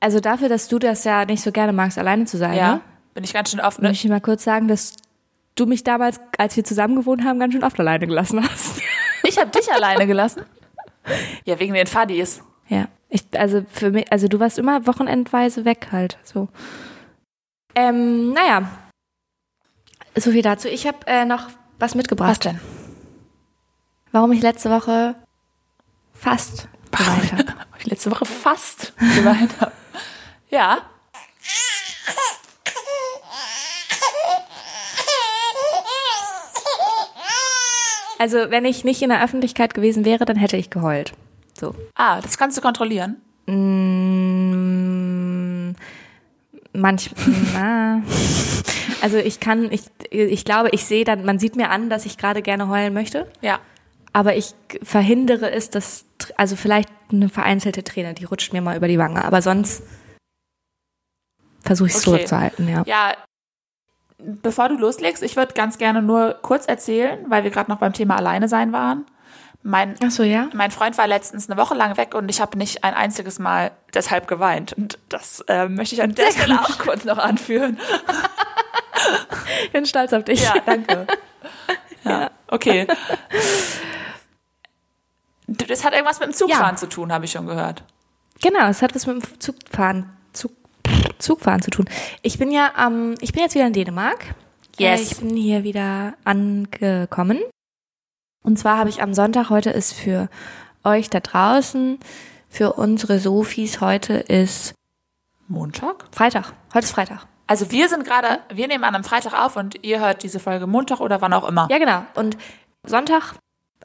also 0.00 0.20
dafür, 0.20 0.48
dass 0.48 0.68
du 0.68 0.78
das 0.78 1.04
ja 1.04 1.24
nicht 1.24 1.42
so 1.42 1.52
gerne 1.52 1.72
magst, 1.72 1.98
alleine 1.98 2.24
zu 2.24 2.36
sein, 2.38 2.56
Ja. 2.56 2.74
ne? 2.76 2.80
Bin 3.14 3.24
ich 3.24 3.32
ganz 3.32 3.50
schön 3.50 3.60
offen. 3.60 3.82
möchte 3.82 4.06
ich 4.06 4.10
mal 4.10 4.20
kurz 4.20 4.44
sagen, 4.44 4.68
dass 4.68 4.94
du 5.56 5.66
mich 5.66 5.82
damals, 5.82 6.20
als 6.38 6.56
wir 6.56 6.62
zusammen 6.64 6.94
gewohnt 6.94 7.24
haben, 7.24 7.40
ganz 7.40 7.52
schön 7.52 7.64
oft 7.64 7.78
alleine 7.80 8.06
gelassen 8.06 8.42
hast. 8.48 8.80
Ich 9.24 9.36
habe 9.36 9.50
dich 9.50 9.70
alleine 9.72 10.06
gelassen. 10.06 10.42
Ja, 11.44 11.58
wegen 11.58 11.74
den 11.74 11.86
Fadis. 11.88 12.40
ja. 12.68 12.86
Ich, 13.10 13.24
also 13.38 13.64
für 13.70 13.90
mich, 13.90 14.12
also 14.12 14.28
du 14.28 14.38
warst 14.38 14.58
immer 14.58 14.86
wochenendweise 14.86 15.64
weg 15.64 15.88
halt, 15.92 16.18
so. 16.22 16.48
Ähm, 17.74 18.32
naja. 18.32 18.68
So 20.16 20.30
viel 20.30 20.42
dazu. 20.42 20.68
Ich 20.68 20.86
habe 20.86 20.98
äh, 21.06 21.24
noch 21.24 21.48
was 21.78 21.94
mitgebracht. 21.94 22.30
Was 22.30 22.38
denn? 22.38 22.60
Warum 24.12 24.30
ich 24.32 24.42
letzte 24.42 24.70
Woche 24.70 25.14
fast 26.14 26.68
geweint 26.92 27.32
habe. 27.32 27.58
Hab 27.58 27.78
ich 27.80 27.86
letzte 27.86 28.10
Woche 28.10 28.24
fast 28.24 28.92
geweint 29.16 29.60
habe. 29.60 29.72
Ja. 30.50 30.82
Also 38.18 38.50
wenn 38.50 38.64
ich 38.64 38.82
nicht 38.84 39.00
in 39.02 39.10
der 39.10 39.22
Öffentlichkeit 39.22 39.74
gewesen 39.74 40.04
wäre, 40.04 40.24
dann 40.24 40.36
hätte 40.36 40.56
ich 40.56 40.70
geheult. 40.70 41.12
So. 41.58 41.74
Ah, 41.94 42.20
das 42.20 42.36
kannst 42.36 42.56
du 42.58 42.60
kontrollieren. 42.62 43.16
Mm, 43.46 43.58
manch, 46.72 47.10
na, 47.54 48.02
also 49.00 49.16
ich 49.18 49.38
kann, 49.40 49.70
ich, 49.70 49.82
ich 50.10 50.44
glaube, 50.44 50.70
ich 50.72 50.84
sehe 50.84 51.04
dann, 51.04 51.24
man 51.24 51.38
sieht 51.38 51.54
mir 51.56 51.70
an, 51.70 51.88
dass 51.90 52.04
ich 52.06 52.18
gerade 52.18 52.42
gerne 52.42 52.68
heulen 52.68 52.92
möchte, 52.92 53.30
Ja. 53.40 53.60
aber 54.12 54.34
ich 54.36 54.52
verhindere 54.82 55.50
es, 55.52 55.70
dass, 55.70 56.04
also 56.36 56.56
vielleicht 56.56 56.90
eine 57.10 57.28
vereinzelte 57.28 57.84
Träne, 57.84 58.14
die 58.14 58.24
rutscht 58.24 58.52
mir 58.52 58.60
mal 58.60 58.76
über 58.76 58.88
die 58.88 58.98
Wange, 58.98 59.24
aber 59.24 59.40
sonst 59.40 59.82
versuche 61.62 61.88
ich 61.88 61.94
es 61.94 62.00
Okay. 62.00 62.04
zurückzuhalten, 62.16 62.68
ja. 62.68 62.82
Ja. 62.86 63.12
Bevor 64.18 64.68
du 64.68 64.76
loslegst, 64.76 65.22
ich 65.22 65.36
würde 65.36 65.54
ganz 65.54 65.78
gerne 65.78 66.02
nur 66.02 66.34
kurz 66.42 66.66
erzählen, 66.66 67.18
weil 67.28 67.44
wir 67.44 67.50
gerade 67.50 67.70
noch 67.70 67.78
beim 67.78 67.92
Thema 67.92 68.16
Alleine 68.16 68.48
sein 68.48 68.72
waren. 68.72 69.06
Mein, 69.62 69.94
Ach 70.04 70.10
so, 70.10 70.22
ja? 70.22 70.48
mein 70.54 70.70
Freund 70.70 70.96
war 70.98 71.06
letztens 71.06 71.48
eine 71.50 71.60
Woche 71.60 71.74
lang 71.74 71.96
weg 71.96 72.14
und 72.14 72.28
ich 72.28 72.40
habe 72.40 72.56
nicht 72.58 72.84
ein 72.84 72.94
einziges 72.94 73.38
Mal 73.38 73.70
deshalb 73.94 74.26
geweint. 74.26 74.72
Und 74.72 74.98
das 75.08 75.40
äh, 75.48 75.68
möchte 75.68 75.94
ich 75.94 76.02
an 76.02 76.14
der 76.14 76.30
Stelle 76.32 76.60
auch 76.60 76.78
kurz 76.78 77.04
noch 77.04 77.18
anführen. 77.18 77.78
Ich 79.64 79.70
bin 79.72 79.86
stolz 79.86 80.12
auf 80.12 80.24
dich. 80.24 80.42
Ja, 80.42 80.54
danke. 80.64 81.06
Ja, 82.04 82.30
okay. 82.48 82.86
Du, 85.46 85.64
Das 85.66 85.84
hat 85.84 85.92
irgendwas 85.92 86.20
mit 86.20 86.28
dem 86.28 86.34
Zugfahren 86.34 86.74
Ja. 86.74 86.76
zu 86.76 86.88
tun, 86.88 87.12
habe 87.12 87.24
ich 87.24 87.30
schon 87.32 87.46
gehört. 87.46 87.82
Genau, 88.42 88.66
es 88.68 88.82
hat 88.82 88.94
was 88.94 89.06
mit 89.06 89.16
dem 89.22 89.40
Zugfahren, 89.40 90.02
Zug, 90.02 90.08
Zugfahren 91.18 91.62
zu 91.62 91.70
tun. 91.70 91.88
Ich 92.22 92.38
bin 92.38 92.50
ja 92.50 92.72
am, 92.76 93.14
ich 93.20 93.32
bin 93.32 93.42
jetzt 93.42 93.54
wieder 93.54 93.66
in 93.66 93.72
Dänemark. 93.72 94.34
Yes. 94.78 95.00
Äh, 95.00 95.02
Ich 95.04 95.16
bin 95.18 95.36
hier 95.36 95.64
wieder 95.64 96.14
angekommen. 96.24 97.40
Und 98.42 98.58
zwar 98.58 98.78
habe 98.78 98.88
ich 98.88 99.02
am 99.02 99.14
Sonntag, 99.14 99.50
heute 99.50 99.70
ist 99.70 99.92
für 99.92 100.28
euch 100.84 101.10
da 101.10 101.20
draußen, 101.20 101.98
für 102.48 102.74
unsere 102.74 103.18
Sofis, 103.18 103.80
heute 103.80 104.14
ist 104.14 104.74
Montag? 105.48 106.04
Freitag. 106.12 106.52
Heute 106.72 106.84
ist 106.84 106.92
Freitag. 106.92 107.26
Also 107.46 107.70
wir 107.70 107.88
sind 107.88 108.04
gerade, 108.04 108.40
wir 108.52 108.68
nehmen 108.68 108.84
an 108.84 108.94
einem 108.94 109.04
Freitag 109.04 109.32
auf 109.34 109.56
und 109.56 109.82
ihr 109.82 110.00
hört 110.00 110.22
diese 110.22 110.38
Folge 110.38 110.66
Montag 110.66 111.00
oder 111.00 111.20
wann 111.20 111.32
auch 111.32 111.48
immer. 111.48 111.66
Ja, 111.70 111.78
genau. 111.78 112.02
Und 112.14 112.36
Sonntag, 112.84 113.34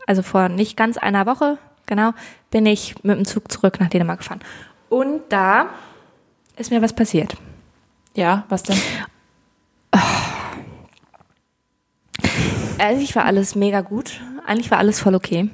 also 0.05 0.21
vor 0.21 0.49
nicht 0.49 0.75
ganz 0.77 0.97
einer 0.97 1.25
Woche, 1.25 1.57
genau, 1.85 2.11
bin 2.51 2.65
ich 2.65 2.95
mit 3.03 3.17
dem 3.17 3.25
Zug 3.25 3.51
zurück 3.51 3.79
nach 3.79 3.89
Dänemark 3.89 4.19
gefahren. 4.19 4.41
Und 4.89 5.21
da 5.29 5.69
ist 6.57 6.71
mir 6.71 6.81
was 6.81 6.93
passiert. 6.93 7.35
Ja, 8.15 8.45
was 8.49 8.63
denn? 8.63 8.77
Eigentlich 12.77 13.15
war 13.15 13.25
alles 13.25 13.55
mega 13.55 13.81
gut. 13.81 14.21
Eigentlich 14.45 14.71
war 14.71 14.77
alles 14.77 14.99
voll 14.99 15.15
okay. 15.15 15.49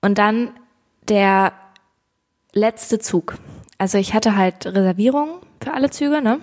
Und 0.00 0.18
dann 0.18 0.50
der 1.08 1.52
letzte 2.52 2.98
Zug. 2.98 3.36
Also 3.78 3.98
ich 3.98 4.14
hatte 4.14 4.36
halt 4.36 4.66
Reservierungen 4.66 5.34
für 5.62 5.72
alle 5.72 5.90
Züge, 5.90 6.20
ne? 6.20 6.40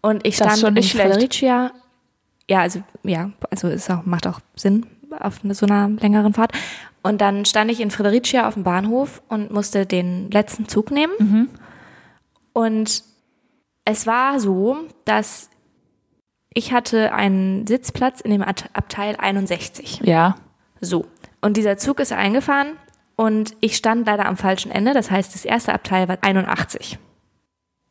Und 0.00 0.26
ich 0.26 0.36
stand 0.36 0.58
schon 0.58 0.74
nicht 0.74 0.94
in. 0.94 1.00
Fredericia. 1.00 1.72
Ja, 2.48 2.60
also 2.60 2.82
ja, 3.02 3.30
also 3.50 3.68
ist 3.68 3.90
auch 3.90 4.04
macht 4.04 4.26
auch 4.26 4.40
Sinn 4.54 4.86
auf 5.18 5.40
so 5.42 5.66
einer 5.66 5.88
längeren 5.88 6.32
Fahrt. 6.34 6.52
Und 7.02 7.20
dann 7.20 7.44
stand 7.44 7.70
ich 7.70 7.80
in 7.80 7.90
Fredericia 7.90 8.46
auf 8.46 8.54
dem 8.54 8.62
Bahnhof 8.62 9.22
und 9.28 9.50
musste 9.50 9.86
den 9.86 10.30
letzten 10.30 10.68
Zug 10.68 10.90
nehmen. 10.90 11.12
Mhm. 11.18 11.48
Und 12.56 13.04
es 13.84 14.06
war 14.06 14.40
so, 14.40 14.78
dass 15.04 15.50
ich 16.54 16.72
hatte 16.72 17.12
einen 17.12 17.66
Sitzplatz 17.66 18.22
in 18.22 18.30
dem 18.30 18.40
Abteil 18.40 19.16
61. 19.18 20.00
Ja. 20.04 20.36
So. 20.80 21.04
Und 21.42 21.58
dieser 21.58 21.76
Zug 21.76 22.00
ist 22.00 22.14
eingefahren 22.14 22.78
und 23.14 23.54
ich 23.60 23.76
stand 23.76 24.06
leider 24.06 24.24
am 24.24 24.38
falschen 24.38 24.70
Ende. 24.70 24.94
Das 24.94 25.10
heißt, 25.10 25.34
das 25.34 25.44
erste 25.44 25.74
Abteil 25.74 26.08
war 26.08 26.16
81. 26.22 26.98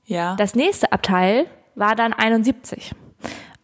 Ja. 0.05 0.35
Das 0.35 0.55
nächste 0.55 0.91
Abteil 0.91 1.45
war 1.75 1.95
dann 1.95 2.11
71. 2.13 2.95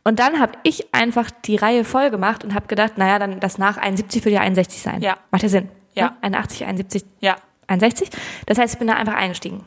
Und 0.04 0.20
dann 0.20 0.40
habe 0.40 0.54
ich 0.62 0.94
einfach 0.94 1.32
die 1.32 1.56
Reihe 1.56 1.84
voll 1.84 2.12
gemacht 2.12 2.44
und 2.44 2.54
habe 2.54 2.68
gedacht, 2.68 3.00
naja, 3.00 3.18
dann 3.18 3.40
das 3.40 3.58
nach 3.58 3.78
71 3.78 4.24
wird 4.24 4.36
ja 4.36 4.42
61 4.42 4.84
sein. 4.84 5.02
Ja. 5.02 5.18
Macht 5.32 5.42
ja 5.42 5.50
Sinn. 5.50 5.70
Ja. 5.96 6.12
Ne? 6.12 6.18
81, 6.22 6.64
71, 6.68 7.06
ja. 7.22 7.38
61. 7.66 8.12
Das 8.46 8.60
heißt, 8.60 8.76
ich 8.76 8.78
bin 8.78 8.88
da 8.88 8.94
einfach 8.94 9.16
eingestiegen. 9.16 9.66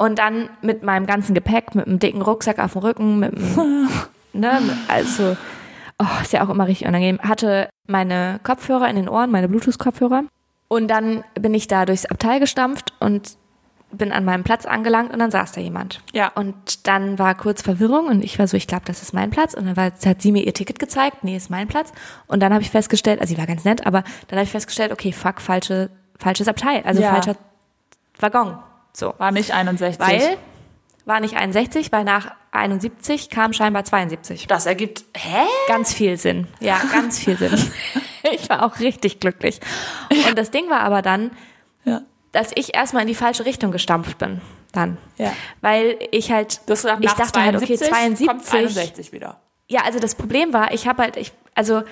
Und 0.00 0.18
dann 0.18 0.48
mit 0.62 0.82
meinem 0.82 1.04
ganzen 1.04 1.34
Gepäck, 1.34 1.74
mit 1.74 1.86
einem 1.86 1.98
dicken 1.98 2.22
Rucksack 2.22 2.58
auf 2.58 2.72
dem 2.72 2.80
Rücken, 2.80 3.18
mit 3.18 3.36
einem, 3.36 3.86
ne, 4.32 4.58
also, 4.88 5.36
oh, 5.98 6.22
ist 6.22 6.32
ja 6.32 6.42
auch 6.42 6.48
immer 6.48 6.66
richtig 6.66 6.88
unangenehm, 6.88 7.20
hatte 7.20 7.68
meine 7.86 8.40
Kopfhörer 8.42 8.88
in 8.88 8.96
den 8.96 9.10
Ohren, 9.10 9.30
meine 9.30 9.46
Bluetooth-Kopfhörer. 9.46 10.24
Und 10.68 10.88
dann 10.88 11.22
bin 11.38 11.52
ich 11.52 11.68
da 11.68 11.84
durchs 11.84 12.06
Abteil 12.06 12.40
gestampft 12.40 12.94
und 12.98 13.36
bin 13.92 14.10
an 14.10 14.24
meinem 14.24 14.42
Platz 14.42 14.64
angelangt 14.64 15.12
und 15.12 15.18
dann 15.18 15.30
saß 15.30 15.52
da 15.52 15.60
jemand. 15.60 16.00
Ja. 16.14 16.28
Und 16.28 16.86
dann 16.86 17.18
war 17.18 17.34
kurz 17.34 17.60
Verwirrung 17.60 18.06
und 18.06 18.24
ich 18.24 18.38
war 18.38 18.48
so, 18.48 18.56
ich 18.56 18.66
glaube, 18.66 18.84
das 18.86 19.02
ist 19.02 19.12
mein 19.12 19.28
Platz. 19.28 19.52
Und 19.52 19.66
dann 19.66 19.76
war, 19.76 19.92
hat 19.92 20.22
sie 20.22 20.32
mir 20.32 20.46
ihr 20.46 20.54
Ticket 20.54 20.78
gezeigt, 20.78 21.24
nee, 21.24 21.36
ist 21.36 21.50
mein 21.50 21.68
Platz. 21.68 21.92
Und 22.26 22.40
dann 22.40 22.54
habe 22.54 22.62
ich 22.62 22.70
festgestellt, 22.70 23.20
also 23.20 23.34
sie 23.34 23.38
war 23.38 23.46
ganz 23.46 23.66
nett, 23.66 23.86
aber 23.86 24.02
dann 24.28 24.38
habe 24.38 24.44
ich 24.44 24.50
festgestellt, 24.50 24.92
okay, 24.92 25.12
fuck, 25.12 25.42
falsche, 25.42 25.90
falsches 26.18 26.48
Abteil, 26.48 26.84
also 26.86 27.02
Ja. 27.02 27.10
falscher 27.10 27.36
Waggon. 28.18 28.56
So. 28.92 29.14
War 29.18 29.30
nicht 29.30 29.52
61. 29.52 29.98
Weil 30.00 30.36
war 31.06 31.20
nicht 31.20 31.36
61, 31.36 31.90
weil 31.92 32.04
nach 32.04 32.32
71 32.52 33.30
kam 33.30 33.52
scheinbar 33.52 33.84
72. 33.84 34.46
das 34.46 34.66
ergibt. 34.66 35.04
Hä? 35.16 35.46
Ganz 35.66 35.92
viel 35.92 36.16
Sinn. 36.16 36.46
Ja, 36.60 36.80
ganz 36.92 37.18
viel 37.18 37.36
Sinn. 37.36 37.52
Ich 38.32 38.48
war 38.50 38.62
auch 38.64 38.78
richtig 38.80 39.18
glücklich. 39.18 39.60
Und 40.28 40.36
das 40.38 40.50
Ding 40.50 40.68
war 40.68 40.80
aber 40.80 41.02
dann, 41.02 41.30
Ja. 41.84 42.02
dass 42.32 42.50
ich 42.54 42.74
erstmal 42.76 43.02
in 43.02 43.08
die 43.08 43.14
falsche 43.14 43.44
Richtung 43.46 43.70
gestampft 43.72 44.18
bin. 44.18 44.40
Dann. 44.72 44.98
Ja. 45.16 45.32
Weil 45.62 45.98
ich 46.12 46.30
halt, 46.30 46.60
Du 46.66 46.72
hast 46.72 46.82
gesagt, 46.82 47.00
ich 47.02 47.10
nach 47.10 47.16
dachte 47.16 47.42
halt, 47.42 47.56
okay, 47.56 47.76
72 47.76 48.26
kommt 48.28 48.44
72, 48.44 48.78
61 48.78 49.12
wieder. 49.12 49.40
Ja, 49.68 49.82
also 49.82 49.98
das 49.98 50.14
Problem 50.14 50.52
war, 50.52 50.72
ich 50.72 50.86
habe 50.86 51.02
halt, 51.02 51.16
ich, 51.16 51.32
also 51.54 51.82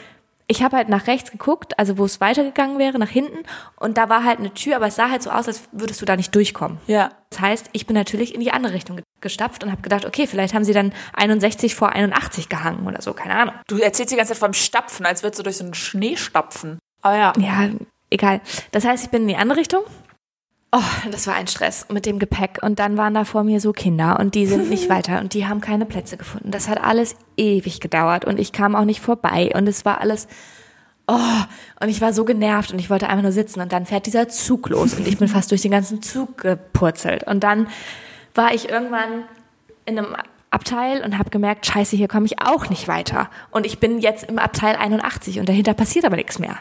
ich 0.51 0.63
habe 0.63 0.77
halt 0.79 0.89
nach 0.89 1.07
rechts 1.07 1.31
geguckt, 1.31 1.79
also 1.79 1.99
wo 1.99 2.05
es 2.07 2.21
weitergegangen 2.21 2.79
wäre, 2.79 2.99
nach 2.99 3.09
hinten. 3.09 3.39
Und 3.77 3.99
da 3.99 4.09
war 4.09 4.25
halt 4.25 4.39
eine 4.39 4.53
Tür, 4.55 4.77
aber 4.77 4.87
es 4.87 4.97
sah 4.97 5.11
halt 5.11 5.23
so 5.23 5.31
aus, 5.31 5.47
als 5.47 5.63
würdest 5.73 6.01
du 6.01 6.07
da 6.07 6.17
nicht 6.17 6.35
durchkommen. 6.35 6.79
Ja. 6.87 7.11
Das 7.31 7.41
heißt, 7.41 7.71
ich 7.73 7.87
bin 7.87 7.95
natürlich 7.95 8.35
in 8.35 8.41
die 8.41 8.51
andere 8.51 8.73
Richtung 8.73 8.97
ge- 8.97 9.05
gestapft 9.21 9.63
und 9.63 9.71
habe 9.71 9.83
gedacht, 9.83 10.07
okay, 10.07 10.27
vielleicht 10.27 10.55
haben 10.55 10.65
sie 10.65 10.73
dann 10.73 10.93
61 11.13 11.75
vor 11.75 11.91
81 11.93 12.49
gehangen 12.49 12.87
oder 12.87 13.03
so, 13.03 13.13
keine 13.13 13.35
Ahnung. 13.35 13.55
Du 13.67 13.77
erzählst 13.79 14.11
die 14.13 14.17
ganze 14.17 14.33
Zeit 14.33 14.39
vom 14.41 14.55
Stapfen, 14.55 15.05
als 15.05 15.23
würdest 15.23 15.39
du 15.39 15.43
durch 15.43 15.59
so 15.59 15.65
einen 15.65 15.75
Schnee 15.75 16.17
stapfen. 16.17 16.79
Aber 17.03 17.17
ja. 17.17 17.33
Ja, 17.39 17.69
egal. 18.11 18.41
Das 18.73 18.85
heißt, 18.87 19.05
ich 19.05 19.11
bin 19.11 19.23
in 19.23 19.29
die 19.29 19.37
andere 19.37 19.59
Richtung. 19.59 19.83
Oh, 20.71 21.11
das 21.11 21.27
war 21.27 21.35
ein 21.35 21.47
Stress 21.47 21.87
mit 21.91 22.05
dem 22.05 22.19
Gepäck. 22.19 22.59
Und 22.63 22.79
dann 22.79 22.99
waren 22.99 23.15
da 23.15 23.25
vor 23.25 23.43
mir 23.43 23.61
so 23.61 23.73
Kinder 23.73 24.21
und 24.21 24.35
die 24.35 24.47
sind 24.47 24.69
nicht 24.69 24.89
weiter 24.91 25.21
und 25.21 25.33
die 25.33 25.47
haben 25.47 25.61
keine 25.61 25.87
Plätze 25.87 26.17
gefunden. 26.17 26.51
Das 26.51 26.69
hat 26.69 26.83
alles 26.83 27.17
ewig 27.37 27.81
gedauert 27.81 28.25
und 28.27 28.39
ich 28.39 28.53
kam 28.53 28.77
auch 28.77 28.85
nicht 28.85 29.01
vorbei 29.01 29.51
und 29.55 29.67
es 29.67 29.85
war 29.85 30.01
alles. 30.01 30.29
Oh, 31.11 31.17
und 31.81 31.89
ich 31.89 32.03
war 32.03 32.13
so 32.13 32.27
genervt 32.27 32.71
und 32.71 32.79
ich 32.79 32.91
wollte 32.91 33.09
einfach 33.09 33.23
nur 33.23 33.33
sitzen 33.33 33.63
und 33.63 33.73
dann 33.73 33.87
fährt 33.87 34.05
dieser 34.05 34.29
Zug 34.29 34.69
los 34.69 34.93
und 34.93 35.09
ich 35.09 35.17
bin 35.17 35.29
fast 35.29 35.51
durch 35.51 35.63
den 35.63 35.71
ganzen 35.71 36.03
Zug 36.03 36.37
gepurzelt. 36.37 37.25
Und 37.25 37.45
dann 37.45 37.69
war 38.35 38.53
ich 38.53 38.69
irgendwann 38.69 39.25
in 39.87 39.99
einem 39.99 40.15
Abteil 40.51 41.03
und 41.03 41.17
habe 41.17 41.31
gemerkt, 41.31 41.65
scheiße, 41.65 41.97
hier 41.97 42.09
komme 42.09 42.27
ich 42.27 42.43
auch 42.43 42.69
nicht 42.69 42.89
weiter. 42.89 43.31
Und 43.51 43.65
ich 43.65 43.79
bin 43.81 44.01
jetzt 44.01 44.25
im 44.25 44.39
Abteil 44.39 44.77
81 44.77 45.41
und 45.41 45.49
dahinter 45.49 45.73
passiert 45.73 46.05
aber 46.05 46.17
nichts 46.17 46.39
mehr. 46.39 46.59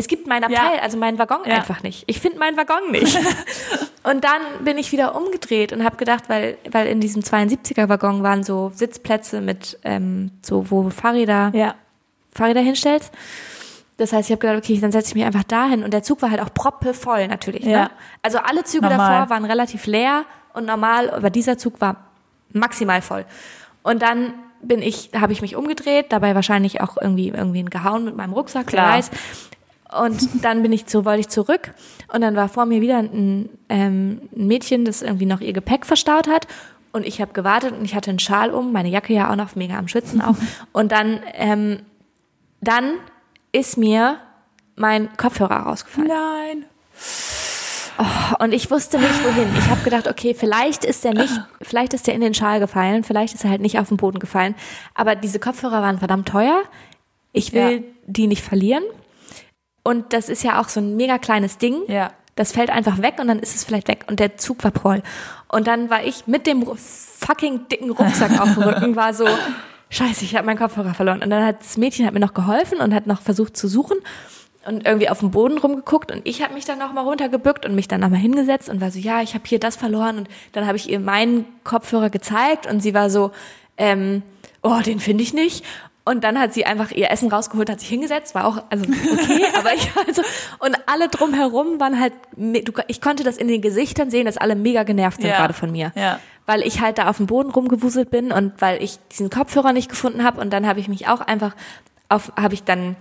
Es 0.00 0.08
gibt 0.08 0.26
mein 0.26 0.42
Abteil, 0.42 0.76
Ja. 0.76 0.82
also 0.82 0.96
meinen 0.96 1.18
Waggon 1.18 1.40
Ja. 1.44 1.56
einfach 1.56 1.82
nicht. 1.82 2.04
Ich 2.06 2.20
finde 2.20 2.38
meinen 2.38 2.56
Waggon 2.56 2.90
nicht. 2.90 3.16
und 4.02 4.24
dann 4.24 4.40
bin 4.64 4.78
ich 4.78 4.92
wieder 4.92 5.14
umgedreht 5.14 5.72
und 5.74 5.84
habe 5.84 5.96
gedacht, 5.96 6.24
weil, 6.28 6.56
weil 6.70 6.86
in 6.86 7.00
diesem 7.00 7.22
72er-Waggon 7.22 8.22
waren 8.22 8.42
so 8.42 8.72
Sitzplätze 8.74 9.42
mit 9.42 9.78
ähm, 9.84 10.30
so, 10.40 10.70
wo 10.70 10.88
Fahrräder 10.88 11.50
Ja. 11.54 11.74
Fahrräder 12.34 12.60
hinstellst. 12.62 13.12
Das 13.98 14.14
heißt, 14.14 14.30
ich 14.30 14.32
habe 14.32 14.40
gedacht, 14.40 14.56
okay, 14.64 14.80
dann 14.80 14.90
setze 14.92 15.08
ich 15.08 15.14
mich 15.16 15.24
einfach 15.24 15.44
dahin. 15.44 15.84
Und 15.84 15.92
der 15.92 16.02
Zug 16.02 16.22
war 16.22 16.30
halt 16.30 16.40
auch 16.40 16.54
proppevoll 16.54 17.28
natürlich. 17.28 17.64
Ja. 17.64 17.84
Ne? 17.84 17.90
Also 18.22 18.38
alle 18.38 18.64
Züge 18.64 18.86
Normal. 18.86 18.98
davor 19.20 19.30
waren 19.30 19.44
relativ 19.44 19.84
leer 19.84 20.24
und 20.54 20.64
normal, 20.64 21.10
aber 21.10 21.28
dieser 21.28 21.58
Zug 21.58 21.80
war 21.82 21.96
maximal 22.54 23.02
voll. 23.02 23.26
Und 23.82 24.00
dann 24.00 24.32
bin 24.62 24.80
ich, 24.82 25.10
habe 25.18 25.32
ich 25.32 25.42
mich 25.42 25.56
umgedreht, 25.56 26.06
dabei 26.12 26.34
wahrscheinlich 26.34 26.80
auch 26.80 26.96
irgendwie 27.00 27.28
irgendwen 27.28 27.68
gehauen 27.70 28.04
mit 28.04 28.16
meinem 28.16 28.32
Rucksack, 28.32 28.66
Klar. 28.68 28.94
weiß. 28.94 29.10
Und 29.98 30.44
dann 30.44 30.62
bin 30.62 30.72
ich 30.72 30.86
zu, 30.86 31.04
wollte 31.04 31.20
ich 31.20 31.28
zurück 31.28 31.72
und 32.12 32.20
dann 32.20 32.36
war 32.36 32.48
vor 32.48 32.66
mir 32.66 32.80
wieder 32.80 32.98
ein, 32.98 33.48
ähm, 33.68 34.20
ein 34.36 34.46
Mädchen, 34.46 34.84
das 34.84 35.02
irgendwie 35.02 35.26
noch 35.26 35.40
ihr 35.40 35.52
Gepäck 35.52 35.84
verstaut 35.86 36.28
hat. 36.28 36.46
Und 36.92 37.06
ich 37.06 37.20
habe 37.20 37.32
gewartet 37.32 37.72
und 37.72 37.84
ich 37.84 37.94
hatte 37.94 38.10
einen 38.10 38.18
Schal 38.18 38.50
um, 38.50 38.72
meine 38.72 38.88
Jacke 38.88 39.12
ja 39.12 39.30
auch 39.30 39.36
noch, 39.36 39.54
mega 39.54 39.78
am 39.78 39.86
Schwitzen 39.88 40.20
auch. 40.20 40.34
Und 40.72 40.90
dann, 40.90 41.20
ähm, 41.34 41.82
dann 42.60 42.94
ist 43.52 43.76
mir 43.76 44.16
mein 44.74 45.16
Kopfhörer 45.16 45.58
rausgefallen. 45.66 46.08
Nein. 46.08 46.64
Und 48.38 48.52
ich 48.52 48.70
wusste 48.70 48.98
nicht 48.98 49.24
wohin. 49.24 49.48
Ich 49.58 49.68
habe 49.68 49.82
gedacht, 49.82 50.08
okay, 50.08 50.34
vielleicht 50.34 50.84
ist 50.84 51.04
der 51.04 51.12
nicht, 51.12 51.32
vielleicht 51.60 51.92
ist 51.92 52.06
der 52.06 52.14
in 52.14 52.22
den 52.22 52.32
Schal 52.34 52.58
gefallen, 52.58 53.04
vielleicht 53.04 53.34
ist 53.34 53.44
er 53.44 53.50
halt 53.50 53.60
nicht 53.60 53.78
auf 53.78 53.88
den 53.88 53.98
Boden 53.98 54.18
gefallen. 54.18 54.54
Aber 54.94 55.14
diese 55.14 55.38
Kopfhörer 55.38 55.82
waren 55.82 55.98
verdammt 55.98 56.26
teuer. 56.28 56.62
Ich 57.32 57.52
will 57.52 57.70
Ja. 57.72 57.82
die 58.06 58.26
nicht 58.26 58.42
verlieren. 58.42 58.82
Und 59.82 60.12
das 60.12 60.28
ist 60.28 60.42
ja 60.42 60.60
auch 60.60 60.68
so 60.68 60.80
ein 60.80 60.96
mega 60.96 61.18
kleines 61.18 61.58
Ding. 61.58 61.82
Ja. 61.88 62.12
Das 62.36 62.52
fällt 62.52 62.70
einfach 62.70 63.02
weg 63.02 63.14
und 63.20 63.28
dann 63.28 63.38
ist 63.38 63.54
es 63.54 63.64
vielleicht 63.64 63.88
weg. 63.88 64.04
Und 64.08 64.20
der 64.20 64.36
Zug 64.36 64.62
war 64.64 64.72
voll. 64.72 65.02
Und 65.48 65.66
dann 65.66 65.90
war 65.90 66.04
ich 66.04 66.26
mit 66.26 66.46
dem 66.46 66.64
fucking 66.64 67.68
dicken 67.68 67.90
Rucksack 67.90 68.40
auf 68.40 68.54
dem 68.54 68.62
Rücken, 68.62 68.96
war 68.96 69.12
so, 69.12 69.26
scheiße, 69.90 70.24
ich 70.24 70.36
habe 70.36 70.46
meinen 70.46 70.58
Kopfhörer 70.58 70.94
verloren. 70.94 71.22
Und 71.22 71.30
dann 71.30 71.44
hat 71.44 71.60
das 71.60 71.76
Mädchen 71.76 72.06
hat 72.06 72.14
mir 72.14 72.20
noch 72.20 72.34
geholfen 72.34 72.80
und 72.80 72.94
hat 72.94 73.06
noch 73.06 73.20
versucht 73.20 73.56
zu 73.56 73.68
suchen 73.68 73.98
und 74.66 74.86
irgendwie 74.86 75.08
auf 75.08 75.20
dem 75.20 75.30
Boden 75.30 75.58
rumgeguckt 75.58 76.12
und 76.12 76.20
ich 76.24 76.42
habe 76.42 76.54
mich 76.54 76.64
dann 76.64 76.78
noch 76.78 76.92
mal 76.92 77.02
runtergebückt 77.02 77.64
und 77.64 77.74
mich 77.74 77.88
dann 77.88 78.00
nochmal 78.00 78.20
hingesetzt 78.20 78.68
und 78.68 78.80
war 78.80 78.90
so, 78.90 78.98
ja, 78.98 79.22
ich 79.22 79.34
habe 79.34 79.44
hier 79.46 79.58
das 79.58 79.76
verloren 79.76 80.18
und 80.18 80.28
dann 80.52 80.66
habe 80.66 80.76
ich 80.76 80.90
ihr 80.90 81.00
meinen 81.00 81.46
Kopfhörer 81.64 82.10
gezeigt 82.10 82.66
und 82.66 82.80
sie 82.80 82.92
war 82.92 83.08
so, 83.08 83.30
ähm, 83.78 84.22
oh, 84.62 84.80
den 84.84 85.00
finde 85.00 85.22
ich 85.22 85.32
nicht. 85.32 85.64
Und 86.04 86.24
dann 86.24 86.38
hat 86.38 86.54
sie 86.54 86.64
einfach 86.64 86.90
ihr 86.90 87.10
Essen 87.10 87.30
rausgeholt, 87.30 87.68
hat 87.68 87.80
sich 87.80 87.88
hingesetzt, 87.88 88.34
war 88.34 88.46
auch, 88.46 88.62
also 88.70 88.84
okay, 88.84 89.44
aber 89.58 89.74
ich 89.74 89.90
also, 90.06 90.22
und 90.58 90.76
alle 90.86 91.08
drumherum 91.08 91.78
waren 91.78 92.00
halt, 92.00 92.14
ich 92.88 93.00
konnte 93.00 93.22
das 93.22 93.36
in 93.36 93.48
den 93.48 93.60
Gesichtern 93.60 94.10
sehen, 94.10 94.24
dass 94.24 94.38
alle 94.38 94.56
mega 94.56 94.82
genervt 94.82 95.20
sind 95.20 95.30
Ja. 95.30 95.36
gerade 95.36 95.52
von 95.52 95.70
mir. 95.70 95.92
Ja. 95.94 96.18
Weil 96.46 96.62
ich 96.62 96.80
halt 96.80 96.98
da 96.98 97.08
auf 97.08 97.18
dem 97.18 97.26
Boden 97.26 97.50
rumgewuselt 97.50 98.10
bin 98.10 98.32
und 98.32 98.60
weil 98.60 98.82
ich 98.82 98.98
diesen 99.12 99.30
Kopfhörer 99.30 99.72
nicht 99.72 99.88
gefunden 99.90 100.24
habe 100.24 100.40
und 100.40 100.50
dann 100.50 100.66
habe 100.66 100.80
ich 100.80 100.88
mich 100.88 101.06
auch 101.06 101.20
einfach 101.20 101.54
auf, 102.08 102.32
habe 102.36 102.54
ich 102.54 102.64
dann 102.64 102.96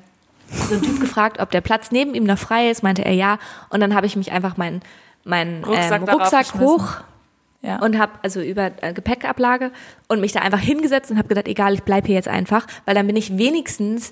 so 0.51 0.73
einen 0.75 0.83
Typ 0.83 0.99
gefragt, 0.99 1.39
ob 1.39 1.51
der 1.51 1.61
Platz 1.61 1.91
neben 1.91 2.13
ihm 2.13 2.25
noch 2.25 2.37
frei 2.37 2.69
ist, 2.69 2.83
meinte 2.83 3.05
er 3.05 3.13
ja. 3.13 3.39
Und 3.69 3.79
dann 3.79 3.95
habe 3.95 4.07
ich 4.07 4.15
mich 4.15 4.31
einfach 4.31 4.57
meinen 4.57 4.81
meinen 5.23 5.63
Rucksack 5.63 6.01
ähm, 6.01 6.09
Rucksack 6.09 6.53
hoch 6.59 6.85
Ja. 7.61 7.81
und 7.81 7.99
habe 7.99 8.13
also 8.21 8.41
über 8.41 8.71
äh, 8.81 8.93
Gepäckablage 8.93 9.71
und 10.07 10.21
mich 10.21 10.31
da 10.31 10.39
einfach 10.39 10.59
hingesetzt 10.59 11.11
und 11.11 11.17
habe 11.17 11.27
gedacht, 11.27 11.47
egal, 11.47 11.73
ich 11.73 11.83
bleib 11.83 12.05
hier 12.05 12.15
jetzt 12.15 12.29
einfach, 12.29 12.65
weil 12.85 12.95
dann 12.95 13.05
bin 13.05 13.17
ich 13.17 13.37
wenigstens 13.37 14.11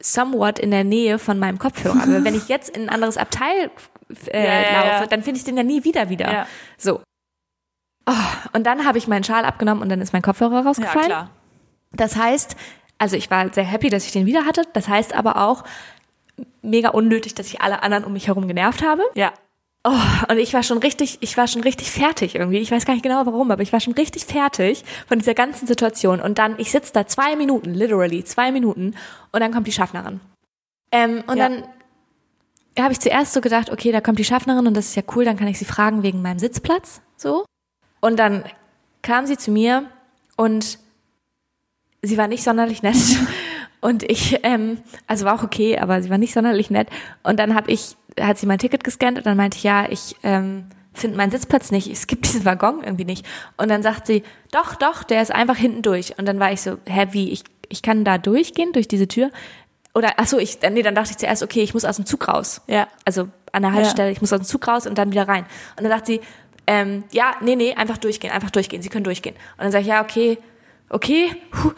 somewhat 0.00 0.58
in 0.58 0.70
der 0.70 0.84
Nähe 0.84 1.18
von 1.18 1.38
meinem 1.38 1.58
Kopfhörer. 1.58 2.02
Aber 2.02 2.24
wenn 2.24 2.34
ich 2.34 2.48
jetzt 2.48 2.70
in 2.70 2.84
ein 2.84 2.88
anderes 2.88 3.16
Abteil 3.16 3.70
äh, 4.32 4.44
Ja, 4.44 4.52
ja, 4.52 4.72
laufe, 4.78 5.02
ja. 5.02 5.06
dann 5.06 5.22
finde 5.22 5.38
ich 5.38 5.44
den 5.44 5.56
ja 5.56 5.62
nie 5.62 5.84
wieder 5.84 6.08
wieder. 6.08 6.32
Ja. 6.32 6.46
So. 6.78 7.02
Oh, 8.06 8.12
und 8.54 8.66
dann 8.66 8.86
habe 8.86 8.96
ich 8.96 9.06
meinen 9.06 9.24
Schal 9.24 9.44
abgenommen 9.44 9.82
und 9.82 9.90
dann 9.90 10.00
ist 10.00 10.12
mein 10.14 10.22
Kopfhörer 10.22 10.54
ja, 10.54 10.60
rausgefallen. 10.60 11.06
klar. 11.06 11.30
Das 11.92 12.16
heißt, 12.16 12.56
also 12.98 13.16
ich 13.16 13.30
war 13.30 13.52
sehr 13.52 13.64
happy, 13.64 13.90
dass 13.90 14.06
ich 14.06 14.12
den 14.12 14.24
wieder 14.24 14.46
hatte. 14.46 14.62
Das 14.72 14.88
heißt 14.88 15.14
aber 15.14 15.44
auch 15.46 15.64
mega 16.62 16.90
unnötig, 16.90 17.34
dass 17.34 17.48
ich 17.48 17.60
alle 17.60 17.82
anderen 17.82 18.04
um 18.04 18.12
mich 18.12 18.28
herum 18.28 18.46
genervt 18.48 18.82
habe. 18.82 19.02
Ja. 19.14 19.32
Oh, 19.90 20.30
und 20.30 20.36
ich 20.38 20.52
war 20.52 20.62
schon 20.62 20.78
richtig, 20.78 21.16
ich 21.22 21.36
war 21.38 21.48
schon 21.48 21.62
richtig 21.62 21.90
fertig 21.90 22.34
irgendwie. 22.34 22.58
Ich 22.58 22.70
weiß 22.70 22.84
gar 22.84 22.92
nicht 22.92 23.02
genau 23.02 23.24
warum, 23.24 23.50
aber 23.50 23.62
ich 23.62 23.72
war 23.72 23.80
schon 23.80 23.94
richtig 23.94 24.26
fertig 24.26 24.84
von 25.06 25.18
dieser 25.18 25.32
ganzen 25.32 25.66
Situation. 25.66 26.20
Und 26.20 26.36
dann, 26.38 26.58
ich 26.58 26.70
sitze 26.70 26.92
da 26.92 27.06
zwei 27.06 27.36
Minuten, 27.36 27.72
literally 27.72 28.22
zwei 28.22 28.52
Minuten, 28.52 28.94
und 29.32 29.40
dann 29.40 29.50
kommt 29.50 29.66
die 29.66 29.72
Schaffnerin. 29.72 30.20
Ähm, 30.92 31.24
und 31.26 31.38
Ja. 31.38 31.48
dann 31.48 31.64
habe 32.78 32.92
ich 32.92 33.00
zuerst 33.00 33.32
so 33.32 33.40
gedacht, 33.40 33.70
okay, 33.70 33.90
da 33.90 34.02
kommt 34.02 34.18
die 34.18 34.24
Schaffnerin 34.24 34.66
und 34.66 34.76
das 34.76 34.88
ist 34.88 34.94
ja 34.96 35.02
cool, 35.16 35.24
dann 35.24 35.38
kann 35.38 35.48
ich 35.48 35.58
sie 35.58 35.64
fragen 35.64 36.02
wegen 36.02 36.20
meinem 36.20 36.38
Sitzplatz, 36.38 37.00
so. 37.16 37.46
Und 38.00 38.18
dann 38.18 38.44
kam 39.00 39.26
sie 39.26 39.38
zu 39.38 39.50
mir 39.50 39.86
und 40.36 40.78
sie 42.02 42.18
war 42.18 42.28
nicht 42.28 42.44
sonderlich 42.44 42.82
nett. 42.82 42.96
Und 43.80 44.02
ich, 44.02 44.40
ähm, 44.42 44.78
also 45.06 45.24
war 45.24 45.36
auch 45.38 45.44
okay, 45.44 45.78
aber 45.78 46.02
sie 46.02 46.10
war 46.10 46.18
nicht 46.18 46.34
sonderlich 46.34 46.68
nett. 46.68 46.88
Und 47.22 47.38
dann 47.38 47.54
habe 47.54 47.70
ich, 47.70 47.96
hat 48.20 48.38
sie 48.38 48.46
mein 48.46 48.58
Ticket 48.58 48.84
gescannt 48.84 49.18
und 49.18 49.26
dann 49.26 49.36
meinte 49.36 49.56
ich, 49.56 49.64
ja, 49.64 49.88
ich 49.88 50.16
ähm, 50.22 50.66
finde 50.94 51.16
meinen 51.16 51.30
Sitzplatz 51.30 51.70
nicht. 51.70 51.88
Es 51.88 52.06
gibt 52.06 52.24
diesen 52.26 52.44
Waggon 52.44 52.82
irgendwie 52.82 53.04
nicht. 53.04 53.26
Und 53.56 53.68
dann 53.68 53.82
sagt 53.82 54.06
sie, 54.06 54.22
doch, 54.50 54.74
doch, 54.74 55.02
der 55.02 55.22
ist 55.22 55.32
einfach 55.32 55.56
hinten 55.56 55.82
durch. 55.82 56.18
Und 56.18 56.26
dann 56.26 56.40
war 56.40 56.52
ich 56.52 56.60
so, 56.60 56.78
hä, 56.86 57.08
wie, 57.12 57.30
ich, 57.30 57.44
ich 57.68 57.82
kann 57.82 58.04
da 58.04 58.18
durchgehen, 58.18 58.72
durch 58.72 58.88
diese 58.88 59.08
Tür? 59.08 59.30
Oder, 59.94 60.14
ach 60.16 60.26
so, 60.26 60.38
ich, 60.38 60.58
nee, 60.60 60.82
dann 60.82 60.94
dachte 60.94 61.10
ich 61.10 61.18
zuerst, 61.18 61.42
okay, 61.42 61.62
ich 61.62 61.74
muss 61.74 61.84
aus 61.84 61.96
dem 61.96 62.06
Zug 62.06 62.28
raus. 62.28 62.60
Ja. 62.66 62.88
Also 63.04 63.28
an 63.52 63.62
der 63.62 63.72
Haltestelle, 63.72 64.10
ich 64.10 64.20
muss 64.20 64.32
aus 64.32 64.40
dem 64.40 64.46
Zug 64.46 64.66
raus 64.68 64.86
und 64.86 64.98
dann 64.98 65.10
wieder 65.10 65.26
rein. 65.26 65.44
Und 65.76 65.84
dann 65.84 65.90
sagt 65.90 66.06
sie, 66.06 66.20
ähm, 66.66 67.04
ja, 67.10 67.34
nee, 67.40 67.56
nee, 67.56 67.74
einfach 67.74 67.96
durchgehen, 67.96 68.30
einfach 68.30 68.50
durchgehen, 68.50 68.82
Sie 68.82 68.90
können 68.90 69.04
durchgehen. 69.04 69.34
Und 69.56 69.64
dann 69.64 69.72
sage 69.72 69.82
ich, 69.82 69.88
ja, 69.88 70.02
okay, 70.02 70.38
okay, 70.90 71.34
puh, 71.50 71.72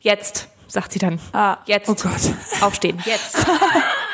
jetzt, 0.00 0.48
sagt 0.68 0.92
sie 0.92 1.00
dann. 1.00 1.18
Ah, 1.32 1.58
jetzt. 1.66 1.88
oh 1.88 1.94
Gott. 1.94 2.32
Aufstehen, 2.60 3.02
jetzt. 3.04 3.36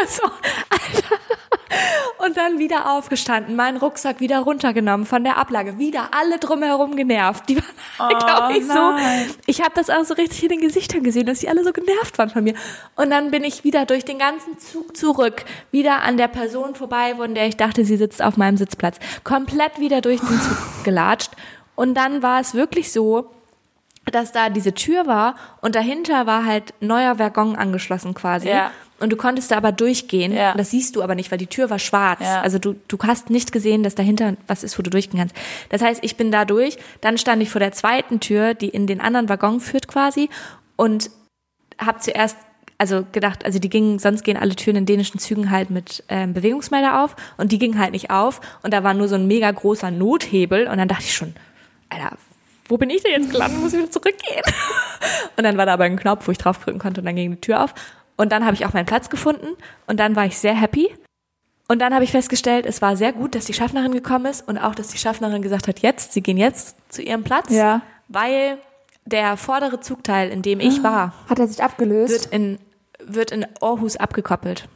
so, 0.08 0.22
Alter. 0.24 1.16
Und 2.18 2.36
dann 2.36 2.58
wieder 2.58 2.92
aufgestanden, 2.92 3.56
meinen 3.56 3.76
Rucksack 3.78 4.20
wieder 4.20 4.40
runtergenommen 4.40 5.06
von 5.06 5.24
der 5.24 5.38
Ablage, 5.38 5.78
wieder 5.78 6.10
alle 6.12 6.38
drumherum 6.38 6.94
genervt. 6.94 7.48
Die 7.48 7.56
waren, 7.56 7.64
Oh, 7.98 8.08
glaube 8.08 8.58
ich, 8.58 8.66
nein. 8.66 9.28
so. 9.28 9.34
Ich 9.46 9.60
habe 9.60 9.72
das 9.74 9.90
auch 9.90 10.04
so 10.04 10.14
richtig 10.14 10.42
in 10.44 10.50
den 10.50 10.60
Gesichtern 10.60 11.02
gesehen, 11.02 11.26
dass 11.26 11.40
die 11.40 11.48
alle 11.48 11.64
so 11.64 11.72
genervt 11.72 12.16
waren 12.18 12.30
von 12.30 12.44
mir. 12.44 12.54
Und 12.96 13.10
dann 13.10 13.30
bin 13.30 13.44
ich 13.44 13.64
wieder 13.64 13.86
durch 13.86 14.04
den 14.04 14.18
ganzen 14.18 14.58
Zug 14.58 14.96
zurück, 14.96 15.44
wieder 15.70 16.02
an 16.02 16.16
der 16.16 16.28
Person 16.28 16.74
vorbei, 16.74 17.14
von 17.16 17.34
der 17.34 17.46
ich 17.46 17.56
dachte, 17.56 17.84
sie 17.84 17.96
sitzt 17.96 18.22
auf 18.22 18.36
meinem 18.36 18.56
Sitzplatz. 18.56 18.98
Komplett 19.24 19.80
wieder 19.80 20.00
durch 20.00 20.20
den 20.20 20.40
Zug 20.40 20.56
gelatscht. 20.84 21.32
Und 21.74 21.94
dann 21.94 22.22
war 22.22 22.40
es 22.40 22.54
wirklich 22.54 22.92
so, 22.92 23.30
dass 24.12 24.32
da 24.32 24.50
diese 24.50 24.74
Tür 24.74 25.06
war 25.06 25.34
und 25.62 25.74
dahinter 25.74 26.26
war 26.26 26.44
halt 26.44 26.74
neuer 26.80 27.18
Waggon 27.18 27.56
angeschlossen 27.56 28.14
quasi. 28.14 28.48
Ja. 28.50 28.70
Und 29.00 29.10
du 29.10 29.16
konntest 29.16 29.50
da 29.50 29.56
aber 29.56 29.72
durchgehen. 29.72 30.32
Ja. 30.32 30.54
Das 30.54 30.70
siehst 30.70 30.94
du 30.96 31.02
aber 31.02 31.14
nicht, 31.14 31.30
weil 31.30 31.38
die 31.38 31.48
Tür 31.48 31.68
war 31.68 31.78
schwarz. 31.78 32.20
Ja. 32.22 32.42
Also 32.42 32.58
du, 32.58 32.76
du 32.88 32.96
hast 33.04 33.28
nicht 33.28 33.52
gesehen, 33.52 33.82
dass 33.82 33.94
dahinter 33.94 34.36
was 34.46 34.62
ist, 34.62 34.78
wo 34.78 34.82
du 34.82 34.90
durchgehen 34.90 35.18
kannst. 35.18 35.34
Das 35.70 35.82
heißt, 35.82 36.02
ich 36.04 36.16
bin 36.16 36.30
da 36.30 36.44
durch, 36.44 36.78
dann 37.00 37.18
stand 37.18 37.42
ich 37.42 37.50
vor 37.50 37.58
der 37.58 37.72
zweiten 37.72 38.20
Tür, 38.20 38.54
die 38.54 38.68
in 38.68 38.86
den 38.86 39.00
anderen 39.00 39.28
Waggon 39.28 39.60
führt 39.60 39.88
quasi 39.88 40.30
und 40.76 41.10
habe 41.78 41.98
zuerst 42.00 42.36
also 42.76 43.04
gedacht, 43.12 43.44
also 43.44 43.58
die 43.58 43.70
gingen, 43.70 43.98
sonst 43.98 44.24
gehen 44.24 44.36
alle 44.36 44.56
Türen 44.56 44.76
in 44.78 44.86
dänischen 44.86 45.20
Zügen 45.20 45.50
halt 45.50 45.70
mit 45.70 46.02
ähm, 46.08 46.34
Bewegungsmelder 46.34 47.04
auf 47.04 47.14
und 47.36 47.52
die 47.52 47.58
gingen 47.58 47.78
halt 47.78 47.92
nicht 47.92 48.10
auf 48.10 48.40
und 48.62 48.74
da 48.74 48.82
war 48.82 48.94
nur 48.94 49.08
so 49.08 49.14
ein 49.14 49.26
mega 49.26 49.50
großer 49.50 49.90
Nothebel 49.90 50.66
und 50.66 50.78
dann 50.78 50.88
dachte 50.88 51.04
ich 51.04 51.14
schon, 51.14 51.34
Alter, 51.88 52.16
wo 52.68 52.76
bin 52.76 52.90
ich 52.90 53.02
denn 53.02 53.12
jetzt 53.12 53.30
gelandet? 53.30 53.60
Muss 53.60 53.72
ich 53.72 53.78
wieder 53.78 53.90
zurückgehen? 53.90 54.42
Und 55.36 55.44
dann 55.44 55.58
war 55.58 55.66
da 55.66 55.74
aber 55.74 55.84
ein 55.84 55.98
Knopf, 55.98 56.26
wo 56.26 56.32
ich 56.32 56.38
draufdrücken 56.38 56.80
konnte 56.80 57.00
und 57.00 57.04
dann 57.04 57.16
ging 57.16 57.32
die 57.32 57.40
Tür 57.40 57.62
auf. 57.62 57.74
Und 58.16 58.30
dann 58.32 58.44
habe 58.44 58.54
ich 58.54 58.64
auch 58.66 58.72
meinen 58.72 58.86
Platz 58.86 59.10
gefunden 59.10 59.48
und 59.86 59.98
dann 59.98 60.14
war 60.16 60.24
ich 60.26 60.38
sehr 60.38 60.54
happy. 60.54 60.88
Und 61.66 61.78
dann 61.80 61.94
habe 61.94 62.04
ich 62.04 62.10
festgestellt, 62.12 62.66
es 62.66 62.82
war 62.82 62.96
sehr 62.96 63.12
gut, 63.12 63.34
dass 63.34 63.46
die 63.46 63.54
Schaffnerin 63.54 63.92
gekommen 63.92 64.26
ist 64.26 64.46
und 64.46 64.58
auch, 64.58 64.74
dass 64.74 64.88
die 64.88 64.98
Schaffnerin 64.98 65.40
gesagt 65.42 65.66
hat, 65.66 65.80
jetzt, 65.80 66.12
sie 66.12 66.20
gehen 66.22 66.36
jetzt 66.36 66.76
zu 66.92 67.02
ihrem 67.02 67.24
Platz, 67.24 67.50
Ja. 67.50 67.80
weil 68.08 68.58
der 69.06 69.36
vordere 69.36 69.80
Zugteil, 69.80 70.28
in 70.30 70.42
dem 70.42 70.60
ich 70.60 70.82
war, 70.82 71.14
Hat 71.28 71.38
er 71.38 71.48
sich 71.48 71.62
abgelöst? 71.62 72.12
wird 72.12 72.26
in, 72.26 72.58
wird 73.02 73.30
in 73.32 73.46
Aarhus 73.60 73.96
abgekoppelt 73.96 74.68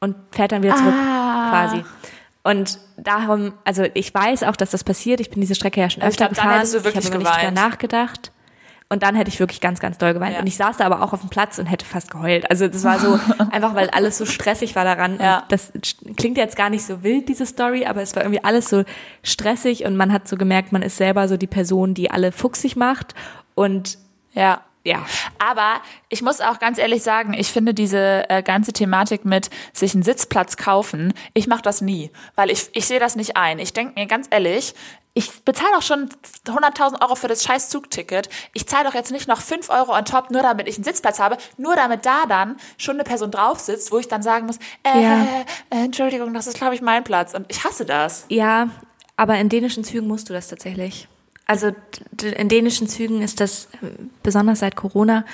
und 0.00 0.14
fährt 0.30 0.52
dann 0.52 0.62
wieder 0.62 0.76
zurück 0.76 0.94
Ah. 0.94 1.50
quasi. 1.50 1.84
Und 2.44 2.78
darum, 2.96 3.54
also 3.64 3.84
ich 3.94 4.12
weiß 4.14 4.42
auch, 4.44 4.56
dass 4.56 4.70
das 4.70 4.84
passiert. 4.84 5.18
Ich 5.20 5.30
bin 5.30 5.40
diese 5.40 5.54
Strecke 5.54 5.80
ja 5.80 5.88
schon 5.90 6.02
Also 6.02 6.14
ich 6.14 6.20
öfter 6.20 6.26
glaub, 6.28 6.36
dann 6.36 6.44
gefahren. 6.44 6.58
hättest 6.58 6.74
du 6.74 6.84
wirklich 6.84 7.04
ich 7.06 7.10
habe 7.10 7.18
nicht 7.24 7.36
drüber 7.36 7.50
nachgedacht. 7.52 8.32
Und 8.94 9.02
dann 9.02 9.16
hätte 9.16 9.28
ich 9.28 9.40
wirklich 9.40 9.60
ganz, 9.60 9.80
ganz 9.80 9.98
doll 9.98 10.14
geweint. 10.14 10.34
Ja. 10.34 10.40
Und 10.40 10.46
ich 10.46 10.56
saß 10.56 10.76
da 10.76 10.86
aber 10.86 11.02
auch 11.02 11.12
auf 11.12 11.18
dem 11.18 11.28
Platz 11.28 11.58
und 11.58 11.66
hätte 11.66 11.84
fast 11.84 12.12
geheult. 12.12 12.48
Also 12.48 12.68
das 12.68 12.84
war 12.84 13.00
so, 13.00 13.18
einfach 13.50 13.74
weil 13.74 13.90
alles 13.90 14.18
so 14.18 14.24
stressig 14.24 14.76
war 14.76 14.84
daran. 14.84 15.18
Ja. 15.18 15.42
Das 15.48 15.72
klingt 16.16 16.38
jetzt 16.38 16.54
gar 16.54 16.70
nicht 16.70 16.84
so 16.86 17.02
wild, 17.02 17.28
diese 17.28 17.44
Story, 17.44 17.86
aber 17.86 18.02
es 18.02 18.14
war 18.14 18.22
irgendwie 18.22 18.44
alles 18.44 18.68
so 18.70 18.84
stressig 19.24 19.84
und 19.84 19.96
man 19.96 20.12
hat 20.12 20.28
so 20.28 20.36
gemerkt, 20.36 20.70
man 20.70 20.82
ist 20.82 20.96
selber 20.96 21.26
so 21.26 21.36
die 21.36 21.48
Person, 21.48 21.94
die 21.94 22.12
alle 22.12 22.30
fuchsig 22.30 22.76
macht. 22.76 23.16
Und 23.56 23.98
Ja. 24.32 24.60
ja, 24.84 25.04
Aber 25.40 25.80
ich 26.08 26.22
muss 26.22 26.40
auch 26.40 26.60
ganz 26.60 26.78
ehrlich 26.78 27.02
sagen, 27.02 27.34
ich 27.34 27.50
finde 27.50 27.74
diese 27.74 28.30
äh, 28.30 28.44
ganze 28.44 28.72
Thematik 28.72 29.24
mit 29.24 29.50
sich 29.72 29.94
einen 29.94 30.04
Sitzplatz 30.04 30.56
kaufen, 30.56 31.14
ich 31.32 31.48
mache 31.48 31.62
das 31.62 31.80
nie, 31.80 32.12
weil 32.36 32.48
ich, 32.48 32.68
ich 32.74 32.86
sehe 32.86 33.00
das 33.00 33.16
nicht 33.16 33.36
ein. 33.36 33.58
Ich 33.58 33.72
denke 33.72 33.98
mir 33.98 34.06
ganz 34.06 34.28
ehrlich, 34.30 34.72
ich 35.16 35.30
bezahle 35.44 35.70
doch 35.74 35.82
schon 35.82 36.08
100.000 36.46 37.00
Euro 37.00 37.14
für 37.14 37.28
das 37.28 37.44
scheiß 37.44 37.68
Zugticket. 37.68 38.28
Ich 38.52 38.66
zahle 38.66 38.84
doch 38.84 38.94
jetzt 38.94 39.12
nicht 39.12 39.28
noch 39.28 39.40
5 39.40 39.70
Euro 39.70 39.96
on 39.96 40.04
top, 40.04 40.30
nur 40.30 40.42
damit 40.42 40.66
ich 40.68 40.74
einen 40.74 40.84
Sitzplatz 40.84 41.20
habe, 41.20 41.36
nur 41.56 41.76
damit 41.76 42.04
da 42.04 42.26
dann 42.28 42.56
schon 42.78 42.96
eine 42.96 43.04
Person 43.04 43.30
drauf 43.30 43.60
sitzt, 43.60 43.92
wo 43.92 43.98
ich 43.98 44.08
dann 44.08 44.22
sagen 44.22 44.46
muss, 44.46 44.58
äh, 44.82 45.02
Ja. 45.02 45.22
äh, 45.70 45.84
Entschuldigung, 45.84 46.34
das 46.34 46.48
ist, 46.48 46.56
glaube 46.56 46.74
ich, 46.74 46.82
mein 46.82 47.04
Platz. 47.04 47.32
Und 47.32 47.46
ich 47.48 47.62
hasse 47.64 47.84
das. 47.84 48.24
Ja, 48.28 48.68
aber 49.16 49.36
in 49.38 49.48
dänischen 49.48 49.84
Zügen 49.84 50.08
musst 50.08 50.28
du 50.28 50.32
das 50.32 50.48
tatsächlich. 50.48 51.06
Also 51.46 51.70
in 52.22 52.48
dänischen 52.48 52.88
Zügen 52.88 53.22
ist 53.22 53.38
das 53.40 53.66
äh, 53.82 53.86
besonders 54.22 54.58
seit 54.60 54.74
Corona. 54.76 55.24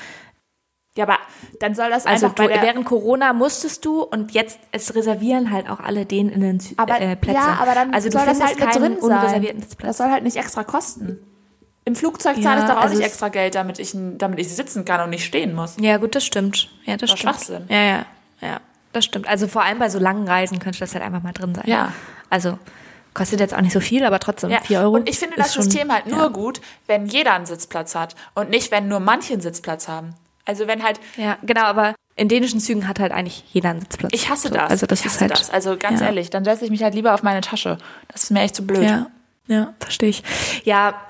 Ja, 1.01 1.05
aber 1.07 1.19
dann 1.61 1.75
soll 1.75 1.91
das 1.91 2.07
Also 2.07 2.27
einfach 2.27 2.37
du, 2.37 2.49
während 2.49 2.85
Corona 2.85 3.33
musstest 3.33 3.85
du 3.85 4.03
und 4.03 4.33
jetzt 4.33 4.59
es 4.73 4.95
reservieren 4.95 5.51
halt 5.51 5.69
auch 5.69 5.81
alle 5.81 6.05
denen 6.07 6.29
in 6.31 6.41
den 6.43 6.61
Aber, 6.77 7.01
äh, 7.01 7.17
Plätze. 7.17 7.39
ja, 7.39 7.59
aber 7.61 7.75
dann 7.75 7.93
also 7.95 8.09
du 8.09 8.19
soll 8.19 8.27
das 8.27 8.41
halt 8.41 8.59
mit 8.61 8.75
drin 8.75 8.97
sein. 9.01 9.65
Das 9.81 9.97
soll 9.97 10.11
halt 10.11 10.23
nicht 10.25 10.37
extra 10.37 10.63
kosten. 10.65 11.19
Im 11.87 11.97
Flugzeug 11.97 12.37
Ja, 12.37 12.43
zahle 12.43 12.61
ich 12.61 12.67
doch 12.69 12.77
auch 12.77 12.83
also 12.83 12.97
nicht 12.97 13.07
extra 13.07 13.29
Geld, 13.31 13.55
damit 13.55 13.79
ich, 13.79 13.93
damit 13.95 14.39
ich 14.39 14.49
sitzen 14.55 14.85
kann 14.85 15.01
und 15.01 15.11
nicht 15.11 15.25
stehen 15.25 15.55
muss. 15.55 15.77
Ja, 15.81 15.97
gut, 15.97 16.15
das 16.15 16.25
stimmt. 16.25 16.69
Ja, 16.85 16.97
das 16.99 17.11
Doch 17.11 17.17
stimmt. 17.17 17.35
Schwachsinn. 17.37 17.65
Ja, 17.69 17.83
ja, 17.83 18.05
ja, 18.43 18.61
das 18.93 19.07
stimmt. 19.07 19.27
Also 19.27 19.49
vor 19.49 19.63
allem 19.63 19.79
bei 19.79 19.89
so 19.89 19.99
langen 19.99 20.29
Reisen 20.29 20.59
könnte 20.59 20.79
das 20.79 20.95
halt 20.95 21.03
einfach 21.03 21.23
mal 21.23 21.33
drin 21.33 21.55
sein. 21.55 21.65
Ja. 21.67 21.93
Also 22.29 22.59
kostet 23.15 23.41
jetzt 23.41 23.55
auch 23.55 23.61
nicht 23.61 23.73
so 23.73 23.81
viel, 23.81 24.05
aber 24.05 24.21
trotzdem 24.21 24.51
Ja. 24.51 24.61
4 24.61 24.81
Euro. 24.81 24.95
Und 24.97 25.09
ich 25.09 25.19
finde 25.19 25.37
das 25.37 25.55
schon- 25.55 25.65
System 25.65 25.91
halt 25.93 26.07
nur 26.07 26.19
ja. 26.21 26.29
gut, 26.29 26.61
wenn 26.87 27.07
jeder 27.07 27.33
einen 27.33 27.47
Sitzplatz 27.47 27.95
hat 27.95 28.15
und 28.35 28.51
nicht, 28.51 28.71
wenn 28.71 28.87
nur 28.87 29.01
manche 29.01 29.33
einen 29.33 29.43
Sitzplatz 29.43 29.89
haben. 29.89 30.15
Also 30.51 30.67
wenn 30.67 30.83
halt, 30.83 30.99
Ja, 31.17 31.39
genau, 31.43 31.63
aber 31.63 31.95
in 32.17 32.27
dänischen 32.27 32.59
Zügen 32.59 32.89
hat 32.89 32.99
halt 32.99 33.13
eigentlich 33.13 33.45
jeder 33.53 33.71
einen 33.71 33.81
Sitzplatz. 33.81 34.11
ich 34.13 34.29
hasse 34.29 34.51
das. 34.51 34.69
Also 34.69 34.87
das 34.87 34.99
ich 35.01 35.07
hasse 35.07 35.15
ist 35.15 35.21
halt, 35.21 35.31
das. 35.31 35.51
Also 35.51 35.77
ganz 35.77 36.01
ja. 36.01 36.07
ehrlich, 36.07 36.29
dann 36.29 36.45
setze 36.45 36.65
ich 36.65 36.73
mich 36.73 36.83
halt 36.83 36.95
lieber 36.95 37.15
auf 37.15 37.23
meine 37.23 37.41
Tasche. 37.41 37.79
Das 38.09 38.25
ist 38.25 38.31
mir 38.31 38.41
echt 38.41 38.57
zu 38.57 38.67
blöd. 38.67 38.83
Ja, 38.83 39.07
ja, 39.47 39.75
verstehe 39.79 40.09
ich. 40.09 40.25
Ja, 40.65 41.01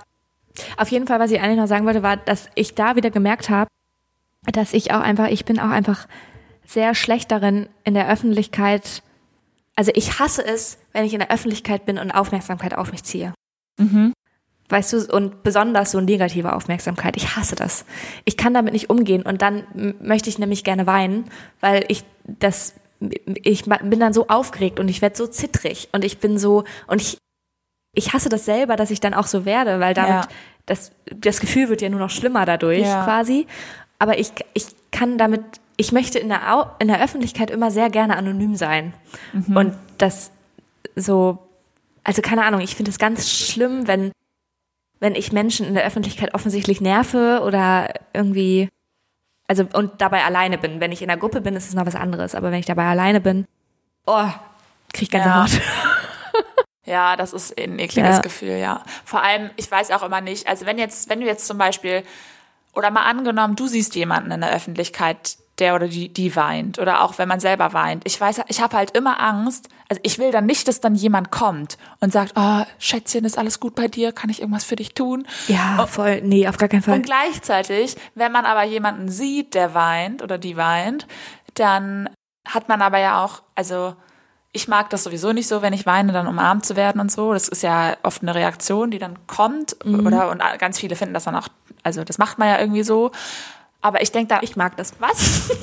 auf 0.76 0.90
jeden 0.90 1.06
Fall, 1.06 1.18
was 1.20 1.30
ich 1.30 1.40
eigentlich 1.40 1.56
noch 1.56 1.68
sagen 1.68 1.86
wollte, 1.86 2.02
war, 2.02 2.18
dass 2.18 2.50
ich 2.54 2.74
da 2.74 2.96
wieder 2.96 3.10
gemerkt 3.10 3.48
habe, 3.48 3.70
dass 4.52 4.74
ich 4.74 4.92
auch 4.92 5.00
einfach, 5.00 5.28
ich 5.28 5.46
bin 5.46 5.58
auch 5.58 5.70
einfach 5.70 6.06
sehr 6.66 6.94
schlecht 6.94 7.32
darin, 7.32 7.68
in 7.84 7.94
der 7.94 8.10
Öffentlichkeit, 8.10 9.02
also 9.74 9.90
ich 9.94 10.18
hasse 10.18 10.44
es, 10.44 10.76
wenn 10.92 11.06
ich 11.06 11.14
in 11.14 11.20
der 11.20 11.30
Öffentlichkeit 11.30 11.86
bin 11.86 11.98
und 11.98 12.10
Aufmerksamkeit 12.10 12.76
auf 12.76 12.92
mich 12.92 13.04
ziehe. 13.04 13.32
Weißt 14.70 14.92
du, 14.92 15.12
und 15.14 15.42
besonders 15.42 15.90
so 15.90 16.00
negative 16.00 16.54
Aufmerksamkeit. 16.54 17.16
Ich 17.16 17.36
hasse 17.36 17.56
das. 17.56 17.84
Ich 18.24 18.36
kann 18.36 18.54
damit 18.54 18.72
nicht 18.72 18.88
umgehen 18.88 19.22
und 19.22 19.42
dann 19.42 19.64
möchte 20.00 20.30
ich 20.30 20.38
nämlich 20.38 20.64
gerne 20.64 20.86
weinen, 20.86 21.24
weil 21.60 21.84
ich 21.88 22.04
das, 22.24 22.74
ich 23.00 23.64
bin 23.64 24.00
dann 24.00 24.12
so 24.12 24.28
aufgeregt 24.28 24.78
und 24.80 24.88
ich 24.88 25.02
werde 25.02 25.16
so 25.16 25.26
zittrig 25.26 25.88
und 25.92 26.04
ich 26.04 26.18
bin 26.18 26.38
so, 26.38 26.64
und 26.86 27.00
ich, 27.02 27.18
ich 27.94 28.12
hasse 28.12 28.28
das 28.28 28.44
selber, 28.44 28.76
dass 28.76 28.90
ich 28.92 29.00
dann 29.00 29.12
auch 29.14 29.26
so 29.26 29.44
werde, 29.44 29.80
weil 29.80 29.92
damit 29.94 30.24
Ja. 30.24 30.28
das, 30.66 30.92
das 31.14 31.40
Gefühl 31.40 31.68
wird 31.68 31.82
ja 31.82 31.88
nur 31.88 31.98
noch 32.00 32.10
schlimmer 32.10 32.44
dadurch 32.46 32.82
Ja. 32.86 33.04
quasi. 33.04 33.46
Aber 33.98 34.18
ich, 34.18 34.30
ich 34.54 34.66
kann 34.92 35.18
damit, 35.18 35.42
ich 35.76 35.90
möchte 35.92 36.18
in 36.20 36.28
der, 36.28 36.54
Au- 36.54 36.70
in 36.78 36.86
der 36.88 37.02
Öffentlichkeit 37.02 37.50
immer 37.50 37.70
sehr 37.72 37.90
gerne 37.90 38.16
anonym 38.16 38.54
sein. 38.54 38.94
Mhm. 39.32 39.56
Und 39.56 39.74
das 39.98 40.30
so, 40.94 41.38
also 42.04 42.22
keine 42.22 42.44
Ahnung, 42.44 42.60
ich 42.60 42.76
finde 42.76 42.90
es 42.92 42.98
ganz 42.98 43.28
schlimm, 43.30 43.86
wenn, 43.88 44.12
wenn 45.00 45.14
ich 45.14 45.32
Menschen 45.32 45.66
in 45.66 45.74
der 45.74 45.84
Öffentlichkeit 45.84 46.34
offensichtlich 46.34 46.80
nerve 46.80 47.42
oder 47.44 47.92
irgendwie, 48.12 48.68
also 49.48 49.66
und 49.72 50.00
dabei 50.00 50.24
alleine 50.24 50.58
bin. 50.58 50.80
Wenn 50.80 50.92
ich 50.92 51.02
in 51.02 51.08
der 51.08 51.16
Gruppe 51.16 51.40
bin, 51.40 51.56
ist 51.56 51.68
es 51.68 51.74
noch 51.74 51.86
was 51.86 51.96
anderes, 51.96 52.34
aber 52.34 52.52
wenn 52.52 52.60
ich 52.60 52.66
dabei 52.66 52.84
alleine 52.86 53.20
bin, 53.20 53.46
oh, 54.06 54.28
krieg 54.92 55.02
ich 55.02 55.10
Gänsehaut. 55.10 55.50
Ja, 56.86 57.14
das 57.14 57.32
ist 57.32 57.56
ein 57.60 57.78
ekliges 57.78 58.16
Ja. 58.16 58.20
Gefühl, 58.20 58.56
ja. 58.58 58.82
Vor 59.04 59.22
allem, 59.22 59.50
ich 59.56 59.70
weiß 59.70 59.90
auch 59.92 60.02
immer 60.02 60.20
nicht, 60.20 60.48
also 60.48 60.66
wenn 60.66 60.76
jetzt, 60.78 61.08
wenn 61.08 61.20
du 61.20 61.26
jetzt 61.26 61.46
zum 61.46 61.56
Beispiel, 61.56 62.02
oder 62.74 62.90
mal 62.90 63.04
angenommen, 63.04 63.56
du 63.56 63.66
siehst 63.66 63.94
jemanden 63.94 64.30
in 64.30 64.40
der 64.40 64.52
Öffentlichkeit, 64.52 65.36
der 65.58 65.74
oder 65.74 65.88
die, 65.88 66.12
die 66.12 66.34
weint, 66.36 66.78
oder 66.78 67.02
auch 67.02 67.18
wenn 67.18 67.28
man 67.28 67.38
selber 67.38 67.72
weint. 67.72 68.02
Ich 68.06 68.20
weiß, 68.20 68.40
ich 68.48 68.60
habe 68.60 68.76
halt 68.76 68.96
immer 68.96 69.20
Angst, 69.20 69.68
also 69.88 70.00
ich 70.04 70.18
will 70.18 70.30
dann 70.30 70.46
nicht, 70.46 70.66
dass 70.68 70.80
dann 70.80 70.94
jemand 70.94 71.30
kommt 71.30 71.76
und 72.00 72.12
sagt, 72.12 72.32
oh, 72.36 72.62
Schätzchen, 72.78 73.24
ist 73.24 73.36
alles 73.36 73.60
gut 73.60 73.74
bei 73.74 73.88
dir? 73.88 74.12
Kann 74.12 74.30
ich 74.30 74.40
irgendwas 74.40 74.64
für 74.64 74.76
dich 74.76 74.94
tun? 74.94 75.26
Ja, 75.48 75.86
voll, 75.86 76.22
nee, 76.22 76.48
auf 76.48 76.56
gar 76.56 76.68
keinen 76.68 76.82
Fall. 76.82 76.94
Und 76.94 77.04
gleichzeitig, 77.04 77.96
wenn 78.14 78.32
man 78.32 78.46
aber 78.46 78.64
jemanden 78.64 79.08
sieht, 79.08 79.54
der 79.54 79.74
weint 79.74 80.22
oder 80.22 80.38
die 80.38 80.56
weint, 80.56 81.06
dann 81.54 82.08
hat 82.48 82.68
man 82.68 82.80
aber 82.80 82.98
ja 82.98 83.22
auch, 83.22 83.42
also 83.54 83.94
ich 84.52 84.66
mag 84.68 84.90
das 84.90 85.04
sowieso 85.04 85.32
nicht 85.32 85.46
so, 85.48 85.62
wenn 85.62 85.72
ich 85.72 85.86
weine, 85.86 86.12
dann 86.12 86.26
umarmt 86.26 86.66
zu 86.66 86.74
werden 86.76 87.00
und 87.00 87.12
so. 87.12 87.32
Das 87.32 87.46
ist 87.48 87.62
ja 87.62 87.96
oft 88.02 88.22
eine 88.22 88.34
Reaktion, 88.34 88.90
die 88.90 88.98
dann 88.98 89.16
kommt. 89.28 89.76
Oder 89.84 90.30
und 90.30 90.42
ganz 90.58 90.78
viele 90.78 90.96
finden 90.96 91.14
das 91.14 91.24
dann 91.24 91.36
auch, 91.36 91.48
also 91.84 92.02
das 92.02 92.18
macht 92.18 92.38
man 92.38 92.48
ja 92.48 92.58
irgendwie 92.58 92.82
so. 92.82 93.12
Aber 93.80 94.02
ich 94.02 94.10
denke 94.12 94.34
da, 94.34 94.40
Ich 94.42 94.56
mag 94.56 94.76
das. 94.76 94.92
was? 94.98 95.50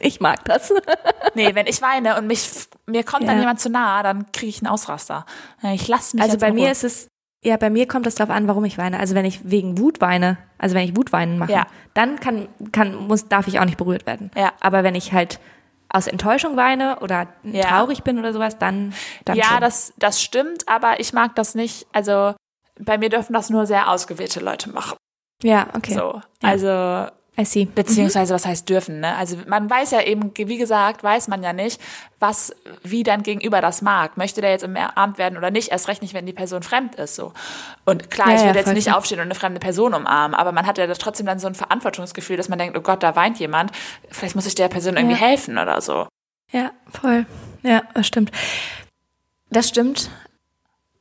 Ich 0.00 0.20
mag 0.20 0.44
das. 0.44 0.70
nee, 1.34 1.54
wenn 1.54 1.66
ich 1.66 1.80
weine 1.80 2.18
und 2.18 2.26
mich, 2.26 2.46
mir 2.84 3.04
kommt 3.04 3.22
dann 3.26 3.36
Ja. 3.36 3.40
jemand 3.40 3.58
zu 3.58 3.70
nahe, 3.70 4.02
dann 4.02 4.30
kriege 4.32 4.50
ich 4.50 4.58
einen 4.60 4.66
Ausraster. 4.70 5.24
Ich 5.72 5.88
lasse 5.88 6.16
mich 6.16 6.22
Also 6.22 6.36
bei 6.36 6.52
mir 6.52 6.70
ist 6.70 6.84
es, 6.84 7.08
ja, 7.42 7.56
bei 7.56 7.70
mir 7.70 7.88
kommt 7.88 8.06
es 8.06 8.14
darauf 8.14 8.34
an, 8.34 8.46
warum 8.46 8.66
ich 8.66 8.76
weine. 8.76 8.98
Also 8.98 9.14
wenn 9.14 9.24
ich 9.24 9.48
wegen 9.50 9.78
Wut 9.78 10.02
weine, 10.02 10.36
also 10.58 10.74
wenn 10.74 10.86
ich 10.86 10.94
Wutweinen 10.94 11.38
mache, 11.38 11.52
Ja. 11.52 11.66
dann 11.94 12.20
kann, 12.20 12.48
kann, 12.70 12.94
muss, 12.96 13.28
darf 13.28 13.48
ich 13.48 13.58
auch 13.60 13.64
nicht 13.64 13.78
berührt 13.78 14.04
werden. 14.04 14.30
Ja. 14.36 14.52
Aber 14.60 14.84
wenn 14.84 14.94
ich 14.94 15.14
halt 15.14 15.40
aus 15.94 16.06
Enttäuschung 16.08 16.56
weine 16.56 16.98
oder 17.00 17.28
Ja. 17.44 17.62
traurig 17.68 18.02
bin 18.02 18.18
oder 18.18 18.32
sowas, 18.32 18.58
dann, 18.58 18.92
dann 19.24 19.36
ja, 19.36 19.44
schon. 19.44 19.60
das, 19.60 19.92
das 19.96 20.20
stimmt, 20.22 20.68
aber 20.68 20.98
ich 21.00 21.12
mag 21.12 21.34
das 21.36 21.54
nicht. 21.54 21.86
Also 21.92 22.34
bei 22.80 22.98
mir 22.98 23.08
dürfen 23.08 23.32
das 23.32 23.50
nur 23.50 23.66
sehr 23.66 23.88
ausgewählte 23.90 24.40
Leute 24.40 24.70
machen. 24.70 24.96
ja, 25.42 25.66
okay. 25.74 25.94
So. 25.94 26.20
Ja. 26.42 26.48
Also, 26.48 27.10
I 27.36 27.44
see. 27.44 27.64
beziehungsweise 27.64 28.32
was 28.32 28.46
heißt 28.46 28.68
dürfen, 28.68 29.00
ne? 29.00 29.16
Also 29.16 29.36
man 29.48 29.68
weiß 29.68 29.90
ja 29.90 30.02
eben, 30.02 30.30
wie 30.36 30.56
gesagt, 30.56 31.02
weiß 31.02 31.26
man 31.28 31.42
ja 31.42 31.52
nicht, 31.52 31.80
was, 32.20 32.54
wie 32.84 33.02
dein 33.02 33.22
Gegenüber 33.24 33.60
das 33.60 33.82
mag. 33.82 34.16
Möchte 34.16 34.40
der 34.40 34.50
jetzt 34.50 34.62
umarmt 34.64 35.18
werden 35.18 35.36
oder 35.36 35.50
nicht? 35.50 35.70
Erst 35.72 35.88
recht 35.88 36.00
nicht, 36.00 36.14
wenn 36.14 36.26
die 36.26 36.32
Person 36.32 36.62
fremd 36.62 36.94
ist, 36.94 37.16
so. 37.16 37.32
Und 37.84 38.08
klar, 38.10 38.28
Ja, 38.28 38.34
ich 38.36 38.40
ja, 38.42 38.46
würde 38.46 38.58
jetzt 38.60 38.66
voll 38.66 38.74
nicht 38.74 38.84
klar. 38.86 38.98
aufstehen 38.98 39.18
und 39.18 39.24
eine 39.24 39.34
fremde 39.34 39.58
Person 39.58 39.94
umarmen, 39.94 40.34
aber 40.34 40.52
man 40.52 40.64
hat 40.66 40.78
ja 40.78 40.86
trotzdem 40.94 41.26
dann 41.26 41.40
so 41.40 41.48
ein 41.48 41.56
Verantwortungsgefühl, 41.56 42.36
dass 42.36 42.48
man 42.48 42.58
denkt, 42.58 42.78
oh 42.78 42.82
Gott, 42.82 43.02
da 43.02 43.16
weint 43.16 43.38
jemand. 43.40 43.72
Vielleicht 44.10 44.36
muss 44.36 44.46
ich 44.46 44.54
der 44.54 44.68
Person 44.68 44.96
irgendwie 44.96 45.16
Ja. 45.20 45.26
helfen 45.26 45.58
oder 45.58 45.80
so. 45.80 46.06
Ja, 46.52 46.70
voll. 46.92 47.26
Ja, 47.64 47.82
das 47.94 48.06
stimmt. 48.06 48.30
Das 49.50 49.68
stimmt. 49.68 50.08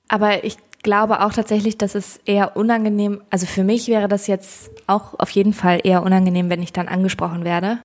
Aber 0.07 0.43
ich 0.43 0.57
glaube 0.84 1.21
auch 1.21 1.34
tatsächlich, 1.34 1.77
dass 1.77 1.95
es 1.95 2.17
eher 2.25 2.55
unangenehm, 2.55 3.21
also 3.29 3.45
für 3.45 3.63
mich 3.63 3.88
wäre 3.88 4.07
das 4.07 4.27
jetzt 4.27 4.69
auch 4.88 5.17
auf 5.19 5.29
jeden 5.31 5.53
Fall 5.53 5.79
eher 5.84 6.03
unangenehm, 6.03 6.49
wenn 6.49 6.61
ich 6.61 6.73
dann 6.73 6.88
angesprochen 6.88 7.43
werde 7.45 7.79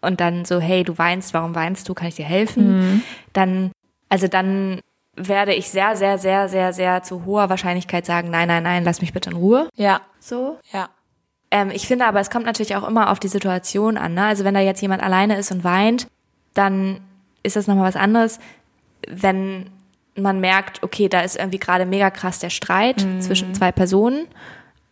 und 0.00 0.20
dann 0.20 0.44
so, 0.44 0.60
hey, 0.60 0.84
du 0.84 0.96
weinst, 0.96 1.34
warum 1.34 1.54
weinst 1.54 1.88
du, 1.88 1.94
kann 1.94 2.08
ich 2.08 2.14
dir 2.14 2.24
helfen? 2.24 3.02
Dann, 3.32 3.72
also 4.08 4.28
dann 4.28 4.80
werde 5.16 5.54
ich 5.54 5.68
sehr, 5.70 5.96
sehr, 5.96 6.18
sehr, 6.18 6.48
sehr, 6.48 6.72
sehr 6.72 7.02
zu 7.02 7.24
hoher 7.24 7.48
Wahrscheinlichkeit 7.50 8.06
sagen, 8.06 8.30
nein, 8.30 8.48
nein, 8.48 8.62
nein, 8.62 8.84
lass 8.84 9.00
mich 9.00 9.12
bitte 9.12 9.30
in 9.30 9.36
Ruhe. 9.36 9.68
Ja, 9.76 10.00
So. 10.20 10.58
ja. 10.72 10.88
Ähm, 11.50 11.70
ich 11.70 11.86
finde 11.86 12.06
aber, 12.06 12.20
es 12.20 12.28
kommt 12.30 12.44
natürlich 12.44 12.76
auch 12.76 12.86
immer 12.86 13.10
auf 13.10 13.20
die 13.20 13.28
Situation 13.28 13.96
an. 13.96 14.14
Ne? 14.14 14.24
Also 14.24 14.44
wenn 14.44 14.54
da 14.54 14.60
jetzt 14.60 14.80
jemand 14.82 15.02
alleine 15.02 15.36
ist 15.36 15.52
und 15.52 15.62
weint, 15.64 16.08
dann 16.54 17.00
ist 17.42 17.56
das 17.56 17.66
nochmal 17.66 17.86
was 17.88 17.96
anderes. 17.96 18.40
Wenn 19.08 19.70
man 20.16 20.40
merkt, 20.40 20.82
okay, 20.82 21.08
da 21.08 21.20
ist 21.20 21.36
irgendwie 21.36 21.58
gerade 21.58 21.86
mega 21.86 22.10
krass 22.10 22.38
der 22.38 22.50
Streit 22.50 23.04
zwischen 23.20 23.54
zwei 23.54 23.72
Personen 23.72 24.26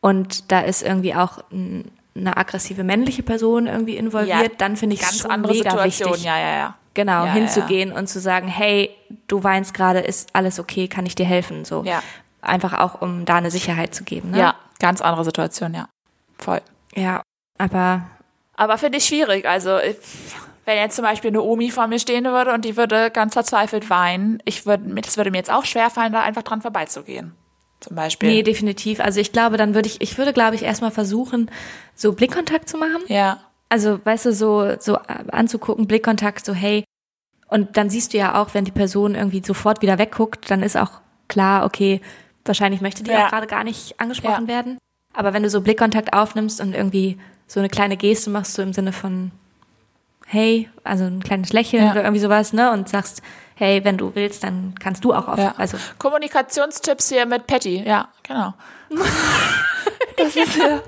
und 0.00 0.52
da 0.52 0.60
ist 0.60 0.82
irgendwie 0.82 1.14
auch 1.14 1.38
ein, 1.50 1.90
eine 2.16 2.36
aggressive 2.36 2.84
männliche 2.84 3.22
Person 3.22 3.66
irgendwie 3.66 3.96
involviert, 3.96 4.52
dann 4.58 4.76
finde 4.76 4.94
ich 4.94 5.00
es 5.02 5.06
ganz 5.08 5.20
schon 5.22 5.30
andere 5.30 5.52
mega 5.54 5.70
Situation. 5.70 6.10
wichtig. 6.10 6.24
Ja, 6.26 6.38
ja, 6.38 6.56
ja. 6.56 6.74
Genau, 6.94 7.24
Ja, 7.24 7.32
hinzugehen 7.32 7.90
und 7.90 8.06
zu 8.08 8.20
sagen, 8.20 8.46
hey, 8.46 8.90
du 9.26 9.42
weinst 9.42 9.74
gerade, 9.74 9.98
ist 9.98 10.28
alles 10.32 10.60
okay, 10.60 10.86
kann 10.86 11.06
ich 11.06 11.14
dir 11.16 11.26
helfen? 11.26 11.64
So. 11.64 11.82
Ja. 11.84 12.02
Einfach 12.40 12.74
auch, 12.78 13.00
um 13.00 13.24
da 13.24 13.36
eine 13.36 13.50
Sicherheit 13.50 13.94
zu 13.94 14.04
geben. 14.04 14.30
Ne? 14.30 14.38
Ja, 14.38 14.54
ganz 14.78 15.00
andere 15.00 15.24
Situation, 15.24 15.74
ja. 15.74 15.88
Voll. 16.38 16.60
Ja. 16.94 17.22
Aber 17.58 18.02
Aber 18.56 18.78
finde 18.78 18.98
ich 18.98 19.06
schwierig. 19.06 19.46
Also, 19.46 19.78
ich- 19.78 19.96
wenn 20.64 20.76
jetzt 20.78 20.96
zum 20.96 21.04
Beispiel 21.04 21.30
eine 21.30 21.42
Omi 21.42 21.70
vor 21.70 21.86
mir 21.86 21.98
stehen 21.98 22.24
würde 22.24 22.52
und 22.52 22.64
die 22.64 22.76
würde 22.76 23.10
ganz 23.10 23.34
verzweifelt 23.34 23.90
weinen, 23.90 24.40
ich 24.44 24.66
würde, 24.66 24.84
es 25.06 25.16
würde 25.16 25.30
mir 25.30 25.38
jetzt 25.38 25.52
auch 25.52 25.64
schwerfallen, 25.64 26.12
da 26.12 26.22
einfach 26.22 26.42
dran 26.42 26.62
vorbeizugehen. 26.62 27.32
Zum 27.80 27.96
Beispiel. 27.96 28.30
nee, 28.30 28.42
definitiv. 28.42 29.00
Also 29.00 29.20
ich 29.20 29.32
glaube, 29.32 29.58
dann 29.58 29.74
würde 29.74 29.88
ich, 29.88 30.00
ich 30.00 30.16
würde, 30.16 30.32
glaube 30.32 30.54
ich, 30.54 30.62
erstmal 30.62 30.90
versuchen, 30.90 31.50
so 31.94 32.12
Blickkontakt 32.12 32.68
zu 32.68 32.78
machen. 32.78 33.02
ja. 33.08 33.38
Also, 33.70 33.98
weißt 34.04 34.26
du, 34.26 34.32
so, 34.32 34.76
so 34.78 34.98
anzugucken, 35.32 35.88
Blickkontakt, 35.88 36.44
so, 36.46 36.54
hey. 36.54 36.84
Und 37.48 37.76
dann 37.76 37.90
siehst 37.90 38.12
du 38.12 38.18
ja 38.18 38.40
auch, 38.40 38.54
wenn 38.54 38.64
die 38.64 38.70
Person 38.70 39.16
irgendwie 39.16 39.42
sofort 39.44 39.82
wieder 39.82 39.98
wegguckt, 39.98 40.48
dann 40.50 40.62
ist 40.62 40.76
auch 40.76 41.00
klar, 41.28 41.64
okay, 41.64 42.00
wahrscheinlich 42.44 42.80
möchte 42.82 43.02
die 43.02 43.10
Ja. 43.10 43.26
auch 43.26 43.30
gerade 43.30 43.46
gar 43.48 43.64
nicht 43.64 43.98
angesprochen 43.98 44.44
Ja. 44.46 44.48
werden. 44.54 44.78
Aber 45.12 45.32
wenn 45.32 45.42
du 45.42 45.50
so 45.50 45.60
Blickkontakt 45.60 46.12
aufnimmst 46.12 46.60
und 46.60 46.72
irgendwie 46.74 47.18
so 47.48 47.58
eine 47.58 47.68
kleine 47.68 47.96
Geste 47.96 48.30
machst, 48.30 48.54
so 48.54 48.62
im 48.62 48.72
Sinne 48.72 48.92
von, 48.92 49.32
hey, 50.34 50.68
also 50.82 51.04
ein 51.04 51.22
kleines 51.22 51.52
Lächeln 51.52 51.84
Ja. 51.84 51.92
oder 51.92 52.02
irgendwie 52.02 52.20
sowas, 52.20 52.52
ne, 52.52 52.72
und 52.72 52.88
sagst, 52.88 53.22
hey, 53.54 53.84
wenn 53.84 53.96
du 53.96 54.14
willst, 54.14 54.42
dann 54.42 54.74
kannst 54.80 55.04
du 55.04 55.14
auch 55.14 55.28
auf, 55.28 55.38
ja. 55.38 55.54
also, 55.56 55.78
Kommunikationstipps 55.98 57.08
hier 57.08 57.24
mit 57.24 57.46
Patty. 57.46 57.82
Ja, 57.86 58.08
genau. 58.24 58.52
das 60.16 60.36
ist 60.36 60.56
ja 60.56 60.80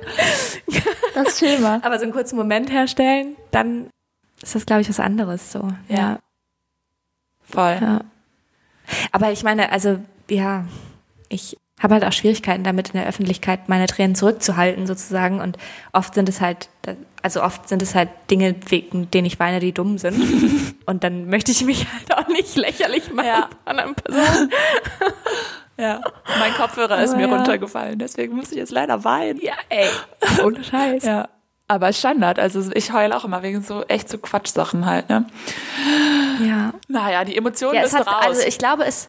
das 1.14 1.36
Thema. 1.38 1.80
aber 1.82 1.98
so 1.98 2.04
einen 2.04 2.12
kurzen 2.12 2.36
Moment 2.36 2.70
herstellen, 2.70 3.36
dann 3.52 3.88
ist 4.42 4.54
das, 4.54 4.66
glaube 4.66 4.82
ich, 4.82 4.88
was 4.88 5.00
anderes, 5.00 5.52
so, 5.52 5.68
Ja. 5.88 5.96
ja. 5.96 6.18
Voll. 7.48 7.78
Ja. 7.80 8.00
Aber 9.12 9.30
ich 9.30 9.44
meine, 9.44 9.70
also 9.70 10.00
ja, 10.28 10.64
ich 11.28 11.56
habe 11.80 11.94
halt 11.94 12.04
auch 12.04 12.12
Schwierigkeiten 12.12 12.64
damit 12.64 12.88
in 12.88 12.98
der 12.98 13.06
Öffentlichkeit 13.06 13.68
meine 13.68 13.86
Tränen 13.86 14.16
zurückzuhalten 14.16 14.86
sozusagen 14.86 15.40
und 15.40 15.56
oft 15.92 16.14
sind 16.14 16.28
es 16.28 16.40
halt 16.40 16.68
also 17.26 17.42
oft 17.42 17.68
sind 17.68 17.82
es 17.82 17.96
halt 17.96 18.08
Dinge 18.30 18.54
wegen 18.68 19.10
denen 19.10 19.26
ich 19.26 19.40
weine, 19.40 19.58
die 19.58 19.72
dumm 19.72 19.98
sind 19.98 20.76
und 20.86 21.02
dann 21.02 21.28
möchte 21.28 21.50
ich 21.50 21.64
mich 21.64 21.84
halt 21.92 22.16
auch 22.16 22.28
nicht 22.28 22.54
lächerlich 22.54 23.12
machen 23.12 23.26
Ja. 23.26 23.48
Person. 23.64 24.50
Ja. 25.78 26.00
Mein 26.38 26.54
Kopfhörer 26.54 27.02
ist 27.02 27.10
Aber 27.10 27.20
mir 27.20 27.28
ja. 27.28 27.36
runtergefallen, 27.36 27.98
deswegen 27.98 28.34
muss 28.34 28.50
ich 28.50 28.56
jetzt 28.56 28.72
leider 28.72 29.04
weinen. 29.04 29.38
Ja, 29.42 29.52
ey, 29.68 29.88
ohne 30.42 30.64
Scheiß. 30.64 31.04
Ja. 31.04 31.28
Aber 31.68 31.92
Standard, 31.92 32.38
also 32.38 32.70
ich 32.72 32.92
heule 32.92 33.14
auch 33.14 33.26
immer 33.26 33.42
wegen 33.42 33.60
so 33.60 33.82
echt 33.82 34.08
so 34.08 34.16
Quatschsachen 34.16 34.86
halt, 34.86 35.10
ne? 35.10 35.26
Ja. 36.42 36.72
Naja, 36.88 37.24
die 37.24 37.36
Emotionen 37.36 37.74
Ja, 37.74 37.82
müssen 37.82 37.98
hat, 37.98 38.06
raus. 38.06 38.24
also 38.24 38.42
ich 38.46 38.56
glaube, 38.56 38.86
es, 38.86 39.08